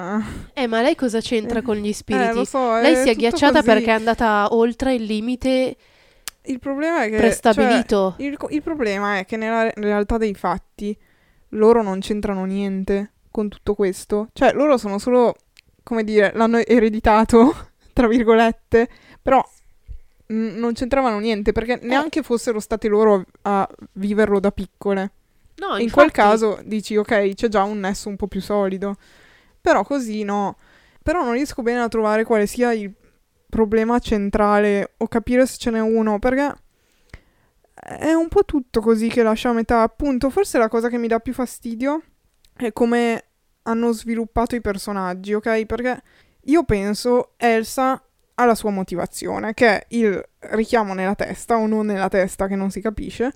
eh, 0.55 0.62
Eh, 0.62 0.66
ma 0.66 0.80
lei 0.80 0.95
cosa 0.95 1.20
c'entra 1.20 1.61
con 1.62 1.76
gli 1.76 1.88
Eh, 1.88 1.92
spiriti? 1.92 2.34
lo 2.34 2.45
so, 2.47 2.80
lei 2.80 2.95
si 2.95 3.03
è 3.03 3.05
tutto 3.05 3.11
agghiacciata 3.11 3.53
così. 3.61 3.64
perché 3.66 3.86
è 3.86 3.90
andata 3.90 4.49
oltre 4.55 4.95
il 4.95 5.03
limite 5.03 5.76
Il 6.45 6.59
problema 6.59 7.03
è 7.05 7.11
che. 7.11 7.16
prestabilito. 7.18 8.14
cioè, 8.16 8.26
il, 8.26 8.38
il 8.49 8.62
problema 8.62 9.18
è 9.18 9.26
che 9.26 9.36
nella 9.36 9.64
re- 9.64 9.72
realtà 9.76 10.16
dei 10.16 10.32
fatti 10.34 10.97
loro 11.51 11.82
non 11.82 12.01
c'entrano 12.01 12.47
niente 12.47 13.11
con 13.30 13.49
tutto 13.51 13.74
questo. 13.74 14.28
Cioè, 14.32 14.53
loro 14.55 14.78
sono 14.78 14.99
solo, 14.99 15.34
come 15.82 16.03
dire, 16.03 16.32
l'hanno 16.34 16.59
ereditato, 16.64 17.55
tra 17.92 18.07
virgolette, 18.09 18.88
però 19.20 19.47
non 20.26 20.72
c'entravano 20.72 21.18
niente 21.18 21.53
perché 21.53 21.78
Eh. 21.78 21.86
neanche 21.86 22.22
fossero 22.22 22.59
state 22.59 22.88
loro 22.88 23.24
a 23.42 23.68
viverlo 23.92 24.40
da 24.40 24.51
piccole. 24.51 25.11
No, 25.57 25.77
In 25.77 25.91
quel 25.91 26.07
infatti- 26.07 26.11
caso 26.11 26.61
dici, 26.65 26.97
ok, 26.97 27.35
c'è 27.35 27.49
già 27.49 27.63
un 27.63 27.81
nesso 27.81 28.09
un 28.09 28.17
po' 28.17 28.27
più 28.27 28.41
solido. 28.41 28.97
Però 29.61 29.85
così 29.85 30.23
no. 30.25 30.57
Però 31.03 31.23
non 31.23 31.33
riesco 31.33 31.63
bene 31.63 31.81
a 31.81 31.89
trovare 31.89 32.25
quale 32.25 32.47
sia 32.47 32.73
il 32.73 32.93
problema 33.49 33.99
centrale 33.99 34.95
o 34.99 35.07
capire 35.07 35.47
se 35.47 35.57
ce 35.59 35.71
n'è 35.71 35.81
uno, 35.81 36.19
perché 36.19 36.55
è 37.75 38.13
un 38.13 38.29
po' 38.29 38.45
tutto 38.45 38.81
così 38.81 39.09
che 39.09 39.23
lascia 39.23 39.51
a 39.51 39.53
metà. 39.53 39.83
Appunto, 39.83 40.31
forse 40.31 40.59
la 40.59 40.69
cosa 40.69 40.89
che 40.89 40.99
mi 40.99 41.07
dà 41.09 41.21
più 41.21 41.33
fastidio 41.33 42.03
è 42.57 42.73
come 42.73 43.25
hanno 43.63 43.93
sviluppato 43.93 44.55
i 44.57 44.61
personaggi, 44.61 45.35
ok? 45.35 45.67
Perché 45.67 46.03
io 46.43 46.65
penso 46.65 47.33
Elsa 47.37 48.03
ha 48.37 48.45
la 48.45 48.55
sua 48.55 48.71
motivazione, 48.71 49.55
che 49.55 49.67
è 49.69 49.87
il 49.91 50.23
richiamo 50.51 50.93
nella 50.95 51.15
testa 51.15 51.57
o 51.57 51.67
non 51.67 51.87
nella 51.87 52.09
testa, 52.09 52.47
che 52.49 52.57
non 52.57 52.71
si 52.71 52.81
capisce. 52.81 53.33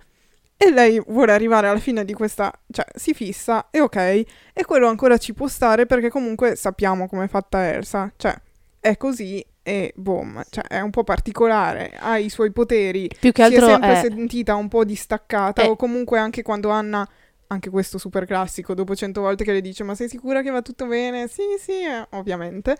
E 0.60 0.70
lei 0.72 1.00
vuole 1.06 1.30
arrivare 1.32 1.68
alla 1.68 1.78
fine 1.78 2.04
di 2.04 2.12
questa, 2.14 2.52
cioè 2.72 2.84
si 2.94 3.14
fissa 3.14 3.68
e 3.70 3.80
ok, 3.80 3.96
e 3.96 4.64
quello 4.66 4.88
ancora 4.88 5.16
ci 5.16 5.32
può 5.32 5.46
stare 5.46 5.86
perché 5.86 6.10
comunque 6.10 6.56
sappiamo 6.56 7.06
com'è 7.06 7.28
fatta 7.28 7.64
Elsa, 7.68 8.12
cioè 8.16 8.34
è 8.80 8.96
così 8.96 9.44
e 9.62 9.92
boom, 9.94 10.42
cioè 10.50 10.64
è 10.64 10.80
un 10.80 10.90
po' 10.90 11.04
particolare, 11.04 11.92
ha 12.00 12.18
i 12.18 12.28
suoi 12.28 12.50
poteri, 12.50 13.08
Più 13.20 13.30
che 13.30 13.44
si 13.44 13.52
è 13.52 13.54
altro 13.54 13.70
sempre 13.70 13.92
è- 13.92 14.00
sentita 14.00 14.56
un 14.56 14.66
po' 14.66 14.84
distaccata 14.84 15.62
Eh. 15.62 15.68
o 15.68 15.76
comunque 15.76 16.18
anche 16.18 16.42
quando 16.42 16.70
Anna, 16.70 17.08
anche 17.48 17.70
questo 17.70 17.96
super 17.96 18.24
classico, 18.26 18.74
dopo 18.74 18.96
cento 18.96 19.20
volte 19.20 19.44
che 19.44 19.52
le 19.52 19.60
dice 19.60 19.84
ma 19.84 19.94
sei 19.94 20.08
sicura 20.08 20.42
che 20.42 20.50
va 20.50 20.60
tutto 20.62 20.86
bene? 20.86 21.28
Sì, 21.28 21.42
sì, 21.60 21.82
eh, 21.84 22.04
ovviamente. 22.16 22.76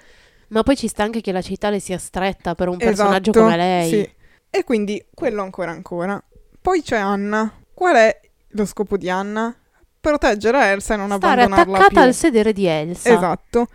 Ma 0.48 0.64
poi 0.64 0.76
ci 0.76 0.88
sta 0.88 1.04
anche 1.04 1.20
che 1.20 1.30
la 1.30 1.42
città 1.42 1.70
le 1.70 1.78
sia 1.78 1.98
stretta 1.98 2.56
per 2.56 2.66
un 2.68 2.76
personaggio 2.78 3.30
Esatto, 3.30 3.40
come 3.44 3.56
lei. 3.56 3.88
Sì. 3.88 4.10
E 4.50 4.64
quindi 4.64 5.06
quello 5.14 5.42
ancora 5.42 5.70
ancora. 5.70 6.20
Poi 6.60 6.82
c'è 6.82 6.96
Anna. 6.96 7.52
Qual 7.78 7.94
è 7.94 8.20
lo 8.48 8.66
scopo 8.66 8.96
di 8.96 9.08
Anna? 9.08 9.54
Proteggere 10.00 10.64
Elsa 10.72 10.94
e 10.94 10.96
non 10.96 11.16
Stare 11.16 11.42
abbandonarla 11.42 11.76
attaccata 11.76 12.00
più. 12.00 12.08
al 12.08 12.12
sedere 12.12 12.52
di 12.52 12.66
Elsa. 12.66 13.08
Esatto. 13.08 13.68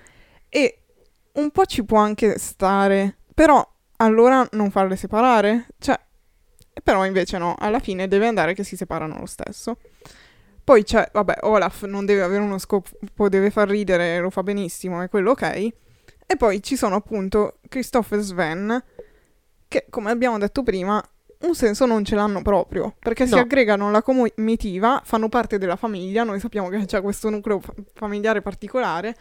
E 0.49 0.79
un 1.31 1.49
po' 1.51 1.63
ci 1.65 1.85
può 1.85 1.99
anche 1.99 2.37
stare, 2.37 3.19
però 3.33 3.65
allora 3.97 4.45
non 4.51 4.71
farle 4.71 4.97
separare? 4.97 5.67
Cioè, 5.79 5.97
però 6.83 7.05
invece 7.05 7.37
no, 7.37 7.55
alla 7.57 7.79
fine 7.79 8.09
deve 8.09 8.27
andare 8.27 8.53
che 8.53 8.65
si 8.65 8.75
separano 8.75 9.19
lo 9.19 9.25
stesso. 9.25 9.77
Poi 10.65 10.83
c'è, 10.83 11.07
vabbè, 11.09 11.37
Olaf 11.43 11.83
non 11.83 12.05
deve 12.05 12.23
avere 12.23 12.43
uno 12.43 12.57
scopo, 12.57 13.29
deve 13.29 13.51
far 13.51 13.69
ridere, 13.69 14.19
lo 14.19 14.29
fa 14.29 14.43
benissimo, 14.43 15.01
è 15.01 15.07
quello 15.07 15.31
ok. 15.31 15.43
E 16.25 16.35
poi 16.37 16.61
ci 16.61 16.75
sono 16.75 16.95
appunto 16.95 17.59
Christoph 17.69 18.11
e 18.11 18.19
Sven, 18.19 18.83
che 19.69 19.85
come 19.89 20.11
abbiamo 20.11 20.37
detto 20.37 20.61
prima, 20.61 21.01
un 21.43 21.55
senso 21.55 21.85
non 21.85 22.03
ce 22.05 22.15
l'hanno 22.15 22.41
proprio, 22.41 22.95
perché 22.99 23.25
si 23.27 23.33
No. 23.35 23.41
aggregano 23.41 23.87
alla 23.87 24.01
comitiva, 24.01 25.01
fanno 25.03 25.29
parte 25.29 25.57
della 25.57 25.75
famiglia, 25.75 26.23
noi 26.23 26.39
sappiamo 26.39 26.69
che 26.69 26.85
c'è 26.85 27.01
questo 27.01 27.29
nucleo 27.29 27.59
fa- 27.59 27.73
familiare 27.93 28.41
particolare, 28.41 29.15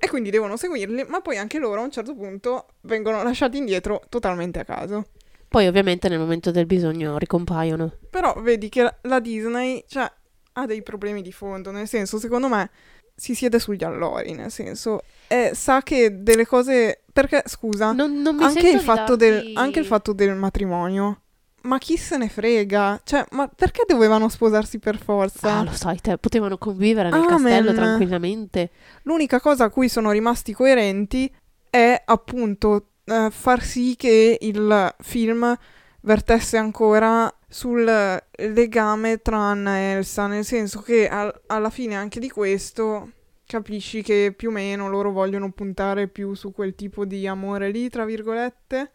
e 0.00 0.08
quindi 0.08 0.30
devono 0.30 0.56
seguirli, 0.56 1.04
ma 1.08 1.20
poi 1.20 1.36
anche 1.38 1.58
loro 1.58 1.80
a 1.80 1.84
un 1.84 1.90
certo 1.90 2.14
punto 2.14 2.66
vengono 2.82 3.22
lasciati 3.22 3.56
indietro 3.58 4.00
totalmente 4.08 4.60
a 4.60 4.64
caso. 4.64 5.06
Poi 5.48 5.66
ovviamente 5.66 6.08
nel 6.08 6.18
momento 6.18 6.50
del 6.50 6.66
bisogno 6.66 7.18
ricompaiono. 7.18 7.92
Però 8.10 8.34
vedi 8.40 8.68
che 8.68 8.82
la- 8.82 8.94
la 9.02 9.18
Disney, 9.20 9.84
cioè, 9.88 10.10
ha 10.52 10.66
dei 10.66 10.82
problemi 10.82 11.22
di 11.22 11.32
fondo, 11.32 11.70
nel 11.70 11.88
senso, 11.88 12.18
secondo 12.18 12.48
me, 12.48 12.70
si 13.18 13.34
siede 13.34 13.58
sugli 13.58 13.82
allori, 13.82 14.32
nel 14.32 14.50
senso, 14.50 15.00
eh, 15.26 15.50
sa 15.54 15.82
che 15.82 16.22
delle 16.22 16.46
cose... 16.46 17.02
Perché, 17.12 17.42
scusa, 17.46 17.90
Non, 17.92 18.22
non 18.22 18.40
anche 18.40 18.68
il, 18.70 18.80
darti- 18.84 19.16
del, 19.16 19.52
anche 19.56 19.80
il 19.80 19.84
fatto 19.86 20.12
del 20.12 20.36
matrimonio. 20.36 21.22
ma 21.62 21.78
chi 21.78 21.96
se 21.96 22.16
ne 22.16 22.28
frega? 22.28 23.00
Cioè, 23.02 23.24
ma 23.32 23.48
perché 23.48 23.82
dovevano 23.88 24.28
sposarsi 24.28 24.78
per 24.78 24.98
forza? 24.98 25.52
Ah, 25.58 25.64
lo 25.64 25.72
sai, 25.72 25.98
te, 26.00 26.16
potevano 26.16 26.56
convivere 26.58 27.10
nel 27.10 27.22
Amen. 27.22 27.28
castello 27.28 27.74
tranquillamente. 27.74 28.70
L'unica 29.02 29.40
cosa 29.40 29.64
a 29.64 29.70
cui 29.70 29.88
sono 29.88 30.12
rimasti 30.12 30.52
coerenti 30.52 31.28
è 31.68 32.00
appunto 32.04 32.90
eh, 33.04 33.28
far 33.32 33.62
sì 33.62 33.96
che 33.96 34.38
il 34.40 34.94
film 35.00 35.58
vertesse 36.02 36.56
ancora 36.56 37.30
sul 37.48 37.84
legame 38.30 39.22
tra 39.22 39.38
Anna 39.38 39.76
e 39.78 39.82
Elsa, 39.92 40.26
nel 40.26 40.44
senso 40.44 40.80
che 40.80 41.08
al- 41.08 41.40
alla 41.46 41.70
fine 41.70 41.94
anche 41.94 42.20
di 42.20 42.28
questo 42.28 43.12
capisci 43.46 44.02
che 44.02 44.34
più 44.36 44.50
o 44.50 44.52
meno 44.52 44.88
loro 44.88 45.10
vogliono 45.10 45.50
puntare 45.50 46.06
più 46.08 46.34
su 46.34 46.52
quel 46.52 46.74
tipo 46.74 47.06
di 47.06 47.26
amore 47.26 47.70
lì, 47.70 47.88
tra 47.88 48.04
virgolette. 48.04 48.92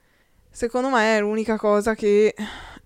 Secondo 0.49 0.89
me 0.89 1.18
è 1.18 1.20
l'unica 1.20 1.58
cosa 1.58 1.95
che 1.95 2.36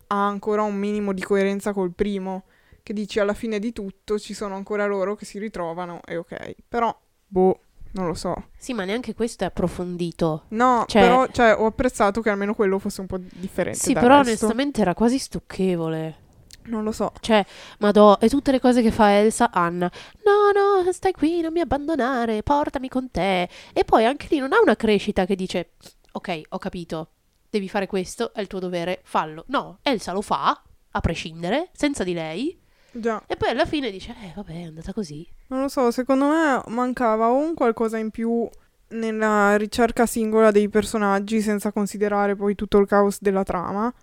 ha 0.07 0.28
ancora 0.28 0.61
un 0.61 0.76
minimo 0.76 1.11
di 1.11 1.22
coerenza 1.22 1.74
col 1.74 1.93
primo, 1.93 2.45
che 2.82 2.93
dici 2.93 3.20
alla 3.20 3.34
fine 3.34 3.59
di 3.59 3.74
tutto 3.74 4.18
ci 4.18 4.34
sono 4.34 4.55
ancora 4.55 4.86
loro 4.86 5.15
che 5.15 5.26
si 5.26 5.38
ritrovano 5.39 5.99
e 6.05 6.15
ok. 6.15 6.55
Però, 6.70 6.97
boh, 7.28 7.59
non 7.91 8.07
lo 8.07 8.13
so. 8.13 8.49
Sì, 8.57 8.73
ma 8.73 8.83
neanche 8.85 9.13
questo 9.13 9.43
è 9.43 9.47
approfondito. 9.47 10.43
No, 10.49 10.83
Cioè- 10.88 11.01
però 11.01 11.27
cioè, 11.27 11.55
ho 11.57 11.65
apprezzato 11.65 12.21
che 12.21 12.29
almeno 12.29 12.53
quello 12.53 12.79
fosse 12.79 13.01
un 13.01 13.07
po' 13.07 13.17
differente. 13.19 13.79
Sì, 13.79 13.93
però 13.93 14.17
resto. 14.17 14.29
onestamente 14.45 14.81
era 14.81 14.93
quasi 14.93 15.17
stucchevole. 15.17 16.25
Non 16.65 16.83
lo 16.83 16.91
so. 16.91 17.13
Cioè, 17.21 17.45
madò, 17.79 18.17
e 18.19 18.27
tutte 18.27 18.51
le 18.51 18.59
cose 18.59 18.81
che 18.81 18.91
fa 18.91 19.13
Elsa, 19.17 19.51
Anna. 19.51 19.89
No, 20.25 20.83
no, 20.83 20.91
stai 20.91 21.13
qui, 21.13 21.39
non 21.41 21.53
mi 21.53 21.61
abbandonare, 21.61 22.43
portami 22.43 22.89
con 22.89 23.09
te. 23.09 23.47
E 23.73 23.85
poi 23.85 24.05
anche 24.05 24.27
lì 24.29 24.39
non 24.39 24.51
ha 24.51 24.59
una 24.59 24.75
crescita 24.75 25.25
che 25.25 25.35
dice, 25.35 25.71
ok, 26.11 26.41
ho 26.49 26.57
capito, 26.57 27.11
devi 27.49 27.69
fare 27.69 27.88
questo, 27.88 28.33
è 28.33 28.41
il 28.41 28.47
tuo 28.47 28.59
dovere, 28.59 28.99
fallo. 29.03 29.45
No, 29.47 29.79
Elsa 29.81 30.11
lo 30.11 30.21
fa, 30.21 30.61
a 30.91 30.99
prescindere, 30.99 31.69
senza 31.71 32.03
di 32.03 32.13
lei. 32.13 32.59
Già, 32.99 33.23
E 33.27 33.35
poi 33.35 33.49
alla 33.49 33.65
fine 33.65 33.91
dice, 33.91 34.15
eh, 34.23 34.31
vabbè, 34.35 34.51
è 34.51 34.63
andata 34.63 34.93
così. 34.93 35.27
non 35.47 35.61
lo 35.61 35.67
so, 35.67 35.91
secondo 35.91 36.25
me 36.25 36.61
mancava 36.67 37.27
un 37.27 37.53
qualcosa 37.53 37.97
in 37.97 38.09
più 38.09 38.49
nella 38.89 39.55
ricerca 39.57 40.05
singola 40.05 40.51
dei 40.51 40.69
personaggi 40.69 41.41
senza 41.41 41.71
considerare 41.71 42.35
poi 42.35 42.55
tutto 42.55 42.77
il 42.77 42.87
caos 42.87 43.19
della 43.21 43.43
trama. 43.43 43.93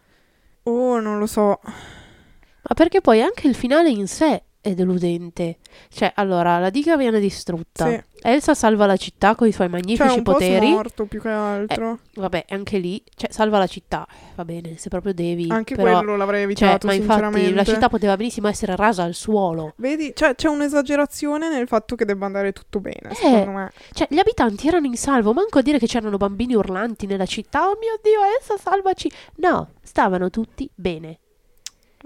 O 0.64 1.00
non 1.00 1.18
lo 1.18 1.26
so. 1.26 1.60
Ma 1.62 2.74
perché 2.74 3.00
poi 3.00 3.20
anche 3.20 3.46
il 3.48 3.54
finale 3.54 3.90
in 3.90 4.06
sé 4.06 4.43
è 4.64 4.72
deludente. 4.72 5.58
Cioè, 5.90 6.12
allora, 6.14 6.58
la 6.58 6.70
diga 6.70 6.96
viene 6.96 7.20
distrutta. 7.20 7.86
Sì. 7.86 8.02
Elsa 8.26 8.54
salva 8.54 8.86
la 8.86 8.96
città 8.96 9.34
con 9.34 9.46
i 9.46 9.52
suoi 9.52 9.68
Cioè, 9.68 9.78
magnifici 9.78 10.16
un 10.16 10.22
po' 10.22 10.32
poteri. 10.32 10.68
smorto 10.68 11.04
più 11.04 11.20
che 11.20 11.28
altro. 11.28 11.98
Vabbè, 12.14 12.46
anche 12.48 12.78
lì, 12.78 13.02
cioè, 13.14 13.30
salva 13.30 13.58
la 13.58 13.66
città. 13.66 14.06
Va 14.34 14.46
bene, 14.46 14.78
se 14.78 14.88
proprio 14.88 15.12
devi. 15.12 15.48
Anche 15.50 15.74
però, 15.74 15.98
quello 15.98 16.16
l'avrei 16.16 16.40
cioè, 16.40 16.68
evitato, 16.68 16.86
ma 16.86 16.94
infatti 16.94 17.52
la 17.52 17.64
città 17.64 17.90
poteva 17.90 18.16
benissimo 18.16 18.48
essere 18.48 18.74
rasa 18.76 19.02
al 19.02 19.12
suolo. 19.12 19.74
Vedi, 19.76 20.12
cioè, 20.14 20.34
c'è 20.34 20.48
un'esagerazione 20.48 21.50
nel 21.50 21.68
fatto 21.68 21.94
che 21.96 22.06
debba 22.06 22.24
andare 22.24 22.52
tutto 22.52 22.80
bene, 22.80 23.10
Eh, 23.10 23.14
secondo 23.14 23.50
me. 23.50 23.72
Cioè, 23.92 24.06
gli 24.08 24.18
abitanti 24.18 24.66
erano 24.68 24.86
in 24.86 24.96
salvo, 24.96 25.34
manco 25.34 25.58
a 25.58 25.62
dire 25.62 25.78
che 25.78 25.86
c'erano 25.86 26.16
bambini 26.16 26.54
urlanti 26.54 27.04
nella 27.04 27.26
città. 27.26 27.68
Oh 27.68 27.76
mio 27.78 27.98
Dio, 28.02 28.20
Elsa, 28.38 28.56
salvaci! 28.56 29.10
No, 29.36 29.72
stavano 29.82 30.30
tutti 30.30 30.70
bene. 30.74 31.18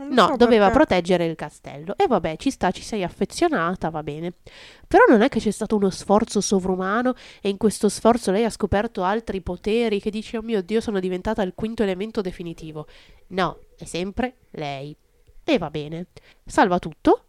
No, 0.04 0.28
so 0.28 0.36
doveva 0.36 0.66
perché. 0.66 0.84
proteggere 0.84 1.24
il 1.26 1.34
castello. 1.34 1.96
E 1.96 2.06
vabbè, 2.06 2.36
ci 2.36 2.50
sta, 2.50 2.70
ci 2.70 2.82
sei 2.82 3.02
affezionata, 3.02 3.90
va 3.90 4.02
bene. 4.02 4.32
Però 4.86 5.04
non 5.08 5.22
è 5.22 5.28
che 5.28 5.40
c'è 5.40 5.50
stato 5.50 5.76
uno 5.76 5.90
sforzo 5.90 6.40
sovrumano 6.40 7.14
e 7.40 7.48
in 7.48 7.56
questo 7.56 7.88
sforzo 7.88 8.30
lei 8.30 8.44
ha 8.44 8.50
scoperto 8.50 9.02
altri 9.02 9.40
poteri 9.40 10.00
che 10.00 10.10
dice, 10.10 10.36
oh 10.36 10.42
mio 10.42 10.62
Dio, 10.62 10.80
sono 10.80 11.00
diventata 11.00 11.42
il 11.42 11.52
quinto 11.54 11.82
elemento 11.82 12.20
definitivo. 12.20 12.86
No, 13.28 13.58
è 13.76 13.84
sempre 13.84 14.36
lei. 14.52 14.96
E 15.42 15.58
va 15.58 15.70
bene. 15.70 16.06
Salva 16.44 16.78
tutto 16.78 17.24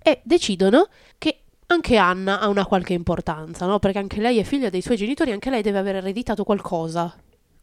e 0.00 0.20
decidono 0.22 0.88
che 1.18 1.40
anche 1.66 1.96
Anna 1.96 2.40
ha 2.40 2.48
una 2.48 2.66
qualche 2.66 2.92
importanza, 2.92 3.66
no? 3.66 3.78
Perché 3.78 3.98
anche 3.98 4.20
lei 4.20 4.38
è 4.38 4.42
figlia 4.44 4.68
dei 4.70 4.82
suoi 4.82 4.96
genitori, 4.96 5.32
anche 5.32 5.50
lei 5.50 5.62
deve 5.62 5.78
aver 5.78 5.96
ereditato 5.96 6.44
qualcosa. 6.44 7.12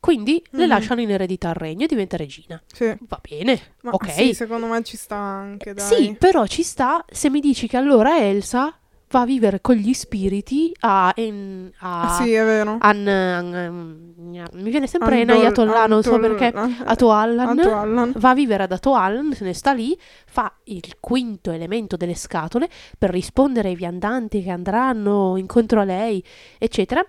Quindi 0.02 0.44
le 0.52 0.64
Mhm. 0.64 0.68
lasciano 0.70 1.00
in 1.02 1.12
eredità 1.12 1.50
il 1.50 1.56
regno 1.56 1.84
e 1.84 1.88
diventa 1.88 2.18
regina. 2.18 2.60
Sì. 2.74 2.92
Va 3.08 3.22
bene, 3.22 3.60
Ma 3.84 3.92
ok. 3.92 4.10
sì, 4.12 4.34
secondo 4.34 4.66
me 4.66 4.82
ci 4.84 4.98
sta 4.98 5.16
anche, 5.16 5.74
dai. 5.76 5.86
Sì, 5.86 6.16
però 6.18 6.46
ci 6.48 6.64
sta 6.64 7.06
se 7.08 7.30
mi 7.30 7.40
dici 7.40 7.68
che 7.68 7.78
allora 7.78 8.18
Elsa 8.18 8.76
va 9.12 9.22
a 9.22 9.26
vivere 9.26 9.62
con 9.62 9.76
gli 9.76 9.94
spiriti 9.94 10.74
a... 10.80 11.12
in- 11.18 11.70
a 11.80 12.02
Ah, 12.18 12.22
sì, 12.24 12.32
è 12.34 12.44
vero. 12.44 12.78
an- 12.80 13.08
an- 13.08 14.14
mi 14.54 14.70
viene 14.72 14.88
sempre 14.88 15.20
Andol- 15.22 15.36
Enayatollah, 15.36 15.86
non 15.86 16.02
so 16.02 16.18
perché. 16.18 16.46
Atoallan. 16.48 17.60
Atoallan. 17.60 18.14
Va 18.16 18.30
a 18.30 18.34
vivere 18.34 18.64
ad 18.64 18.72
Atoallan, 18.72 19.34
se 19.34 19.44
ne 19.44 19.54
sta 19.54 19.72
lì, 19.74 19.96
fa 20.26 20.52
il 20.64 20.96
quinto 21.00 21.52
elemento 21.52 21.96
delle 21.96 22.16
scatole 22.16 22.70
per 22.98 23.12
rispondere 23.12 23.68
ai 23.70 23.76
viandanti 23.76 24.42
che 24.42 24.50
andranno 24.50 25.36
incontro 25.38 25.82
a 25.82 25.84
lei, 25.84 26.24
eccetera. 26.58 27.06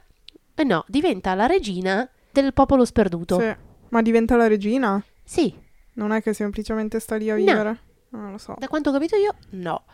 E 0.54 0.64
no, 0.64 0.84
diventa 0.88 1.32
la 1.34 1.46
regina 1.46 2.06
del 2.32 2.52
popolo 2.52 2.84
sperduto. 2.84 3.38
Sì. 3.38 3.54
Ma 3.90 4.02
diventa 4.02 4.36
la 4.36 4.46
regina? 4.46 5.02
Sì, 5.22 5.54
Non 5.94 6.10
è 6.12 6.22
che 6.22 6.32
semplicemente 6.32 6.98
sta 7.00 7.16
lì 7.16 7.28
a 7.30 7.34
No. 7.36 7.40
vivere? 7.44 7.78
Non 8.10 8.30
lo 8.32 8.38
so. 8.38 8.54
da 8.58 8.66
quanto 8.68 8.88
ho 8.90 8.92
capito 8.92 9.16
io, 9.16 9.34
no. 9.50 9.84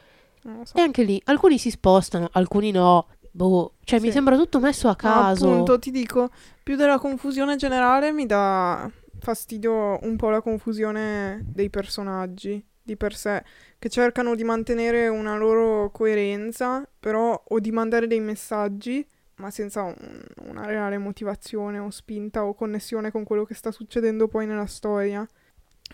So. 0.62 0.76
E 0.76 0.80
anche 0.80 1.02
lì, 1.02 1.20
alcuni 1.24 1.58
si 1.58 1.70
spostano, 1.70 2.28
alcuni 2.32 2.70
no. 2.70 3.08
Boh, 3.32 3.74
cioè 3.84 3.98
mi 4.00 4.06
Sì. 4.06 4.12
sembra 4.12 4.36
tutto 4.36 4.58
messo 4.60 4.86
a 4.88 4.92
Ma 4.92 4.96
caso. 4.96 5.50
appunto, 5.50 5.78
ti 5.78 5.90
dico, 5.90 6.30
più 6.62 6.76
della 6.76 6.98
confusione 6.98 7.56
generale 7.56 8.12
mi 8.12 8.26
dà 8.26 8.90
fastidio 9.20 9.98
un 10.04 10.16
po' 10.16 10.30
la 10.30 10.40
confusione 10.40 11.44
dei 11.44 11.68
personaggi 11.70 12.64
di 12.82 12.96
per 12.96 13.14
sé, 13.14 13.44
che 13.78 13.88
cercano 13.90 14.34
di 14.34 14.44
mantenere 14.44 15.08
una 15.08 15.36
loro 15.36 15.90
coerenza, 15.90 16.88
però 16.98 17.40
o 17.48 17.60
di 17.60 17.70
mandare 17.70 18.06
dei 18.06 18.20
messaggi, 18.20 19.06
ma 19.38 19.50
senza 19.50 19.82
un- 19.82 20.22
una 20.48 20.64
reale 20.66 20.98
motivazione 20.98 21.78
o 21.78 21.90
spinta 21.90 22.44
o 22.44 22.54
connessione 22.54 23.10
con 23.10 23.24
quello 23.24 23.44
che 23.44 23.54
sta 23.54 23.70
succedendo 23.72 24.28
poi 24.28 24.46
nella 24.46 24.66
storia. 24.66 25.26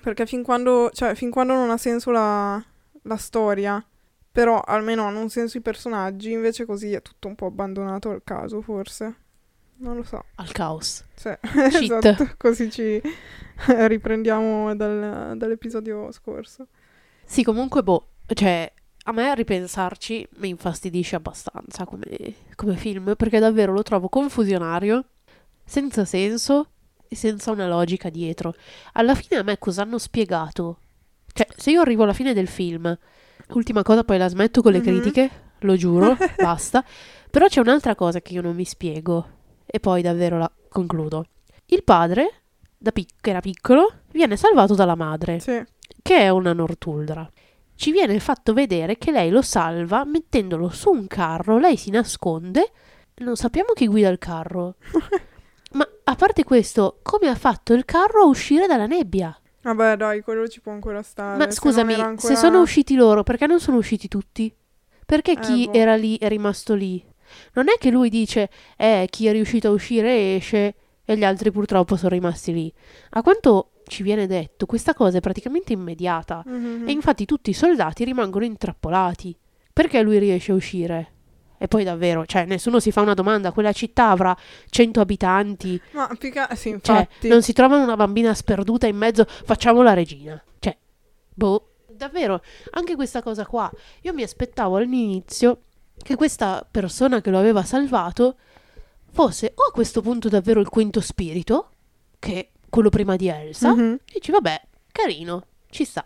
Perché 0.02 0.26
fin 0.26 0.42
quando, 0.42 0.90
cioè, 0.92 1.14
fin 1.14 1.30
quando 1.30 1.54
non 1.54 1.70
ha 1.70 1.76
senso 1.76 2.10
la, 2.10 2.62
la 3.02 3.16
storia, 3.16 3.84
però 4.32 4.60
almeno 4.60 5.04
hanno 5.04 5.20
un 5.20 5.28
senso 5.30 5.56
i 5.56 5.60
personaggi, 5.60 6.32
invece 6.32 6.64
così 6.66 6.92
è 6.92 7.00
tutto 7.00 7.28
un 7.28 7.34
po' 7.36 7.46
abbandonato 7.46 8.10
al 8.10 8.22
caso, 8.24 8.60
forse. 8.60 9.14
Non 9.76 9.96
lo 9.96 10.02
so. 10.02 10.24
Al 10.36 10.50
caos. 10.52 11.04
Shit. 11.14 11.38
esatto, 11.42 12.30
così 12.36 12.70
ci 12.70 13.00
riprendiamo 13.66 14.74
dal- 14.74 15.36
dall'episodio 15.36 16.10
scorso. 16.12 16.66
Sì, 17.24 17.42
comunque, 17.42 17.82
boh, 17.82 18.08
cioè, 18.34 18.70
a 19.06 19.12
me 19.12 19.28
a 19.30 19.34
ripensarci 19.34 20.26
mi 20.38 20.48
infastidisce 20.48 21.16
abbastanza 21.16 21.84
come, 21.84 22.04
come 22.54 22.74
film, 22.76 23.14
perché 23.16 23.38
davvero 23.38 23.72
lo 23.72 23.82
trovo 23.82 24.08
confusionario, 24.08 25.04
senza 25.64 26.04
senso 26.04 26.70
e 27.08 27.14
senza 27.16 27.50
una 27.50 27.66
logica 27.68 28.08
dietro. 28.10 28.54
Alla 28.94 29.14
fine 29.14 29.40
a 29.40 29.42
me 29.42 29.58
cosa 29.58 29.82
hanno 29.82 29.98
spiegato? 29.98 30.78
Cioè, 31.32 31.46
se 31.54 31.70
io 31.70 31.80
arrivo 31.80 32.04
alla 32.04 32.12
fine 32.12 32.32
del 32.32 32.48
film, 32.48 32.96
ultima 33.50 33.82
cosa, 33.82 34.04
poi 34.04 34.18
la 34.18 34.28
smetto 34.28 34.62
con 34.62 34.72
le 34.72 34.78
Mhm. 34.78 34.84
critiche, 34.84 35.30
lo 35.60 35.76
giuro, 35.76 36.16
basta. 36.38 36.84
Però 37.30 37.46
c'è 37.46 37.60
un'altra 37.60 37.94
cosa 37.94 38.20
che 38.20 38.32
io 38.32 38.40
non 38.42 38.54
mi 38.54 38.64
spiego, 38.64 39.28
e 39.66 39.80
poi 39.80 40.00
davvero 40.02 40.38
la 40.38 40.50
concludo. 40.68 41.26
Il 41.66 41.82
padre, 41.84 42.42
da 42.78 42.90
pic- 42.92 43.14
che 43.20 43.30
era 43.30 43.40
piccolo, 43.40 43.92
viene 44.12 44.36
salvato 44.36 44.74
dalla 44.74 44.94
madre 44.94 45.40
Sì, 45.40 45.62
che 46.02 46.18
è 46.18 46.28
una 46.28 46.52
Nortuldra. 46.52 47.28
Ci 47.76 47.90
viene 47.90 48.18
fatto 48.20 48.52
vedere 48.52 48.96
che 48.96 49.10
lei 49.10 49.30
lo 49.30 49.42
salva 49.42 50.04
mettendolo 50.04 50.68
su 50.68 50.90
un 50.90 51.06
carro, 51.06 51.58
lei 51.58 51.76
si 51.76 51.90
nasconde, 51.90 52.70
non 53.16 53.36
sappiamo 53.36 53.72
chi 53.74 53.86
guida 53.86 54.08
il 54.08 54.18
carro. 54.18 54.76
Ma 55.72 55.88
a 56.04 56.14
parte 56.14 56.44
questo, 56.44 57.00
come 57.02 57.28
ha 57.28 57.34
fatto 57.34 57.72
il 57.74 57.84
carro 57.84 58.22
a 58.22 58.26
uscire 58.26 58.66
dalla 58.66 58.86
nebbia? 58.86 59.36
vabbè, 59.62 59.96
dai, 59.96 60.20
quello 60.20 60.46
ci 60.46 60.60
può 60.60 60.72
ancora 60.72 61.02
stare. 61.02 61.38
Ma 61.38 61.44
se 61.46 61.52
scusami, 61.52 61.94
era 61.94 62.02
se 62.02 62.08
ancora- 62.08 62.34
sono 62.36 62.60
usciti 62.60 62.94
loro, 62.94 63.22
perché 63.22 63.46
non 63.46 63.58
sono 63.60 63.78
usciti 63.78 64.08
tutti? 64.08 64.54
Perché 65.06 65.32
Eh, 65.32 65.38
chi 65.40 65.64
boh. 65.66 65.72
era 65.72 65.96
lì 65.96 66.16
è 66.18 66.28
rimasto 66.28 66.74
lì? 66.74 67.02
Non 67.54 67.68
è 67.68 67.78
che 67.78 67.90
lui 67.90 68.08
dice, 68.10 68.50
eh, 68.76 69.06
chi 69.10 69.26
è 69.26 69.32
riuscito 69.32 69.68
a 69.68 69.72
uscire 69.72 70.36
esce 70.36 70.74
e 71.04 71.16
gli 71.16 71.24
altri 71.24 71.50
purtroppo 71.50 71.96
sono 71.96 72.10
rimasti 72.10 72.52
lì. 72.52 72.72
A 73.10 73.22
quanto 73.22 73.70
ci 73.86 74.02
viene 74.02 74.26
detto, 74.26 74.66
questa 74.66 74.94
cosa 74.94 75.18
è 75.18 75.20
praticamente 75.20 75.72
immediata. 75.72 76.42
Mhm. 76.46 76.88
E 76.88 76.92
infatti 76.92 77.24
tutti 77.24 77.50
i 77.50 77.54
soldati 77.54 78.04
rimangono 78.04 78.44
intrappolati. 78.44 79.36
Perché 79.72 80.02
lui 80.02 80.18
riesce 80.18 80.52
a 80.52 80.54
uscire? 80.54 81.08
E 81.58 81.68
poi 81.68 81.82
davvero, 81.84 82.26
cioè, 82.26 82.44
nessuno 82.44 82.78
si 82.80 82.90
fa 82.92 83.00
una 83.00 83.14
domanda. 83.14 83.52
Quella 83.52 83.72
città 83.72 84.10
avrà 84.10 84.36
100 84.68 85.00
abitanti. 85.00 85.80
Ma 85.92 86.08
più 86.18 86.30
che- 86.30 86.46
sì, 86.56 86.78
Cioè, 86.82 86.96
infatti. 86.98 87.28
non 87.28 87.42
si 87.42 87.52
trova 87.52 87.76
una 87.78 87.96
bambina 87.96 88.34
sperduta 88.34 88.86
in 88.86 88.96
mezzo. 88.96 89.24
Facciamo 89.26 89.82
la 89.82 89.94
regina. 89.94 90.42
Cioè, 90.58 90.76
boh. 91.32 91.68
Davvero, 91.88 92.42
anche 92.70 92.96
questa 92.96 93.22
cosa 93.22 93.46
qua. 93.46 93.70
Io 94.02 94.12
mi 94.12 94.22
aspettavo 94.22 94.76
all'inizio 94.76 95.62
che 95.96 96.16
questa 96.16 96.66
persona 96.68 97.20
che 97.20 97.30
lo 97.30 97.38
aveva 97.38 97.62
salvato 97.62 98.36
fosse 99.12 99.52
o 99.54 99.68
a 99.68 99.72
questo 99.72 100.00
punto 100.02 100.28
davvero 100.28 100.58
il 100.60 100.68
quinto 100.68 101.00
spirito, 101.00 101.70
che 102.18 102.50
quello 102.74 102.88
prima 102.90 103.16
di 103.16 103.28
Elsa, 103.28 103.72
Mhm. 103.72 103.98
Dici, 104.12 104.30
vabbè, 104.32 104.60
carino, 104.92 105.44
ci 105.70 105.84
sta. 105.84 106.04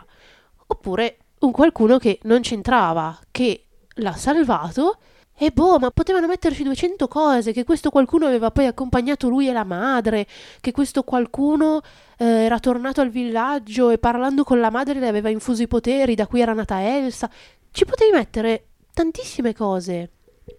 Oppure 0.67 1.17
un 1.41 1.51
qualcuno 1.51 1.99
che 1.99 2.19
non 2.25 2.41
c'entrava, 2.41 3.19
che 3.31 3.65
l'ha 3.95 4.13
salvato 4.13 4.99
e 5.41 5.51
boh, 5.51 5.79
ma 5.79 5.91
potevano 5.93 6.27
metterci 6.27 6.63
200 6.65 7.07
cose, 7.09 7.53
che 7.53 7.65
questo 7.65 7.91
qualcuno 7.91 8.27
aveva 8.27 8.51
poi 8.51 8.67
accompagnato 8.67 9.29
lui 9.29 9.49
e 9.49 9.53
la 9.53 9.65
madre, 9.65 10.27
che 10.61 10.73
questo 10.73 11.05
qualcuno 11.05 11.81
eh, 12.19 12.25
era 12.25 12.59
tornato 12.59 13.01
al 13.01 13.09
villaggio 13.11 13.91
e 13.91 13.99
parlando 13.99 14.43
con 14.45 14.59
la 14.61 14.71
madre 14.71 14.99
le 14.99 15.07
aveva 15.09 15.29
infuso 15.31 15.63
i 15.63 15.69
poteri, 15.69 16.15
da 16.17 16.27
cui 16.27 16.41
era 16.41 16.53
nata 16.55 16.83
Elsa. 16.83 17.31
Ci 17.71 17.85
potevi 17.85 18.11
mettere 18.11 18.67
tantissime 18.93 19.55
cose. 19.55 20.11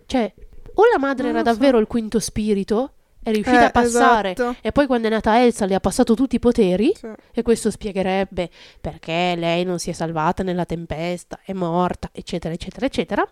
Cioè, 0.06 0.34
o 0.76 0.84
la 0.94 1.00
madre 1.00 1.28
Non 1.28 1.36
era 1.36 1.40
lo 1.44 1.46
so. 1.46 1.54
davvero 1.60 1.78
il 1.80 1.88
quinto 1.88 2.20
spirito, 2.20 2.94
è 3.22 3.32
riuscita 3.32 3.62
Eh, 3.62 3.66
a 3.66 3.72
passare, 3.72 4.32
esatto. 4.32 4.56
e 4.62 4.72
poi 4.72 4.88
quando 4.88 5.08
è 5.08 5.10
nata 5.10 5.42
Elsa 5.44 5.66
le 5.66 5.76
ha 5.76 5.80
passato 5.80 6.14
tutti 6.16 6.36
i 6.36 6.40
poteri, 6.40 6.92
Sì. 6.96 7.08
e 7.34 7.42
questo 7.42 7.70
spiegherebbe 7.72 8.50
perché 8.80 9.36
lei 9.38 9.64
non 9.64 9.80
si 9.80 9.90
è 9.90 9.94
salvata 9.94 10.44
nella 10.44 10.66
tempesta, 10.66 11.40
è 11.44 11.54
morta, 11.54 12.10
eccetera, 12.12 12.54
eccetera, 12.54 12.86
eccetera. 12.86 13.30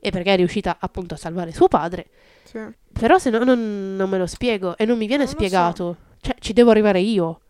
E 0.00 0.10
perché 0.10 0.34
è 0.34 0.36
riuscita 0.36 0.76
appunto 0.78 1.14
a 1.14 1.16
salvare 1.16 1.50
suo 1.52 1.66
padre. 1.68 2.06
Sì. 2.44 2.58
Però 2.92 3.18
se 3.18 3.30
no 3.30 3.42
non, 3.42 3.96
non 3.96 4.10
me 4.10 4.18
lo 4.18 4.26
spiego 4.26 4.76
e 4.76 4.84
non 4.84 4.98
mi 4.98 5.06
viene 5.06 5.24
Non 5.24 5.32
spiegato. 5.32 5.96
Cioè, 6.20 6.34
ci 6.40 6.52
devo 6.52 6.70
arrivare 6.70 7.00
io. 7.00 7.40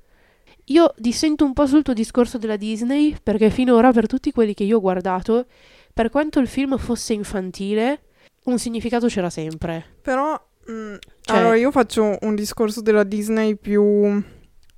Io 0.68 0.94
dissento 0.96 1.44
un 1.44 1.52
po' 1.52 1.66
sul 1.66 1.82
tuo 1.82 1.92
discorso 1.92 2.38
della 2.38 2.56
Disney, 2.56 3.16
perché 3.22 3.50
finora 3.50 3.90
per 3.92 4.06
tutti 4.06 4.30
quelli 4.30 4.54
che 4.54 4.62
io 4.64 4.76
ho 4.76 4.80
guardato, 4.80 5.46
per 5.92 6.10
quanto 6.10 6.38
il 6.38 6.46
film 6.48 6.78
fosse 6.78 7.12
infantile, 7.12 8.02
un 8.44 8.58
significato 8.58 9.08
c'era 9.08 9.30
sempre. 9.30 9.84
Però, 10.00 10.40
mm, 10.70 10.94
Cioè- 11.20 11.36
allora 11.38 11.56
io 11.56 11.70
faccio 11.70 12.16
un 12.22 12.34
discorso 12.34 12.80
della 12.80 13.04
Disney 13.04 13.56
più 13.56 14.22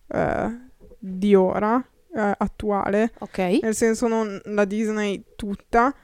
eh, 0.08 0.58
di 0.98 1.34
ora, 1.34 1.84
eh, 2.14 2.34
attuale, 2.38 3.12
Ok? 3.18 3.58
nel 3.62 3.74
senso 3.74 4.06
non 4.08 4.40
la 4.44 4.64
Disney 4.64 5.22
tutta, 5.36 5.94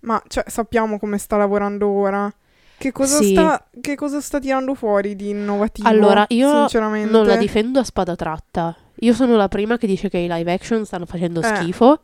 ma 0.00 0.20
cioè, 0.28 0.44
sappiamo 0.48 0.98
come 0.98 1.18
sta 1.18 1.36
lavorando 1.36 1.88
ora. 1.88 2.32
Che 2.76 2.90
cosa, 2.90 3.18
Sì. 3.18 3.30
sta, 3.30 3.68
che 3.80 3.94
cosa 3.94 4.20
sta 4.20 4.40
tirando 4.40 4.74
fuori 4.74 5.14
di 5.14 5.28
innovativo? 5.30 5.86
Allora, 5.86 6.24
io. 6.30 6.66
Non 7.08 7.26
la 7.26 7.36
difendo 7.36 7.78
a 7.78 7.84
spada 7.84 8.16
tratta. 8.16 8.76
Io 8.96 9.12
sono 9.14 9.36
la 9.36 9.46
prima 9.46 9.76
che 9.78 9.86
dice 9.86 10.08
che 10.08 10.18
i 10.18 10.26
live 10.28 10.52
action 10.52 10.84
stanno 10.84 11.06
facendo 11.06 11.40
Eh. 11.40 11.44
schifo, 11.44 12.00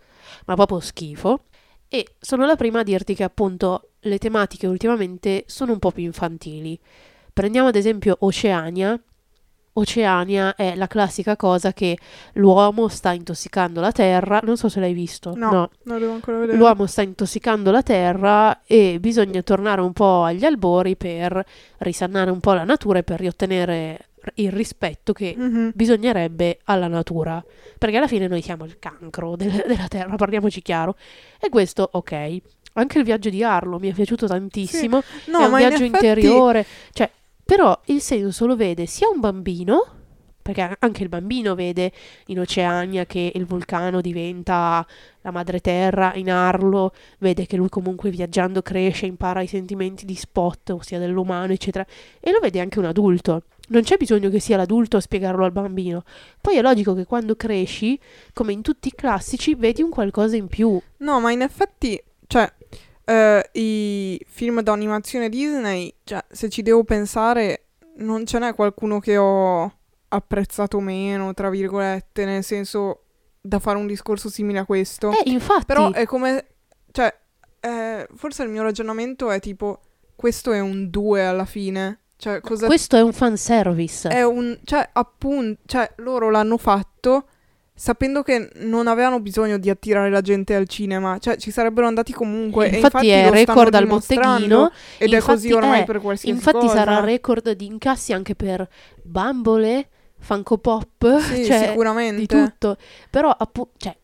ma 0.47 0.55
proprio 0.55 0.79
schifo. 0.79 1.47
E 1.89 2.07
sono 2.21 2.47
la 2.47 2.55
prima 2.55 2.81
a 2.81 2.83
dirti 2.85 3.15
che 3.17 3.25
appunto 3.25 3.91
le 4.01 4.19
tematiche 4.19 4.69
ultimamente 4.69 5.43
sono 5.49 5.73
un 5.73 5.79
po' 5.81 5.91
più 5.91 6.05
infantili. 6.05 6.79
Prendiamo 7.39 7.69
ad 7.69 7.77
esempio 7.77 8.17
Oceania. 8.23 9.01
Oceania 9.75 10.57
è 10.57 10.75
la 10.75 10.89
classica 10.89 11.37
cosa 11.37 11.73
che 11.73 11.97
l'uomo 12.33 12.89
sta 12.89 13.13
intossicando 13.13 13.81
la 13.81 13.93
terra. 13.93 14.41
Non 14.43 14.57
so 14.57 14.69
se 14.69 14.81
l'hai 14.81 14.93
visto. 14.93 15.35
No, 15.37 15.49
non 15.51 15.71
lo 15.85 15.99
devo 15.99 16.13
ancora 16.15 16.39
vedere. 16.39 16.59
L'uomo 16.59 16.87
sta 16.87 17.03
intossicando 17.03 17.71
la 17.71 17.83
terra 17.85 18.63
e 18.67 18.99
bisogna 18.99 19.41
tornare 19.43 19.81
un 19.83 19.93
po' 19.93 20.25
agli 20.25 20.45
albori 20.45 20.97
per 20.97 21.45
risannare 21.79 22.33
un 22.33 22.41
po' 22.41 22.55
la 22.55 22.65
natura 22.65 22.99
e 22.99 23.03
per 23.05 23.21
riottenere 23.21 24.07
il 24.35 24.51
rispetto 24.51 25.13
che 25.13 25.33
Mhm. 25.39 25.71
bisognerebbe 25.77 26.59
alla 26.65 26.89
natura. 26.89 27.41
Perché 27.79 27.99
alla 27.99 28.09
fine 28.09 28.27
noi 28.27 28.43
siamo 28.43 28.65
il 28.65 28.81
cancro 28.81 29.37
del- 29.37 29.63
della 29.65 29.87
terra, 29.87 30.17
parliamoci 30.17 30.61
chiaro. 30.61 30.97
E 31.41 31.49
questo, 31.51 31.89
ok. 31.93 32.39
Anche 32.75 32.99
il 32.99 33.05
viaggio 33.05 33.29
di 33.31 33.43
Arlo 33.43 33.79
mi 33.79 33.91
è 33.91 33.93
piaciuto 33.93 34.27
tantissimo. 34.27 35.03
No, 35.27 35.39
è 35.41 35.45
un 35.45 35.51
ma 35.51 35.61
in 35.61 35.69
viaggio 35.69 35.85
effetti- 35.85 36.05
interiore. 36.07 36.67
Cioè, 36.93 37.11
però 37.49 37.81
il 37.87 38.03
senso 38.03 38.45
lo 38.45 38.57
vede 38.57 38.85
sia 38.85 39.09
un 39.09 39.21
bambino, 39.21 39.87
perché 40.43 40.77
anche 40.79 41.03
il 41.03 41.09
bambino 41.09 41.55
vede 41.55 41.93
in 42.27 42.41
Oceania 42.41 43.07
che 43.07 43.33
il 43.35 43.47
vulcano 43.47 44.03
diventa 44.03 44.87
la 45.23 45.31
madre 45.31 45.59
terra, 45.61 46.13
in 46.17 46.31
Arlo 46.31 46.93
vede 47.21 47.47
che 47.47 47.57
lui 47.57 47.71
comunque 47.71 48.11
viaggiando 48.11 48.61
cresce, 48.61 49.07
impara 49.07 49.41
i 49.41 49.47
sentimenti 49.47 50.05
di 50.05 50.15
Spot, 50.15 50.69
ossia 50.73 50.99
dell'umano, 50.99 51.51
eccetera. 51.51 51.87
E 52.21 52.33
lo 52.33 52.39
vede 52.39 52.61
anche 52.61 52.81
un 52.81 52.85
adulto. 52.85 53.45
Non 53.69 53.81
c'è 53.81 53.97
bisogno 53.97 54.29
che 54.29 54.41
sia 54.41 54.59
l'adulto 54.59 54.99
a 54.99 55.01
spiegarlo 55.01 55.47
al 55.47 55.53
bambino. 55.53 56.05
Poi 56.43 56.59
è 56.59 56.61
logico 56.61 56.93
che 56.93 57.07
quando 57.07 57.35
cresci, 57.35 57.99
come 58.35 58.53
in 58.53 58.61
tutti 58.61 58.89
i 58.89 58.95
classici, 58.95 59.55
vedi 59.55 59.81
un 59.81 59.89
qualcosa 59.89 60.37
in 60.37 60.49
più. 60.49 60.79
No, 60.99 61.19
ma 61.19 61.33
in 61.33 61.41
effetti, 61.41 61.99
cioè, 62.27 62.53
eh, 63.09 63.49
i 63.53 64.21
film 64.27 64.61
d'animazione 64.61 65.31
Disney, 65.31 65.95
cioè, 66.05 66.23
se 66.29 66.51
ci 66.51 66.61
devo 66.61 66.85
pensare, 66.85 67.69
non 67.97 68.27
ce 68.27 68.39
n'è 68.39 68.55
qualcuno 68.55 69.01
che 69.01 69.17
ho 69.17 69.73
apprezzato 70.09 70.79
meno, 70.81 71.33
tra 71.33 71.49
virgolette, 71.49 72.27
nel 72.27 72.45
senso 72.45 73.05
da 73.41 73.59
fare 73.61 73.79
un 73.79 73.87
discorso 73.87 74.29
simile 74.29 74.59
a 74.59 74.67
questo. 74.67 75.11
Eh, 75.11 75.31
infatti, 75.31 75.65
Però 75.65 75.91
è 75.91 76.05
come, 76.05 76.47
cioè, 76.93 77.15
eh, 77.61 78.07
forse 78.15 78.43
il 78.43 78.51
mio 78.51 78.63
ragionamento 78.63 79.31
è 79.31 79.41
tipo, 79.41 79.81
questo 80.15 80.53
è 80.53 80.61
un 80.61 80.91
2 80.91 81.25
alla 81.25 81.47
fine. 81.47 82.01
Cioè, 82.19 82.41
cosa 82.41 82.67
questo 82.67 82.97
è 82.97 83.01
un 83.01 83.13
fanservice. 83.13 84.09
è 84.11 84.23
un, 84.23 84.59
cioè, 84.65 84.87
appunto, 84.93 85.63
cioè, 85.65 85.91
loro 85.97 86.29
l'hanno 86.29 86.59
fatto 86.59 87.29
sapendo 87.79 88.23
che 88.25 88.51
non 88.57 88.89
avevano 88.89 89.21
bisogno 89.21 89.57
di 89.57 89.71
attirare 89.71 90.11
la 90.11 90.21
gente 90.21 90.57
al 90.57 90.67
cinema, 90.67 91.19
cioè 91.19 91.37
ci 91.37 91.53
sarebbero 91.53 91.87
andati 91.87 92.13
comunque. 92.13 92.71
e 92.71 92.77
infatti, 92.81 93.09
è 93.09 93.31
record 93.31 93.73
al 93.75 93.87
botteghino. 93.87 94.73
Ed 94.99 95.13
è 95.13 95.15
Infatti 95.15 95.33
così 95.33 95.53
ormai 95.53 95.81
è- 95.83 95.85
per 95.85 96.01
qualsiasi 96.01 96.35
Infatti 96.37 96.67
cosa. 96.67 96.75
sarà 96.75 97.01
record 97.01 97.53
di 97.53 97.67
incassi 97.67 98.13
anche 98.13 98.35
per 98.35 98.69
bambole, 99.03 99.89
Funko 100.19 100.59
Pop, 100.59 101.19
Sì, 101.21 101.45
cioè 101.47 101.69
sicuramente. 101.69 102.17
di 102.21 102.27
tutto. 102.27 102.77
Però 103.11 103.31
appunto, 103.31 103.71
cioè, 103.77 103.97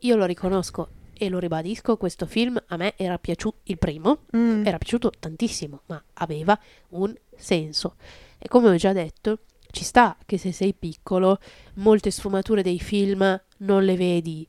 io 0.00 0.16
lo 0.16 0.24
riconosco 0.26 0.88
e 1.18 1.30
lo 1.30 1.38
ribadisco, 1.38 1.96
questo 1.96 2.26
film 2.26 2.62
a 2.68 2.76
me 2.76 2.92
era 2.96 3.16
piaciuto 3.18 3.58
il 3.64 3.78
primo, 3.78 4.18
Mm. 4.36 4.66
era 4.66 4.76
piaciuto 4.76 5.10
tantissimo, 5.18 5.80
ma 5.86 6.02
aveva 6.14 6.58
un 6.90 7.14
senso. 7.34 7.94
E 8.38 8.48
come 8.48 8.68
ho 8.68 8.74
già 8.76 8.92
detto, 8.92 9.38
ci 9.76 9.84
sta 9.84 10.16
che 10.24 10.38
se 10.38 10.52
sei 10.52 10.72
piccolo, 10.72 11.38
molte 11.74 12.10
sfumature 12.10 12.62
dei 12.62 12.80
film 12.80 13.38
non 13.58 13.84
le 13.84 13.94
vedi. 13.94 14.48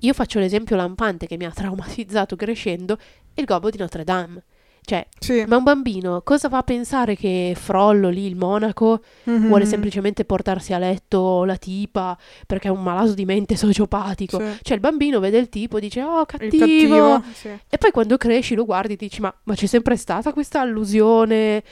Io 0.00 0.12
faccio 0.12 0.40
l'esempio 0.40 0.74
lampante 0.74 1.28
che 1.28 1.36
mi 1.36 1.44
ha 1.44 1.50
traumatizzato 1.52 2.34
crescendo, 2.34 2.98
il 3.34 3.44
gobbo 3.44 3.70
di 3.70 3.78
Notre 3.78 4.02
Dame. 4.02 4.42
Cioè, 4.86 5.04
Sì. 5.18 5.44
ma 5.48 5.56
un 5.56 5.64
bambino 5.64 6.20
cosa 6.22 6.48
va 6.48 6.58
a 6.58 6.62
pensare 6.62 7.16
che 7.16 7.54
Frollo 7.56 8.08
lì, 8.08 8.24
il 8.26 8.36
monaco, 8.36 9.00
Mhm. 9.24 9.48
vuole 9.48 9.66
semplicemente 9.66 10.24
portarsi 10.24 10.72
a 10.72 10.78
letto 10.78 11.42
la 11.44 11.56
tipa 11.56 12.16
perché 12.46 12.68
è 12.68 12.70
un 12.70 12.82
malato 12.84 13.12
di 13.14 13.24
mente 13.24 13.56
sociopatico? 13.56 14.38
Sì. 14.38 14.58
Cioè 14.62 14.74
il 14.74 14.80
bambino 14.80 15.18
vede 15.20 15.38
il 15.38 15.48
tipo, 15.48 15.78
dice 15.80 16.02
oh 16.02 16.24
cattivo, 16.24 16.58
cattivo. 16.58 17.22
Sì. 17.34 17.48
e 17.68 17.78
poi 17.78 17.90
quando 17.92 18.16
cresci 18.16 18.54
lo 18.56 18.64
guardi 18.64 18.92
e 18.92 18.96
dici 18.96 19.20
ma, 19.20 19.32
ma 19.44 19.54
c'è 19.54 19.66
sempre 19.66 19.96
stata 19.96 20.32
questa 20.32 20.60
allusione? 20.60 21.62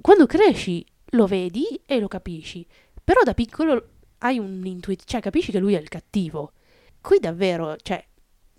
Quando 0.00 0.26
cresci 0.26 0.84
lo 1.14 1.26
vedi 1.26 1.80
e 1.86 1.98
lo 2.00 2.08
capisci, 2.08 2.66
però 3.02 3.20
da 3.22 3.34
piccolo 3.34 3.88
hai 4.18 4.38
un'intuizione, 4.38 5.10
cioè 5.10 5.20
capisci 5.20 5.50
che 5.52 5.58
lui 5.58 5.74
è 5.74 5.80
il 5.80 5.88
cattivo. 5.88 6.52
Qui 7.00 7.18
davvero, 7.18 7.76
cioè, 7.82 8.02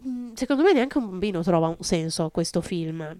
mh, 0.01 0.33
secondo 0.33 0.63
me 0.63 0.73
neanche 0.73 0.97
un 0.97 1.09
bambino 1.09 1.41
trova 1.41 1.67
un 1.67 1.77
senso 1.79 2.25
a 2.25 2.31
questo 2.31 2.61
film. 2.61 3.17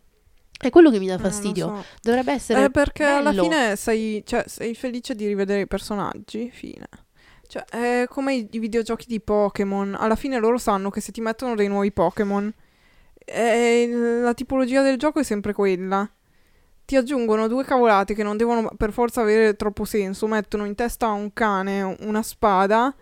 È 0.57 0.69
quello 0.69 0.89
che 0.89 0.99
mi 0.99 1.07
dà 1.07 1.15
Eh, 1.15 1.19
fastidio. 1.19 1.67
so. 1.67 1.85
Dovrebbe 2.01 2.31
essere 2.33 2.65
Eh, 2.65 2.69
perché 2.69 3.03
alla 3.03 3.31
bello. 3.31 3.43
fine 3.43 3.75
sei, 3.75 4.23
cioè, 4.25 4.43
sei 4.47 4.73
felice 4.75 5.13
di 5.15 5.27
rivedere 5.27 5.61
i 5.61 5.67
personaggi, 5.67 6.49
fine. 6.51 6.87
Cioè, 7.47 7.65
è 7.65 8.05
come 8.07 8.35
i, 8.35 8.47
i 8.51 8.59
videogiochi 8.59 9.05
di 9.07 9.19
Pokémon. 9.19 9.95
Alla 9.99 10.15
fine 10.15 10.39
loro 10.39 10.57
sanno 10.57 10.89
che 10.89 11.01
se 11.01 11.11
ti 11.11 11.21
mettono 11.21 11.55
dei 11.55 11.67
nuovi 11.67 11.91
Pokémon, 11.91 12.51
eh, 13.25 13.89
la 14.21 14.33
tipologia 14.33 14.81
del 14.81 14.97
gioco 14.97 15.19
è 15.19 15.23
sempre 15.23 15.53
quella. 15.53 16.09
Ti 16.85 16.95
aggiungono 16.95 17.47
due 17.47 17.63
cavolate 17.63 18.13
che 18.13 18.21
non 18.21 18.37
devono 18.37 18.69
per 18.77 18.91
forza 18.91 19.21
avere 19.21 19.55
troppo 19.55 19.85
senso. 19.85 20.27
Mettono 20.27 20.65
in 20.65 20.75
testa 20.75 21.07
a 21.07 21.11
un 21.11 21.33
cane 21.33 21.81
una 22.01 22.21
spada 22.21 22.93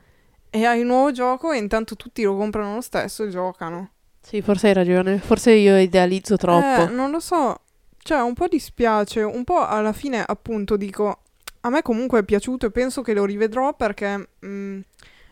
e 0.50 0.66
hai 0.66 0.82
un 0.82 0.88
nuovo 0.88 1.12
gioco 1.12 1.52
e 1.52 1.58
intanto 1.58 1.96
tutti 1.96 2.24
lo 2.24 2.38
comprano 2.38 2.76
lo 2.76 2.82
stesso 2.82 3.24
e 3.24 3.30
giocano. 3.30 3.90
Sì, 4.22 4.42
forse 4.42 4.68
hai 4.68 4.74
ragione. 4.74 5.18
Forse 5.18 5.52
io 5.52 5.78
idealizzo 5.78 6.38
troppo. 6.38 6.84
Eh, 6.84 6.86
non 6.88 7.12
lo 7.12 7.20
so. 7.20 7.60
Cioè, 7.98 8.22
un 8.22 8.34
po' 8.34 8.48
dispiace, 8.48 9.22
un 9.22 9.44
po' 9.44 9.66
alla 9.66 9.92
fine, 9.94 10.24
appunto, 10.26 10.78
dico, 10.78 11.22
a 11.62 11.70
me 11.70 11.82
comunque 11.82 12.20
è 12.20 12.24
piaciuto 12.24 12.68
e 12.68 12.72
penso 12.72 13.02
che 13.02 13.14
lo 13.14 13.26
rivedrò 13.26 13.74
perché 13.74 14.30
mm, 14.46 14.80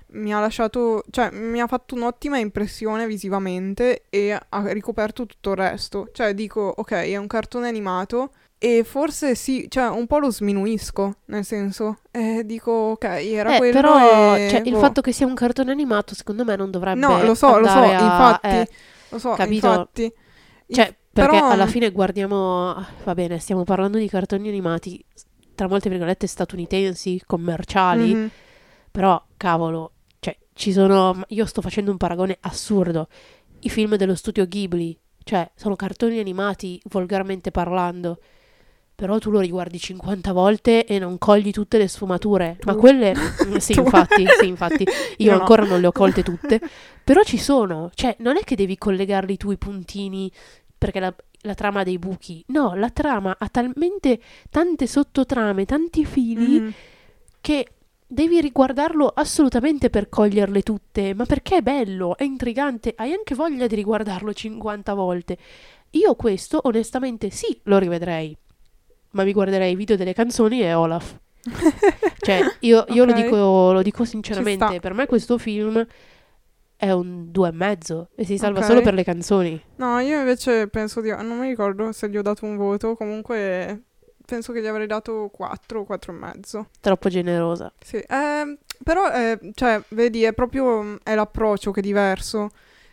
mi 0.08 0.34
ha 0.34 0.39
lasciato, 0.39 1.04
cioè, 1.10 1.30
mi 1.32 1.62
ha 1.62 1.68
fatto 1.68 1.95
un'ottima 1.95 2.38
impressione 2.38 3.08
visivamente 3.08 4.04
e 4.10 4.32
ha 4.32 4.72
ricoperto 4.72 5.26
tutto 5.26 5.52
il 5.52 5.58
resto. 5.58 6.10
Cioè, 6.12 6.34
dico, 6.34 6.74
ok, 6.76 6.91
è 6.91 7.16
un 7.16 7.28
cartone 7.28 7.68
animato 7.68 8.32
e 8.64 8.84
forse 8.84 9.34
sì, 9.34 9.66
cioè, 9.70 9.89
un 9.89 10.05
po' 10.05 10.20
lo 10.20 10.30
sminuisco, 10.32 11.16
nel 11.26 11.43
senso, 11.43 11.97
eh, 12.12 12.43
dico, 12.45 12.72
ok, 12.72 13.03
era 13.05 13.55
Eh, 13.55 13.57
quello 13.57 13.74
però 13.74 14.36
e... 14.36 14.47
cioè, 14.49 14.62
il 14.66 14.74
boh. 14.74 14.80
fatto 14.80 15.01
che 15.01 15.12
sia 15.12 15.26
un 15.26 15.34
cartone 15.34 15.72
animato, 15.72 16.14
secondo 16.14 16.45
me, 16.45 16.55
non 16.55 16.70
dovrebbe 16.70 16.99
No, 16.99 17.24
lo 17.24 17.34
so, 17.34 17.57
lo 17.57 17.68
so, 17.68 17.80
a- 17.80 18.03
infatti, 18.03 18.47
eh, 18.47 18.68
lo 19.09 19.18
so, 19.18 19.34
capito? 19.34 19.68
infatti. 19.68 20.14
Cioè, 20.68 20.95
perché 21.12 21.38
però- 21.38 21.49
alla 21.49 21.66
fine 21.66 21.89
guardiamo, 21.91 22.76
va 23.03 23.14
bene, 23.16 23.39
stiamo 23.39 23.64
parlando 23.64 23.97
di 23.97 24.07
cartoni 24.07 24.47
animati, 24.47 25.03
tra 25.55 25.68
molte 25.68 25.89
virgolette, 25.89 26.28
statunitensi, 26.28 27.22
commerciali, 27.26 28.14
Mhm. 28.14 28.30
però, 28.91 29.22
cavolo, 29.38 29.93
cioè, 30.20 30.38
ci 30.53 30.72
sono... 30.72 31.22
Io 31.30 31.45
sto 31.45 31.62
facendo 31.62 31.89
un 31.91 31.97
paragone 31.97 32.38
assurdo. 32.41 33.07
I 33.62 33.70
film 33.70 33.95
dello 33.95 34.16
studio 34.16 34.45
Ghibli, 34.47 34.97
cioè, 35.24 35.49
sono 35.55 35.76
cartoni 35.76 36.20
animati, 36.20 36.80
volgarmente 36.89 37.51
parlando. 37.51 38.20
Però 39.02 39.18
tu 39.18 39.32
lo 39.32 39.39
riguardi 39.39 39.80
50 39.80 40.32
volte 40.32 40.86
e 40.86 40.99
non 40.99 41.18
cogli 41.18 41.49
tutte 41.49 41.80
le 41.80 41.88
sfumature. 41.88 42.58
Ma 42.66 42.74
Tu. 42.74 42.78
quelle... 42.78 43.16
Sì, 43.58 43.74
Tu. 43.74 43.80
infatti, 43.80 44.24
sì, 44.39 44.45
infatti. 44.47 44.86
Io 45.18 45.32
no. 45.34 45.39
ancora 45.39 45.66
non 45.66 45.80
le 45.82 45.88
ho 45.88 45.91
colte 45.91 46.22
tutte. 46.22 46.62
Però 47.04 47.24
ci 47.24 47.39
sono. 47.39 47.89
Cioè, 47.95 48.18
non 48.20 48.38
è 48.38 48.41
che 48.43 48.56
devi 48.56 48.78
collegarli 48.78 49.38
tu 49.38 49.49
i 49.49 49.58
puntini 49.58 50.32
perché 50.78 50.99
la, 50.99 51.12
la 51.41 51.56
trama 51.56 51.80
ha 51.80 51.84
dei 51.84 51.97
buchi. 51.97 52.43
No, 52.49 52.76
la 52.76 52.91
trama 52.91 53.36
ha 53.39 53.47
talmente 53.49 54.20
tante 54.52 54.86
sottotrame, 54.86 55.66
tanti 55.66 56.06
fili 56.06 56.60
Mhm. 56.60 56.74
che 57.41 57.68
devi 58.06 58.39
riguardarlo 58.39 59.08
assolutamente 59.08 59.89
per 59.89 60.10
coglierle 60.10 60.62
tutte, 60.62 61.16
ma 61.16 61.26
perché 61.26 61.58
è 61.58 61.62
bello, 61.64 62.16
è 62.18 62.24
intrigante, 62.24 62.93
hai 62.97 63.14
anche 63.14 63.34
voglia 63.34 63.66
di 63.66 63.74
riguardarlo 63.74 64.32
50 64.32 64.93
volte. 64.93 65.38
Io 65.91 66.14
questo, 66.16 66.60
onestamente, 66.66 67.32
sì, 67.32 67.60
lo 67.64 67.78
rivedrei, 67.80 68.38
ma 69.12 69.24
mi 69.24 69.34
guarderei 69.34 69.72
i 69.74 69.76
video 69.76 69.95
delle 69.95 70.14
canzoni 70.14 70.62
e 70.62 70.74
Olaf. 70.74 71.18
Cioè, 72.22 72.39
io, 72.59 72.86
io 72.89 73.03
lo, 73.05 73.12
Ok. 73.14 73.22
dico, 73.24 73.72
lo 73.72 73.82
dico 73.82 74.05
sinceramente, 74.05 74.80
per 74.80 74.93
me 74.93 75.07
questo 75.07 75.39
film 75.39 75.84
è 76.76 76.91
un 76.91 77.32
due 77.32 77.49
e 77.49 77.51
mezzo 77.51 78.09
e 78.16 78.26
si 78.26 78.38
salva 78.38 78.59
Ok. 78.59 78.66
solo 78.66 78.82
per 78.82 78.93
le 78.93 79.03
canzoni. 79.03 79.59
No, 79.78 79.97
io 79.99 80.20
invece 80.20 80.68
penso 80.68 81.01
di... 81.01 81.09
Non 81.09 81.39
mi 81.39 81.47
ricordo 81.47 81.91
se 81.91 82.09
gli 82.09 82.18
ho 82.18 82.22
dato 82.22 82.45
un 82.45 82.57
voto, 82.57 82.95
comunque 82.95 83.84
penso 84.24 84.53
che 84.53 84.62
gli 84.62 84.68
avrei 84.68 84.86
dato 84.88 85.30
4 85.34 85.80
o 85.80 85.84
4 85.84 86.12
e 86.12 86.16
mezzo. 86.16 86.68
Troppo 86.80 87.09
generosa. 87.09 87.74
Sì, 87.84 88.03
ehm, 88.07 88.57
però, 88.84 89.12
eh, 89.12 89.39
cioè, 89.55 89.82
vedi, 89.89 90.24
è 90.24 90.34
proprio 90.34 90.82
mm, 90.84 90.95
è 91.03 91.16
l'approccio 91.16 91.72
che 91.72 91.80
è 91.80 91.84
diverso. 91.84 92.49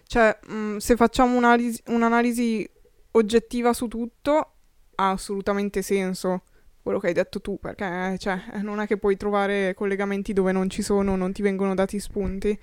Cioè, 0.06 0.38
mm, 0.50 0.78
se 0.78 0.96
facciamo 0.96 1.36
un'analisi, 1.36 1.82
un'analisi 1.88 2.68
oggettiva 3.12 3.72
su 3.74 3.88
tutto, 3.88 4.52
ha 5.00 5.10
assolutamente 5.10 5.82
senso 5.82 6.42
quello 6.82 6.98
che 7.00 7.08
hai 7.08 7.12
detto 7.12 7.40
tu, 7.40 7.58
perché 7.58 8.16
cioè, 8.18 8.40
non 8.62 8.80
è 8.80 8.86
che 8.86 8.96
puoi 8.96 9.16
trovare 9.16 9.74
collegamenti 9.74 10.32
dove 10.32 10.52
non 10.52 10.70
ci 10.70 10.82
sono, 10.82 11.16
non 11.16 11.32
ti 11.32 11.42
vengono 11.42 11.74
dati 11.74 12.00
spunti. 12.00 12.58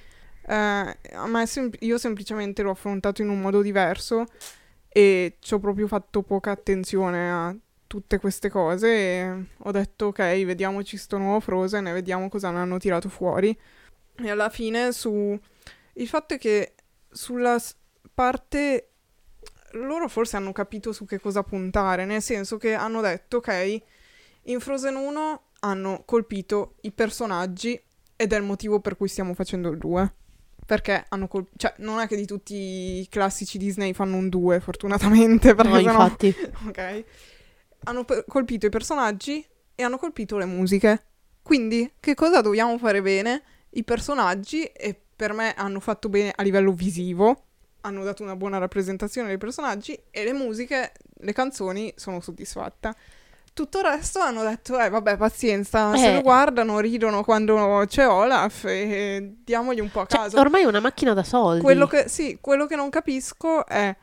Eh, 0.47 0.97
sem- 1.45 1.71
io 1.79 1.97
semplicemente 1.97 2.61
l'ho 2.61 2.71
affrontato 2.71 3.21
in 3.21 3.29
un 3.29 3.39
modo 3.39 3.61
diverso 3.61 4.25
e 4.89 5.37
ci 5.39 5.53
ho 5.53 5.59
proprio 5.59 5.87
fatto 5.87 6.23
poca 6.23 6.51
attenzione 6.51 7.31
a 7.31 7.55
tutte 7.87 8.17
queste 8.17 8.49
cose 8.49 8.87
e 8.87 9.45
ho 9.57 9.71
detto 9.71 10.07
ok, 10.07 10.17
vediamoci 10.43 10.97
sto 10.97 11.17
nuovo 11.17 11.39
Frozen 11.39 11.87
e 11.87 11.93
vediamo 11.93 12.29
cosa 12.29 12.49
ne 12.51 12.59
hanno 12.59 12.77
tirato 12.77 13.09
fuori. 13.09 13.57
E 14.17 14.29
alla 14.29 14.49
fine 14.49 14.91
su 14.91 15.37
il 15.93 16.07
fatto 16.07 16.33
è 16.33 16.37
che 16.37 16.73
sulla 17.11 17.61
parte 18.13 18.94
loro 19.75 20.07
forse 20.07 20.37
hanno 20.37 20.51
capito 20.51 20.91
su 20.91 21.05
che 21.05 21.19
cosa 21.19 21.43
puntare, 21.43 22.05
nel 22.05 22.21
senso 22.21 22.57
che 22.57 22.73
hanno 22.73 23.01
detto 23.01 23.37
ok, 23.37 23.81
in 24.43 24.59
Frozen 24.59 24.95
1 24.95 25.41
hanno 25.61 26.03
colpito 26.05 26.75
i 26.81 26.91
personaggi 26.91 27.79
ed 28.15 28.33
è 28.33 28.37
il 28.37 28.43
motivo 28.43 28.79
per 28.79 28.95
cui 28.97 29.07
stiamo 29.07 29.33
facendo 29.33 29.69
il 29.69 29.77
2. 29.77 30.13
Perché 30.65 31.05
hanno 31.09 31.27
colpito, 31.27 31.57
cioè 31.57 31.73
non 31.79 31.99
è 31.99 32.07
che 32.07 32.15
di 32.15 32.25
tutti 32.25 32.55
i 32.55 33.07
classici 33.09 33.57
Disney 33.57 33.93
fanno 33.93 34.15
un 34.17 34.29
2, 34.29 34.59
fortunatamente, 34.59 35.53
perché 35.55 35.71
No, 35.71 35.77
sennò 35.77 35.91
infatti. 35.91 36.35
ok? 36.67 37.03
Hanno 37.83 38.03
pe- 38.03 38.25
colpito 38.27 38.65
i 38.65 38.69
personaggi 38.69 39.45
e 39.75 39.83
hanno 39.83 39.97
colpito 39.97 40.37
le 40.37 40.45
musiche. 40.45 41.03
Quindi, 41.43 41.91
che 41.99 42.15
cosa 42.15 42.41
dobbiamo 42.41 42.77
fare 42.79 43.01
bene? 43.01 43.43
I 43.71 43.83
personaggi, 43.83 44.63
e 44.63 44.99
per 45.15 45.33
me 45.33 45.53
hanno 45.53 45.79
fatto 45.79 46.09
bene 46.09 46.33
a 46.35 46.41
livello 46.41 46.71
visivo, 46.71 47.44
hanno 47.85 48.03
dato 48.03 48.23
una 48.23 48.35
buona 48.35 48.57
rappresentazione 48.57 49.27
dei 49.29 49.37
personaggi, 49.37 49.97
e 50.11 50.23
le 50.23 50.33
musiche, 50.33 50.91
le 51.19 51.33
canzoni, 51.33 51.93
sono 51.95 52.19
soddisfatta. 52.19 52.95
Tutto 53.53 53.77
il 53.77 53.85
resto 53.85 54.19
hanno 54.19 54.43
detto, 54.43 54.77
eh 54.77 54.89
vabbè, 54.89 55.15
pazienza, 55.15 55.95
se 55.95 56.09
Eh. 56.09 56.13
lo 56.15 56.21
guardano, 56.21 56.79
ridono 56.79 57.23
quando 57.23 57.83
c'è 57.87 58.05
Olaf 58.07 58.65
e 58.65 59.35
diamogli 59.45 59.79
un 59.79 59.89
po' 59.89 60.01
a 60.01 60.05
Cioè, 60.07 60.19
caso. 60.19 60.39
ormai 60.39 60.63
è 60.63 60.65
una 60.65 60.81
macchina 60.81 61.13
da 61.13 61.23
soldi. 61.23 61.61
Quello 61.61 61.87
che, 61.87 62.09
sì, 62.09 62.37
quello 62.41 62.65
che 62.65 62.75
non 62.75 62.89
capisco 62.89 63.65
è 63.65 63.95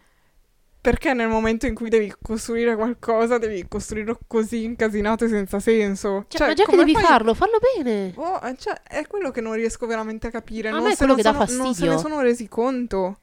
perché 0.81 1.13
nel 1.13 1.29
momento 1.29 1.67
in 1.67 1.75
cui 1.75 1.89
devi 1.91 2.13
costruire 2.21 2.75
qualcosa 2.75 3.39
devi 3.39 3.69
costruirlo 3.69 4.19
così 4.27 4.65
incasinato 4.65 5.27
e 5.27 5.29
senza 5.29 5.61
senso. 5.61 6.25
Cioè, 6.29 6.47
ma 6.49 6.55
già 6.55 6.65
che 6.65 6.77
devi 6.77 6.93
fai- 6.95 7.05
farlo, 7.05 7.35
fallo 7.35 7.59
bene. 7.77 8.13
Oh, 8.17 8.41
cioè, 8.57 8.81
è 8.89 9.07
quello 9.07 9.31
che 9.31 9.41
non 9.43 9.53
riesco 9.53 9.87
veramente 9.87 10.29
a 10.29 10.31
capire. 10.31 10.71
A 10.71 10.73
non 10.73 10.83
me 10.83 10.89
è 10.89 10.91
se 10.93 10.97
quello 10.97 11.15
che 11.15 11.23
dà 11.23 11.33
sono- 11.33 11.45
Non 11.45 11.75
se 11.75 11.85
ne 11.85 11.93
fastidio. 11.93 11.99
sono 11.99 12.21
resi 12.21 12.49
conto. 12.49 13.19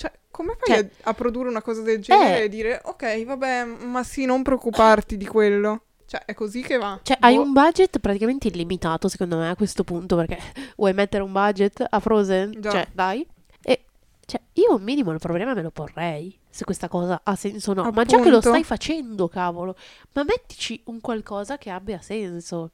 Cioè, 0.00 0.10
come 0.30 0.56
fai 0.58 0.76
Cioè- 0.76 0.90
a, 1.02 1.10
a 1.10 1.14
produrre 1.14 1.50
una 1.50 1.60
cosa 1.60 1.82
del 1.82 2.00
genere 2.00 2.40
Eh. 2.40 2.44
e 2.44 2.48
dire, 2.48 2.80
ok, 2.82 3.22
vabbè, 3.22 3.64
ma 3.64 4.02
sì, 4.02 4.24
non 4.24 4.42
preoccuparti 4.42 5.18
di 5.18 5.26
quello. 5.26 5.82
Cioè, 6.06 6.22
è 6.24 6.32
così 6.32 6.62
che 6.62 6.78
va. 6.78 6.98
Cioè, 7.02 7.18
hai 7.20 7.36
Boh. 7.36 7.42
un 7.42 7.52
budget 7.52 7.98
praticamente 7.98 8.48
illimitato, 8.48 9.08
secondo 9.08 9.36
me, 9.36 9.50
a 9.50 9.54
questo 9.56 9.84
punto, 9.84 10.16
perché 10.16 10.38
vuoi 10.76 10.94
mettere 10.94 11.22
un 11.22 11.32
budget 11.32 11.84
a 11.86 12.00
Frozen? 12.00 12.52
Già. 12.60 12.70
Cioè, 12.70 12.88
dai. 12.92 13.26
E, 13.62 13.84
cioè, 14.24 14.40
io 14.54 14.74
un 14.76 14.82
minimo 14.82 15.12
il 15.12 15.18
problema 15.18 15.52
me 15.52 15.60
lo 15.60 15.70
porrei, 15.70 16.34
se 16.48 16.64
questa 16.64 16.88
cosa 16.88 17.20
ha 17.22 17.36
senso 17.36 17.72
o 17.72 17.74
no. 17.74 17.90
Ma 17.92 18.04
già 18.04 18.16
che 18.16 18.30
lo 18.30 18.38
Appunto. 18.38 18.48
stai 18.48 18.64
facendo, 18.64 19.28
cavolo, 19.28 19.76
ma 20.14 20.24
mettici 20.24 20.80
un 20.86 21.02
qualcosa 21.02 21.58
che 21.58 21.68
abbia 21.68 22.00
senso. 22.00 22.70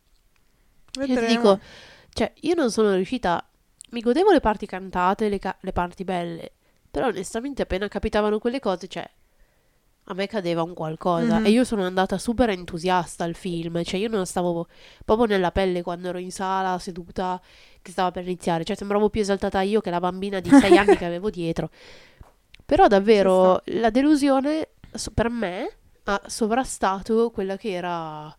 Io 1.01 1.07
ti 1.07 1.13
Vedremo. 1.13 1.29
dico, 1.29 1.61
cioè, 2.11 2.33
io 2.43 2.55
non 2.55 2.71
sono 2.71 2.95
riuscita... 2.95 3.45
Mi 3.91 4.01
godevo 4.01 4.31
le 4.31 4.41
parti 4.41 4.65
cantate, 4.67 5.29
le, 5.29 5.39
ca- 5.41 5.57
le 5.61 5.73
parti 5.73 6.05
belle, 6.05 6.53
però 6.97 7.09
onestamente 7.09 7.61
appena 7.61 7.89
capitavano 7.89 8.39
quelle 8.39 8.59
cose, 8.59 8.89
cioè, 8.89 9.07
a 10.05 10.15
me 10.15 10.27
cadeva 10.27 10.63
un 10.63 10.73
qualcosa. 10.73 11.41
Mhm. 11.41 11.45
E 11.45 11.51
io 11.51 11.63
sono 11.63 11.85
andata 11.85 12.17
super 12.17 12.49
entusiasta 12.49 13.23
al 13.23 13.35
film, 13.35 13.85
cioè 13.85 14.01
io 14.01 14.09
non 14.09 14.25
stavo 14.25 14.67
proprio 15.05 15.27
nella 15.27 15.53
pelle 15.53 15.83
quando 15.83 16.09
ero 16.09 16.17
in 16.17 16.33
sala, 16.33 16.79
seduta, 16.79 17.39
che 17.83 17.91
stava 17.91 18.11
per 18.13 18.23
iniziare, 18.23 18.65
cioè 18.65 18.75
sembravo 18.77 19.11
più 19.11 19.21
esaltata 19.21 19.61
io 19.61 19.83
che 19.83 19.91
la 19.91 20.01
bambina 20.01 20.41
di 20.41 20.49
sei 20.49 20.79
anni 20.79 20.97
che 20.97 21.05
avevo 21.05 21.29
dietro. 21.29 21.69
Però 22.65 22.87
davvero 22.87 23.61
la 23.65 23.91
delusione 23.91 24.69
per 25.13 25.29
me 25.29 25.71
ha 26.05 26.23
sovrastato 26.25 27.31
quella 27.31 27.59
che 27.59 27.73
era... 27.73 28.35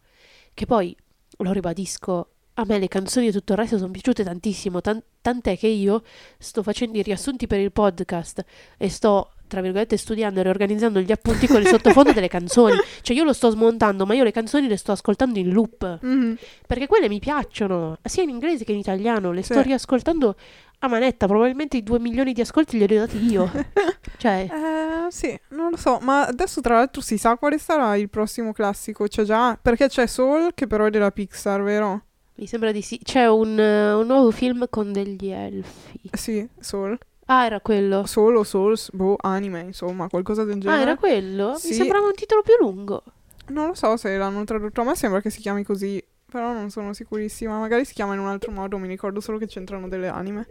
Che 0.51 0.65
poi, 0.65 0.97
lo 1.37 1.51
ribadisco, 1.51 2.29
a 2.59 2.63
me 2.65 2.79
le 2.79 2.87
canzoni 2.87 3.27
e 3.27 3.31
tutto 3.31 3.53
il 3.53 3.59
resto 3.59 3.77
sono 3.77 3.91
piaciute 3.91 4.23
tantissimo, 4.23 4.81
tan- 4.81 5.01
tant'è 5.21 5.57
che 5.57 5.67
io 5.67 6.01
sto 6.39 6.63
facendo 6.63 6.97
i 6.97 7.03
riassunti 7.03 7.45
per 7.45 7.59
il 7.59 7.71
podcast 7.71 8.43
e 8.77 8.89
sto, 8.89 9.33
tra 9.47 9.61
virgolette, 9.61 9.95
studiando 9.95 10.39
e 10.39 10.43
riorganizzando 10.43 10.99
gli 10.99 11.11
appunti 11.11 11.45
con 11.45 11.61
il 11.61 11.67
sottofondo 11.67 12.13
delle 12.13 12.27
canzoni. 12.27 12.73
Cioè 13.01 13.15
io 13.15 13.23
lo 13.23 13.33
sto 13.33 13.51
smontando, 13.51 14.05
ma 14.07 14.15
io 14.15 14.23
le 14.23 14.31
canzoni 14.31 14.67
le 14.67 14.77
sto 14.77 14.91
ascoltando 14.91 15.37
in 15.37 15.51
loop, 15.51 15.99
Mhm. 16.01 16.35
perché 16.65 16.87
quelle 16.87 17.07
mi 17.09 17.19
piacciono, 17.19 17.99
sia 18.03 18.23
in 18.23 18.29
inglese 18.29 18.63
che 18.63 18.71
in 18.71 18.79
italiano, 18.79 19.31
le 19.31 19.43
sto 19.43 19.53
Sì. 19.61 19.61
riascoltando 19.61 20.35
a 20.79 20.87
manetta, 20.87 21.27
probabilmente 21.27 21.77
i 21.77 21.83
due 21.83 21.99
milioni 21.99 22.33
di 22.33 22.41
ascolti 22.41 22.77
glieli 22.77 22.97
ho 22.97 22.99
dati 23.01 23.17
io. 23.23 23.51
cioè, 24.17 24.47
Eh, 24.49 25.11
sì, 25.11 25.39
non 25.49 25.69
lo 25.71 25.77
so, 25.77 25.99
ma 26.01 26.25
adesso 26.25 26.59
tra 26.61 26.75
l'altro 26.75 27.01
si 27.01 27.17
sa 27.19 27.35
quale 27.37 27.59
sarà 27.59 27.95
il 27.97 28.09
prossimo 28.09 28.51
classico, 28.51 29.05
c'è 29.07 29.23
già, 29.23 29.57
perché 29.61 29.87
c'è 29.89 30.07
Soul 30.07 30.53
che 30.55 30.65
però 30.65 30.85
è 30.85 30.89
della 30.89 31.11
Pixar, 31.11 31.61
vero? 31.61 32.01
Mi 32.37 32.47
sembra 32.47 32.71
di 32.71 32.81
sì. 32.81 32.99
C'è 33.03 33.27
un, 33.27 33.59
eh, 33.59 33.93
un 33.93 34.05
nuovo 34.07 34.31
film 34.31 34.65
con 34.69 34.91
degli 34.91 35.29
elfi. 35.29 35.99
Eh, 36.11 36.17
Sì, 36.17 36.47
Soul. 36.59 36.97
Ah, 37.25 37.45
era 37.45 37.59
quello. 37.59 38.05
Soul 38.05 38.37
o 38.37 38.43
Souls, 38.43 38.89
boh, 38.93 39.17
anime, 39.19 39.61
insomma, 39.61 40.07
qualcosa 40.07 40.43
del 40.45 40.57
Ah, 40.57 40.59
genere. 40.59 40.81
era 40.81 40.95
quello? 40.95 41.55
Sì. 41.55 41.69
Mi 41.69 41.73
sembrava 41.73 42.05
un 42.07 42.13
titolo 42.13 42.41
più 42.41 42.53
lungo. 42.59 43.03
Non 43.49 43.67
lo 43.67 43.73
so 43.73 43.97
se 43.97 44.15
l'hanno 44.17 44.43
tradotto, 44.43 44.81
a 44.81 44.83
me 44.85 44.95
sembra 44.95 45.19
che 45.21 45.29
si 45.29 45.39
chiami 45.41 45.63
così, 45.63 46.01
però 46.29 46.53
non 46.53 46.69
sono 46.69 46.93
sicurissima, 46.93 47.57
magari 47.59 47.85
si 47.85 47.93
chiama 47.93 48.13
in 48.13 48.19
un 48.19 48.27
altro 48.27 48.51
modo, 48.51 48.77
mi 48.77 48.87
ricordo 48.87 49.19
solo 49.19 49.37
che 49.37 49.47
c'entrano 49.47 49.87
delle 49.87 50.07
anime. 50.07 50.47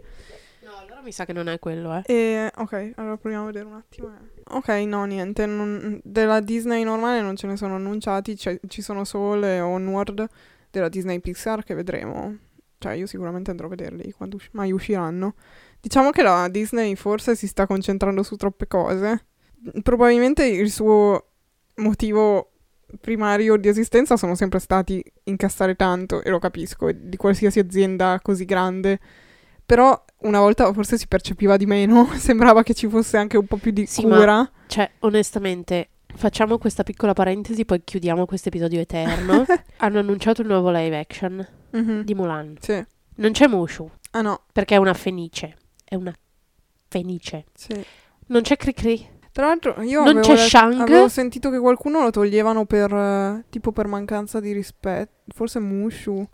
No, 0.63 0.71
allora 0.81 1.01
mi 1.01 1.11
sa 1.11 1.23
che 1.25 1.33
non 1.33 1.47
è 1.47 1.57
quello, 1.59 1.95
eh. 1.95 2.01
E, 2.05 2.51
ok, 2.55 2.91
allora 2.95 3.17
proviamo 3.17 3.43
a 3.43 3.47
vedere 3.47 3.65
un 3.65 3.73
attimo. 3.73 4.11
Ok, 4.49 4.67
no, 4.85 5.05
niente, 5.05 5.45
non- 5.45 5.99
della 6.03 6.39
Disney 6.41 6.83
normale 6.83 7.21
non 7.21 7.35
ce 7.35 7.47
ne 7.47 7.55
sono 7.55 7.75
annunciati, 7.75 8.35
c'è- 8.35 8.59
ci 8.67 8.81
sono 8.81 9.03
Soul 9.03 9.43
e 9.45 9.59
Onward 9.61 10.27
della 10.69 10.89
Disney 10.89 11.19
Pixar 11.19 11.63
che 11.63 11.73
vedremo. 11.73 12.37
Cioè, 12.79 12.93
io 12.93 13.07
sicuramente 13.07 13.49
andrò 13.49 13.65
a 13.65 13.69
vederli 13.69 14.11
quando 14.11 14.35
usci- 14.35 14.49
mai 14.53 14.71
usciranno. 14.71 15.33
Diciamo 15.79 16.11
che 16.11 16.21
la 16.21 16.47
Disney 16.47 16.95
forse 16.95 17.35
si 17.35 17.47
sta 17.47 17.65
concentrando 17.65 18.21
su 18.23 18.35
troppe 18.35 18.67
cose. 18.67 19.25
Probabilmente 19.81 20.45
il 20.45 20.69
suo 20.71 21.25
motivo 21.75 22.51
primario 23.01 23.57
di 23.57 23.67
esistenza 23.67 24.15
sono 24.15 24.35
sempre 24.35 24.59
stati 24.59 25.03
incassare 25.23 25.75
tanto, 25.75 26.21
e 26.23 26.29
lo 26.29 26.39
capisco, 26.39 26.91
di 26.91 27.17
qualsiasi 27.17 27.59
azienda 27.59 28.19
così 28.21 28.45
grande. 28.45 28.99
Però 29.65 30.05
una 30.19 30.39
volta 30.39 30.71
forse 30.71 30.97
si 30.97 31.07
percepiva 31.07 31.57
di 31.57 31.65
meno, 31.65 32.07
sembrava 32.15 32.63
che 32.63 32.73
ci 32.73 32.87
fosse 32.87 33.17
anche 33.17 33.37
un 33.37 33.45
po' 33.45 33.57
più 33.57 33.71
di 33.71 33.85
Sì, 33.85 34.05
ma- 34.05 34.17
cura. 34.17 34.51
Cioè, 34.67 34.89
onestamente, 34.99 35.89
facciamo 36.15 36.57
questa 36.57 36.83
piccola 36.83 37.13
parentesi, 37.13 37.65
poi 37.65 37.81
chiudiamo 37.83 38.25
questo 38.25 38.49
episodio 38.49 38.79
eterno. 38.79 39.45
Hanno 39.77 39.99
annunciato 39.99 40.41
il 40.41 40.47
nuovo 40.47 40.69
live 40.71 40.97
action 40.97 41.47
Mhm. 41.71 42.03
di 42.03 42.13
Mulan. 42.15 42.55
Sì. 42.59 42.83
Non 43.15 43.31
c'è 43.31 43.47
Mushu. 43.47 43.89
Ah 44.11 44.21
no, 44.21 44.41
perché 44.51 44.75
è 44.75 44.77
una 44.77 44.93
fenice. 44.93 45.55
È 45.83 45.95
una 45.95 46.13
fenice. 46.87 47.45
sì. 47.53 47.73
Non 48.27 48.41
c'è 48.41 48.57
Cricri. 48.57 49.15
Tra 49.31 49.47
l'altro 49.47 49.81
io 49.83 49.99
Non 49.99 50.17
avevo, 50.17 50.25
c'è 50.27 50.33
let- 50.33 50.47
Shang? 50.47 50.79
avevo 50.81 51.07
sentito 51.07 51.51
che 51.51 51.59
qualcuno 51.59 52.01
lo 52.01 52.09
toglievano 52.09 52.65
per 52.65 52.91
eh, 52.91 53.45
tipo 53.49 53.71
per 53.71 53.85
mancanza 53.87 54.39
di 54.39 54.51
rispetto, 54.51 55.11
forse 55.33 55.59
Mushu. 55.59 56.27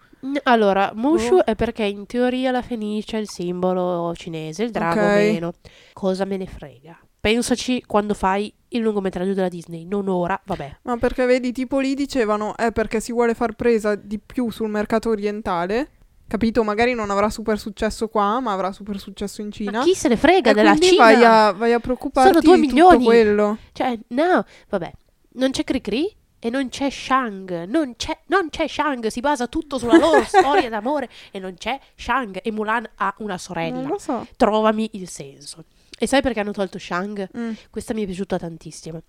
Allora, 0.43 0.91
Mushu 0.95 1.35
Oh. 1.35 1.45
è 1.45 1.53
perché 1.55 1.83
in 1.83 2.05
teoria 2.05 2.51
la 2.51 2.61
fenice 2.61 3.17
è 3.17 3.19
il 3.19 3.27
simbolo 3.29 4.13
cinese, 4.15 4.63
il 4.63 4.71
drago 4.71 5.01
Ok. 5.01 5.05
meno. 5.15 5.51
Cosa 5.91 6.23
me 6.23 6.37
ne 6.37 6.45
frega? 6.47 6.97
Pensaci 7.19 7.83
quando 7.85 8.13
fai 8.13 8.53
il 8.73 8.81
lungometraggio 8.81 9.33
della 9.33 9.49
Disney, 9.49 9.85
non 9.85 10.07
ora, 10.07 10.39
vabbè. 10.45 10.77
Ma 10.83 10.97
perché 10.97 11.25
vedi, 11.25 11.51
tipo 11.51 11.79
lì 11.79 11.93
dicevano, 11.95 12.55
è 12.57 12.71
perché 12.71 12.99
si 12.99 13.11
vuole 13.11 13.33
far 13.33 13.53
presa 13.53 13.95
di 13.95 14.19
più 14.19 14.49
sul 14.49 14.69
mercato 14.69 15.09
orientale. 15.09 15.89
Capito? 16.27 16.63
Magari 16.63 16.93
non 16.93 17.09
avrà 17.11 17.29
super 17.29 17.59
successo 17.59 18.07
qua, 18.07 18.39
ma 18.39 18.53
avrà 18.53 18.71
super 18.71 18.97
successo 18.99 19.41
in 19.41 19.51
Cina. 19.51 19.79
Ma 19.79 19.83
chi 19.83 19.93
se 19.93 20.07
ne 20.07 20.17
frega 20.17 20.51
e 20.51 20.53
della 20.53 20.75
Cina? 20.77 21.03
vai 21.03 21.23
a, 21.23 21.51
vai 21.51 21.73
a 21.73 21.79
preoccuparti 21.79 22.29
Sono 22.29 22.41
due 22.41 22.55
di 22.59 22.67
tutto 22.67 22.73
milioni. 22.75 23.03
quello. 23.03 23.57
Cioè, 23.73 23.99
no, 24.07 24.43
vabbè. 24.69 24.91
Non 25.33 25.51
c'è 25.51 25.63
Cricri 25.63 26.11
e 26.39 26.49
non 26.49 26.69
c'è 26.69 26.89
Shang. 26.89 27.65
Non 27.65 27.95
c'è, 27.97 28.17
non 28.27 28.49
c'è 28.49 28.67
Shang, 28.67 29.07
si 29.07 29.19
basa 29.19 29.47
tutto 29.47 29.77
sulla 29.77 29.97
loro 29.97 30.23
storia 30.25 30.69
d'amore 30.69 31.07
e 31.29 31.37
non 31.39 31.53
c'è 31.55 31.79
Shang. 31.95 32.39
E 32.41 32.51
Mulan 32.51 32.87
ha 32.95 33.13
una 33.19 33.29
Non 33.31 33.37
sorella. 33.39 33.81
lo 33.87 33.99
so. 33.99 34.25
Trovami 34.35 34.89
il 34.93 35.07
senso. 35.09 35.65
E 36.03 36.07
sai 36.07 36.21
perché 36.21 36.41
hanno 36.41 36.51
tolto 36.51 36.77
Shang? 36.77 37.29
Mm. 37.37 37.51
Questa 37.69 37.93
mi 37.93 38.03
è 38.03 38.05
piaciuta 38.05 38.37
tantissimo. 38.37 39.03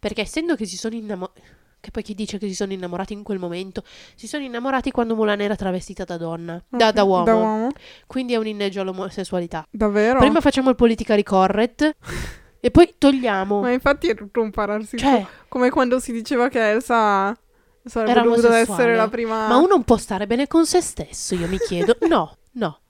Perché 0.00 0.22
essendo 0.22 0.56
che 0.56 0.66
si 0.66 0.76
sono 0.76 0.96
innamorati. 0.96 1.40
Che 1.78 1.90
poi 1.92 2.02
chi 2.02 2.12
dice 2.12 2.38
che 2.38 2.48
si 2.48 2.56
sono 2.56 2.72
innamorati 2.72 3.12
in 3.12 3.22
quel 3.22 3.38
momento? 3.38 3.84
Si 4.16 4.26
sono 4.26 4.42
innamorati 4.42 4.90
quando 4.90 5.14
Mulan 5.14 5.40
era 5.40 5.54
travestita 5.54 6.02
da 6.02 6.16
donna, 6.16 6.60
da, 6.68 6.88
Ok, 6.88 6.92
da 6.92 7.04
uomo. 7.04 7.24
Da 7.24 7.34
uomo? 7.36 7.68
Quindi 8.08 8.32
è 8.32 8.36
un 8.36 8.48
inneggio 8.48 8.80
all'omosessualità. 8.80 9.64
Davvero? 9.70 10.18
Prima 10.18 10.40
facciamo 10.40 10.70
il 10.70 10.74
politically 10.74 11.22
correct 11.22 11.96
e 12.58 12.70
poi 12.72 12.94
togliamo. 12.98 13.60
Ma 13.60 13.70
infatti 13.70 14.08
è 14.08 14.16
tutto 14.16 14.42
un 14.42 14.50
pararsi 14.50 14.98
Cioè, 14.98 15.24
Come 15.46 15.70
quando 15.70 16.00
si 16.00 16.10
diceva 16.10 16.48
che 16.48 16.68
Elsa 16.68 17.38
sarebbe 17.84 18.10
Era 18.10 18.22
dovuta 18.22 18.58
essere 18.58 18.96
la 18.96 19.08
prima... 19.08 19.46
ma 19.46 19.56
uno 19.56 19.68
non 19.68 19.84
può 19.84 19.96
stare 19.96 20.26
bene 20.26 20.48
con 20.48 20.66
se 20.66 20.80
stesso, 20.80 21.36
io 21.36 21.46
mi 21.46 21.58
chiedo. 21.58 21.96
No, 22.08 22.36
no. 22.54 22.80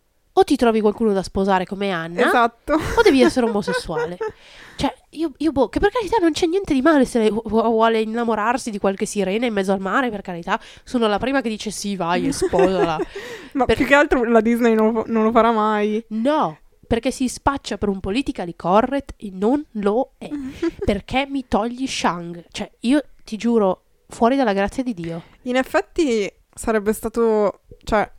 O 0.40 0.44
ti 0.44 0.56
trovi 0.56 0.80
qualcuno 0.80 1.12
da 1.12 1.22
sposare 1.22 1.66
come 1.66 1.90
Anna, 1.90 2.26
Esatto. 2.26 2.72
o 2.72 3.02
devi 3.02 3.20
essere 3.22 3.46
omosessuale. 3.46 4.16
Cioè, 4.80 4.94
io, 5.10 5.32
io 5.36 5.52
boh, 5.52 5.68
che 5.68 5.78
per 5.78 5.90
carità 5.90 6.16
non 6.18 6.32
c'è 6.32 6.46
niente 6.46 6.72
di 6.72 6.80
male 6.80 7.04
se 7.04 7.28
vuole 7.30 8.00
innamorarsi 8.00 8.70
di 8.70 8.78
qualche 8.78 9.04
sirena 9.04 9.44
in 9.44 9.52
mezzo 9.52 9.72
al 9.72 9.78
mare, 9.80 10.08
per 10.08 10.22
carità. 10.22 10.58
Sono 10.84 11.06
la 11.06 11.18
prima 11.18 11.42
che 11.42 11.50
dice 11.50 11.70
sì, 11.70 11.96
vai 11.96 12.26
e 12.28 12.32
sposala. 12.32 12.96
Ma 13.52 13.66
Per- 13.66 13.76
più 13.76 13.84
che 13.84 13.94
altro 13.94 14.24
la 14.24 14.40
Disney 14.40 14.72
non 14.74 14.94
lo, 14.94 15.04
non 15.06 15.22
lo 15.24 15.30
farà 15.32 15.52
mai. 15.52 16.02
No, 16.08 16.56
perché 16.86 17.10
si 17.10 17.28
spaccia 17.28 17.76
per 17.76 17.90
un 17.90 18.00
politically 18.00 18.54
correct 18.56 19.12
e 19.18 19.28
non 19.34 19.62
lo 19.72 20.12
è. 20.16 20.30
Perché 20.82 21.26
mi 21.28 21.44
togli 21.46 21.86
Shang? 21.86 22.46
Cioè, 22.50 22.70
io 22.80 23.02
ti 23.22 23.36
giuro, 23.36 23.82
fuori 24.08 24.34
dalla 24.34 24.54
grazia 24.54 24.82
di 24.82 24.94
Dio. 24.94 25.24
In 25.42 25.56
effetti 25.56 26.32
sarebbe 26.54 26.94
stato... 26.94 27.60
Cioè, 27.84 28.10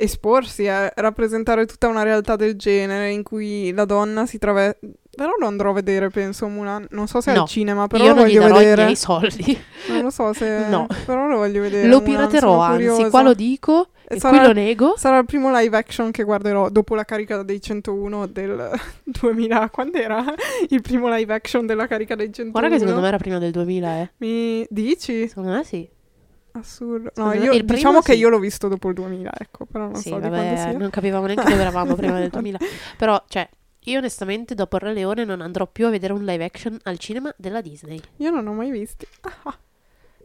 esporsi, 0.00 0.64
eh, 0.64 0.92
rappresentare 0.96 1.66
tutta 1.66 1.88
una 1.88 2.02
realtà 2.02 2.36
del 2.36 2.56
genere 2.56 3.10
in 3.10 3.22
cui 3.22 3.72
la 3.72 3.84
donna 3.84 4.26
si 4.26 4.38
traveste... 4.38 4.78
Però 5.12 5.32
lo 5.38 5.46
andrò 5.46 5.70
a 5.70 5.72
vedere, 5.74 6.08
penso, 6.08 6.46
Mulan. 6.46 6.86
Non 6.90 7.06
so 7.08 7.20
se 7.20 7.32
è 7.32 7.34
No, 7.34 7.42
al 7.42 7.48
cinema, 7.48 7.86
però 7.88 8.04
io 8.04 8.10
lo 8.10 8.20
non 8.20 8.26
gli 8.28 8.38
voglio 8.38 8.54
vedere. 8.54 8.84
miei 8.84 8.96
soldi. 8.96 9.58
Non 9.88 10.02
lo 10.02 10.10
so 10.10 10.32
se... 10.32 10.64
No. 10.70 10.86
Però 11.04 11.26
lo 11.26 11.36
voglio 11.38 11.60
vedere. 11.60 11.88
lo 11.88 12.00
Mulan, 12.00 12.28
piraterò, 12.28 12.60
anzi, 12.60 13.10
qua 13.10 13.22
lo 13.22 13.34
dico 13.34 13.88
E 14.08 14.14
e 14.14 14.20
sarà- 14.20 14.38
qui 14.38 14.46
lo 14.46 14.52
nego. 14.54 14.94
Sarà 14.96 15.18
il 15.18 15.24
primo 15.26 15.50
live 15.54 15.76
action 15.76 16.10
che 16.12 16.22
guarderò 16.22 16.70
dopo 16.70 16.94
la 16.94 17.04
carica 17.04 17.42
dei 17.42 17.60
101 17.60 18.26
del 18.28 18.70
2000. 19.04 19.68
Quando 19.70 19.98
era 19.98 20.24
il 20.68 20.80
primo 20.80 21.12
live 21.12 21.34
action 21.34 21.66
della 21.66 21.86
carica 21.86 22.14
dei 22.14 22.32
101? 22.32 22.50
Guarda 22.52 22.68
che 22.70 22.78
secondo 22.78 23.00
me 23.02 23.08
era 23.08 23.18
prima 23.18 23.38
del 23.38 23.50
2000, 23.50 24.00
eh. 24.00 24.10
Mi 24.18 24.64
dici? 24.70 25.28
Secondo 25.28 25.50
me 25.50 25.64
sì. 25.64 25.86
Assurdo. 26.52 27.10
No, 27.16 27.32
io, 27.32 27.52
il 27.52 27.64
diciamo 27.64 28.00
che 28.00 28.12
sì. 28.14 28.18
io 28.18 28.28
l'ho 28.28 28.38
visto 28.38 28.68
dopo 28.68 28.88
il 28.88 28.94
2000, 28.94 29.30
ecco, 29.38 29.66
però 29.66 29.84
non 29.86 29.94
sì, 29.96 30.08
so 30.10 30.18
vabbè, 30.18 30.74
non 30.76 30.90
capivamo 30.90 31.26
neanche 31.26 31.48
dove 31.48 31.60
eravamo 31.60 31.94
prima 31.94 32.18
del 32.18 32.28
2000. 32.30 32.58
Però, 32.96 33.22
cioè, 33.28 33.48
io 33.84 33.98
onestamente 33.98 34.54
dopo 34.54 34.76
il 34.76 34.82
Re 34.82 34.92
Leone 34.92 35.24
non 35.24 35.40
andrò 35.40 35.66
più 35.66 35.86
a 35.86 35.90
vedere 35.90 36.12
un 36.12 36.24
live 36.24 36.44
action 36.44 36.78
al 36.84 36.98
cinema 36.98 37.32
della 37.36 37.60
Disney. 37.60 38.00
Io 38.16 38.30
non 38.30 38.46
ho 38.46 38.52
mai 38.52 38.70
visti. 38.70 39.06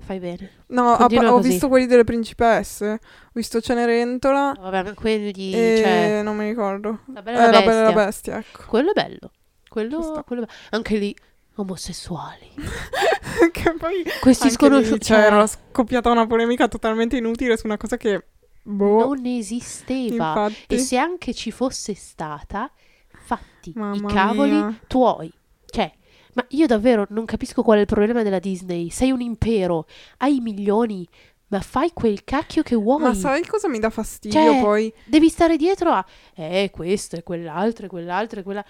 Fai 0.02 0.20
bene. 0.20 0.52
No, 0.68 0.96
Continua 0.98 1.32
ho 1.32 1.38
così. 1.38 1.50
visto 1.50 1.68
quelli 1.68 1.86
delle 1.88 2.04
principesse. 2.04 2.92
Ho 2.92 3.00
visto 3.34 3.60
Cenerentola 3.62 4.54
Vabbè, 4.60 4.84
ma 4.84 4.94
quelli, 4.94 5.52
cioè, 5.52 6.22
non 6.24 6.36
mi 6.36 6.48
ricordo. 6.48 7.00
la 7.14 7.20
Eh, 7.20 7.24
bella 7.24 7.38
e 7.38 7.46
la 7.46 7.52
la 7.52 7.60
Bella 7.66 7.82
la 7.84 7.92
bestia. 7.94 8.36
Bestia, 8.36 8.38
ecco. 8.40 8.64
Quello 8.70 8.90
è 8.92 8.94
bello. 8.94 9.32
Quello, 9.68 10.24
quello 10.26 10.42
be- 10.46 10.52
Anche 10.72 10.98
lì, 10.98 11.16
omosessuali. 11.56 12.52
che 13.52 13.74
poi 13.78 14.04
Questi 14.20 14.50
sconosciuti. 14.50 15.06
cioè, 15.06 15.24
c'era 15.24 15.48
scoppiata 15.48 16.10
una 16.10 16.28
polemica 16.28 16.68
totalmente 16.68 17.18
inutile 17.18 17.58
su 17.58 17.66
una 17.66 17.78
cosa 17.78 17.98
che 17.98 18.26
boh, 18.64 19.06
non 19.16 19.26
esisteva. 19.26 20.30
infatti. 20.30 20.76
E 20.76 20.78
se 20.78 20.98
anche 20.98 21.34
ci 21.34 21.52
fosse 21.52 21.94
stata, 21.96 22.72
fatti 23.24 23.70
i 23.70 23.74
Mamma 23.76 24.12
cavoli 24.12 24.52
mia. 24.52 24.80
tuoi. 24.88 25.32
Cioè, 25.66 25.92
ma 26.34 26.46
io 26.50 26.68
davvero 26.68 27.06
non 27.10 27.26
capisco 27.26 27.62
qual 27.64 27.78
è 27.78 27.82
il 27.82 27.88
problema 27.88 28.24
della 28.24 28.40
Disney. 28.40 28.90
Sei 28.90 29.12
un 29.12 29.22
impero, 29.22 29.86
hai 30.18 30.40
milioni, 30.40 31.08
ma 31.48 31.60
fai 31.62 31.92
quel 31.94 32.24
cacchio 32.24 32.64
che 32.64 32.76
vuoi. 32.76 33.02
Ma 33.02 33.14
sai 33.14 33.46
cosa 33.46 33.70
mi 33.70 33.80
dà 33.80 33.90
fastidio 33.90 34.40
Cioè, 34.40 34.60
poi? 34.62 34.94
Devi 35.06 35.30
stare 35.30 35.56
dietro 35.58 35.92
a, 35.92 36.06
eh, 36.36 36.70
questo 36.72 37.16
e 37.16 37.24
quell'altro 37.24 37.86
e 37.86 37.90
quell'altro 37.90 38.40
e 38.40 38.44
quella... 38.44 38.66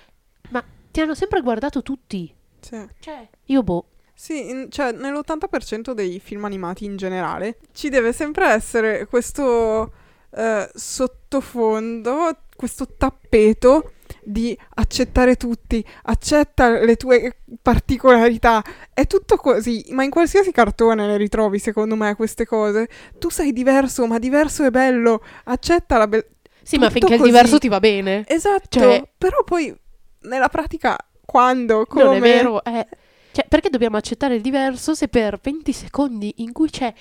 Ma 0.49 0.63
ti 0.91 1.01
hanno 1.01 1.15
sempre 1.15 1.41
guardato 1.41 1.81
tutti. 1.81 2.34
Sì. 2.65 2.85
Cioè, 2.99 3.27
io 3.45 3.63
boh. 3.63 3.85
Sì, 4.13 4.49
in- 4.49 4.67
cioè 4.71 4.91
nell'80% 4.93 5.91
dei 5.91 6.19
film 6.19 6.45
animati 6.45 6.85
in 6.85 6.95
generale 6.95 7.57
ci 7.73 7.89
deve 7.89 8.13
sempre 8.13 8.47
essere 8.47 9.05
questo 9.07 9.91
eh, 10.31 10.69
sottofondo, 10.73 12.37
questo 12.55 12.87
tappeto 12.97 13.91
di 14.23 14.57
accettare 14.75 15.35
tutti, 15.35 15.85
accetta 16.03 16.69
le 16.79 16.95
tue 16.95 17.37
particolarità. 17.61 18.63
È 18.93 19.05
tutto 19.05 19.35
così, 19.37 19.85
ma 19.89 20.03
in 20.03 20.09
qualsiasi 20.09 20.51
cartone 20.51 21.05
le 21.07 21.17
ritrovi, 21.17 21.59
secondo 21.59 21.95
me, 21.95 22.15
queste 22.15 22.45
cose. 22.45 22.87
Tu 23.19 23.29
sei 23.29 23.51
diverso, 23.53 24.07
ma 24.07 24.17
diverso 24.17 24.63
è 24.63 24.69
bello, 24.71 25.21
accetta 25.45 25.97
la 25.97 26.07
bellezza. 26.07 26.29
Sì, 26.63 26.77
ma 26.77 26.87
Tutto 26.87 26.99
finché 26.99 27.13
il 27.15 27.19
così. 27.19 27.31
diverso 27.31 27.57
ti 27.59 27.67
va 27.67 27.79
bene. 27.79 28.23
Esatto, 28.27 28.79
Cioè- 28.79 29.07
però 29.17 29.43
poi 29.43 29.75
nella 30.21 30.49
pratica 30.49 30.97
quando, 31.25 31.85
come... 31.85 32.03
Non 32.03 32.15
è 32.15 32.19
vero, 32.19 32.63
eh. 32.63 32.87
Cioè, 33.31 33.45
perché 33.47 33.69
dobbiamo 33.69 33.97
accettare 33.97 34.35
il 34.35 34.41
diverso 34.41 34.93
se 34.93 35.09
per 35.09 35.39
20 35.41 35.73
secondi 35.73 36.33
in 36.37 36.53
cui 36.53 36.69
c'è 36.69 36.93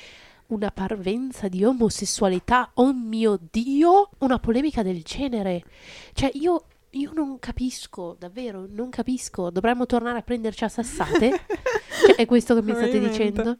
una 0.48 0.70
parvenza 0.70 1.48
di 1.48 1.64
omosessualità, 1.64 2.70
oh 2.74 2.92
mio 2.92 3.38
Dio, 3.50 4.10
una 4.18 4.38
polemica 4.38 4.82
del 4.82 5.02
genere? 5.02 5.62
Cioè, 6.12 6.30
io, 6.34 6.64
io 6.90 7.12
non 7.14 7.38
capisco, 7.38 8.16
davvero, 8.18 8.66
non 8.68 8.90
capisco. 8.90 9.50
Dovremmo 9.50 9.86
tornare 9.86 10.18
a 10.18 10.22
prenderci 10.22 10.64
a 10.64 10.68
sassate? 10.68 11.40
Cioè, 11.94 12.16
è 12.16 12.26
questo 12.26 12.54
che 12.54 12.62
mi 12.62 12.72
state 12.72 12.98
dicendo? 12.98 13.56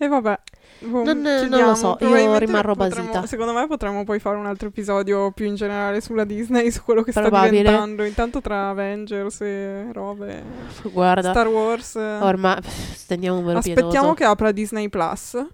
E 0.00 0.06
vabbè. 0.06 0.38
boh, 0.80 1.02
Non- 1.02 1.20
non 1.20 1.38
chiudiamo. 1.40 1.66
lo 1.70 1.74
so, 1.74 1.96
io 2.00 2.38
rimarrò 2.38 2.74
potremmo- 2.74 3.08
basita. 3.08 3.26
Secondo 3.26 3.52
me 3.52 3.66
potremmo 3.66 4.04
poi 4.04 4.20
fare 4.20 4.36
un 4.36 4.46
altro 4.46 4.68
episodio 4.68 5.32
più 5.32 5.46
in 5.46 5.56
generale 5.56 6.00
sulla 6.00 6.22
Disney, 6.24 6.70
su 6.70 6.82
quello 6.84 7.02
che 7.02 7.10
sta 7.10 7.28
diventando. 7.28 8.04
Intanto 8.04 8.40
tra 8.40 8.68
Avengers 8.68 9.40
e 9.40 9.92
robe. 9.92 10.42
Guarda, 10.84 11.30
Star 11.30 11.48
Wars. 11.48 11.96
eh, 11.96 12.18
ormai 12.20 12.58
stendiamo 12.62 13.38
un 13.38 13.44
velo 13.44 13.58
Aspettiamo 13.58 13.88
pietoso. 13.90 14.14
che 14.14 14.24
apra 14.24 14.52
Disney 14.52 14.88
Plus 14.88 15.44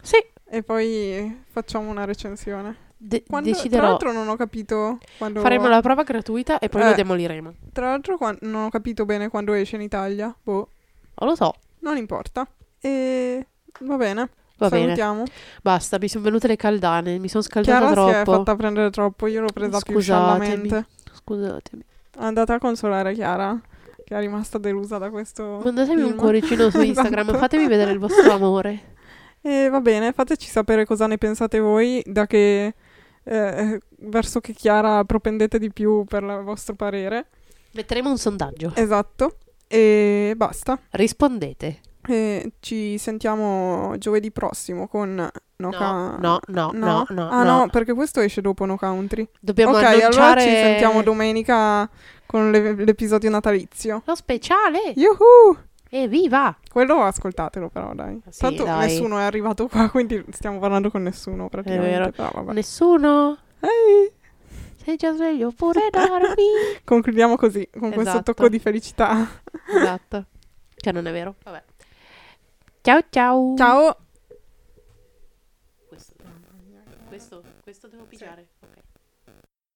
Sì, 0.00 0.16
e 0.48 0.62
poi 0.62 1.42
facciamo 1.50 1.90
una 1.90 2.04
recensione. 2.04 2.76
de- 3.00 3.24
Quando- 3.28 3.48
Tra 3.50 3.56
deciderò. 3.58 3.82
l'altro 3.88 4.12
non 4.12 4.28
ho 4.28 4.36
capito 4.36 4.98
quando... 5.18 5.40
Faremo 5.40 5.66
la 5.68 5.80
prova 5.80 6.02
gratuita 6.04 6.58
e 6.60 6.68
poi 6.68 6.82
Eh. 6.82 6.88
lo 6.90 6.94
demoliremo. 6.94 7.52
Tra 7.72 7.86
l'altro 7.90 8.16
quan- 8.16 8.38
non 8.42 8.64
ho 8.64 8.68
capito 8.70 9.04
bene 9.04 9.28
quando 9.28 9.52
esce 9.54 9.74
in 9.76 9.82
Italia. 9.82 10.32
Boh, 10.42 10.68
Non 11.20 11.30
lo 11.30 11.34
so, 11.36 11.54
non 11.80 11.96
importa. 11.96 12.46
E 12.80 13.44
va 13.80 13.96
bene. 13.96 14.28
va 14.58 14.68
bene. 14.68 14.82
Salutiamo. 14.84 15.22
Basta, 15.62 15.98
mi 16.00 16.08
sono 16.08 16.24
venute 16.24 16.46
le 16.46 16.56
caldane, 16.56 17.18
mi 17.18 17.28
sono 17.28 17.42
scaldata 17.42 17.78
Chiara 17.78 18.02
si 18.04 18.08
è 18.10 18.22
troppo. 18.22 18.38
fatta 18.38 18.56
prendere 18.56 18.90
troppo, 18.90 19.26
io 19.26 19.40
l'ho 19.40 19.52
presa 19.52 19.78
più 19.80 19.94
Scusatemi. 19.94 20.02
sciallamente. 20.48 20.86
Scusatemi. 21.12 21.82
Andate 22.18 22.52
a 22.52 22.58
consolare 22.58 23.14
Chiara, 23.14 23.60
che 24.04 24.16
è 24.16 24.18
rimasta 24.20 24.58
delusa 24.58 24.98
da 24.98 25.10
questo. 25.10 25.60
Mandatemi 25.62 26.00
un 26.02 26.08
film. 26.08 26.18
cuoricino 26.18 26.70
su 26.70 26.80
Instagram, 26.82 27.24
Esatto. 27.28 27.38
fatemi 27.38 27.66
vedere 27.68 27.92
il 27.92 27.98
vostro 27.98 28.32
amore. 28.32 28.94
E 29.40 29.68
va 29.68 29.80
bene, 29.80 30.12
fateci 30.12 30.48
sapere 30.48 30.84
cosa 30.84 31.06
ne 31.06 31.16
pensate 31.16 31.60
voi, 31.60 32.02
da 32.04 32.26
che 32.26 32.74
eh, 33.22 33.80
verso 34.00 34.40
che 34.40 34.52
Chiara 34.52 35.04
propendete 35.04 35.58
di 35.60 35.70
più 35.70 36.04
per 36.04 36.22
il 36.24 36.40
vostro 36.42 36.74
parere. 36.74 37.26
Metteremo 37.72 38.10
un 38.10 38.18
sondaggio. 38.18 38.72
Esatto. 38.74 39.36
E 39.68 40.32
basta. 40.36 40.78
Rispondete. 40.90 41.80
E 42.10 42.52
ci 42.60 42.96
sentiamo 42.96 43.94
giovedì 43.98 44.30
prossimo 44.30 44.88
con 44.88 45.14
No, 45.14 45.30
No, 45.56 45.70
Ca- 45.70 46.16
no, 46.18 46.40
no, 46.46 46.70
no, 46.72 47.06
no, 47.10 47.28
Ah 47.30 47.42
no. 47.42 47.68
perché 47.70 47.92
questo 47.92 48.20
esce 48.20 48.40
dopo 48.40 48.64
No 48.64 48.76
Country. 48.76 49.28
Dobbiamo 49.40 49.76
ok, 49.76 49.82
annunciare 49.82 50.06
allora 50.16 50.40
ci 50.40 50.48
sentiamo 50.48 51.02
domenica 51.02 51.88
con 52.26 52.50
le- 52.50 52.74
l'episodio 52.74 53.28
natalizio. 53.28 54.02
lo 54.06 54.14
speciale. 54.14 54.92
Yuhu! 54.94 55.56
Evviva! 55.90 56.56
Quello 56.70 57.02
ascoltatelo 57.02 57.68
però, 57.70 57.92
dai. 57.94 58.20
Sì, 58.28 58.40
Tanto 58.40 58.64
dai. 58.64 58.86
nessuno 58.86 59.18
è 59.18 59.22
arrivato 59.22 59.66
qua, 59.68 59.88
quindi 59.90 60.24
stiamo 60.30 60.58
parlando 60.58 60.90
con 60.90 61.02
nessuno 61.02 61.48
praticamente. 61.48 61.90
vero. 61.98 62.10
Però 62.12 62.30
vabbè. 62.34 62.52
Nessuno? 62.52 63.36
Ehi, 63.60 64.12
Sei 64.84 64.96
già 64.96 65.12
sveglio 65.12 65.50
pure 65.50 65.88
dormi? 65.90 66.78
concludiamo 66.84 67.36
così, 67.36 67.68
con 67.70 67.90
questo 67.92 68.10
Esatto. 68.12 68.32
tocco 68.32 68.48
di 68.48 68.58
felicità. 68.58 69.26
esatto. 69.74 70.24
Cioè 70.76 70.92
non 70.92 71.06
è 71.06 71.12
vero? 71.12 71.34
Vabbè. 71.42 71.62
Ciao 72.88 73.02
ciao. 73.10 73.54
Ciao! 73.54 73.96
Questo, 75.88 76.14
questo, 77.08 77.42
questo 77.62 77.86
devo 77.86 78.04
pigiare. 78.04 78.47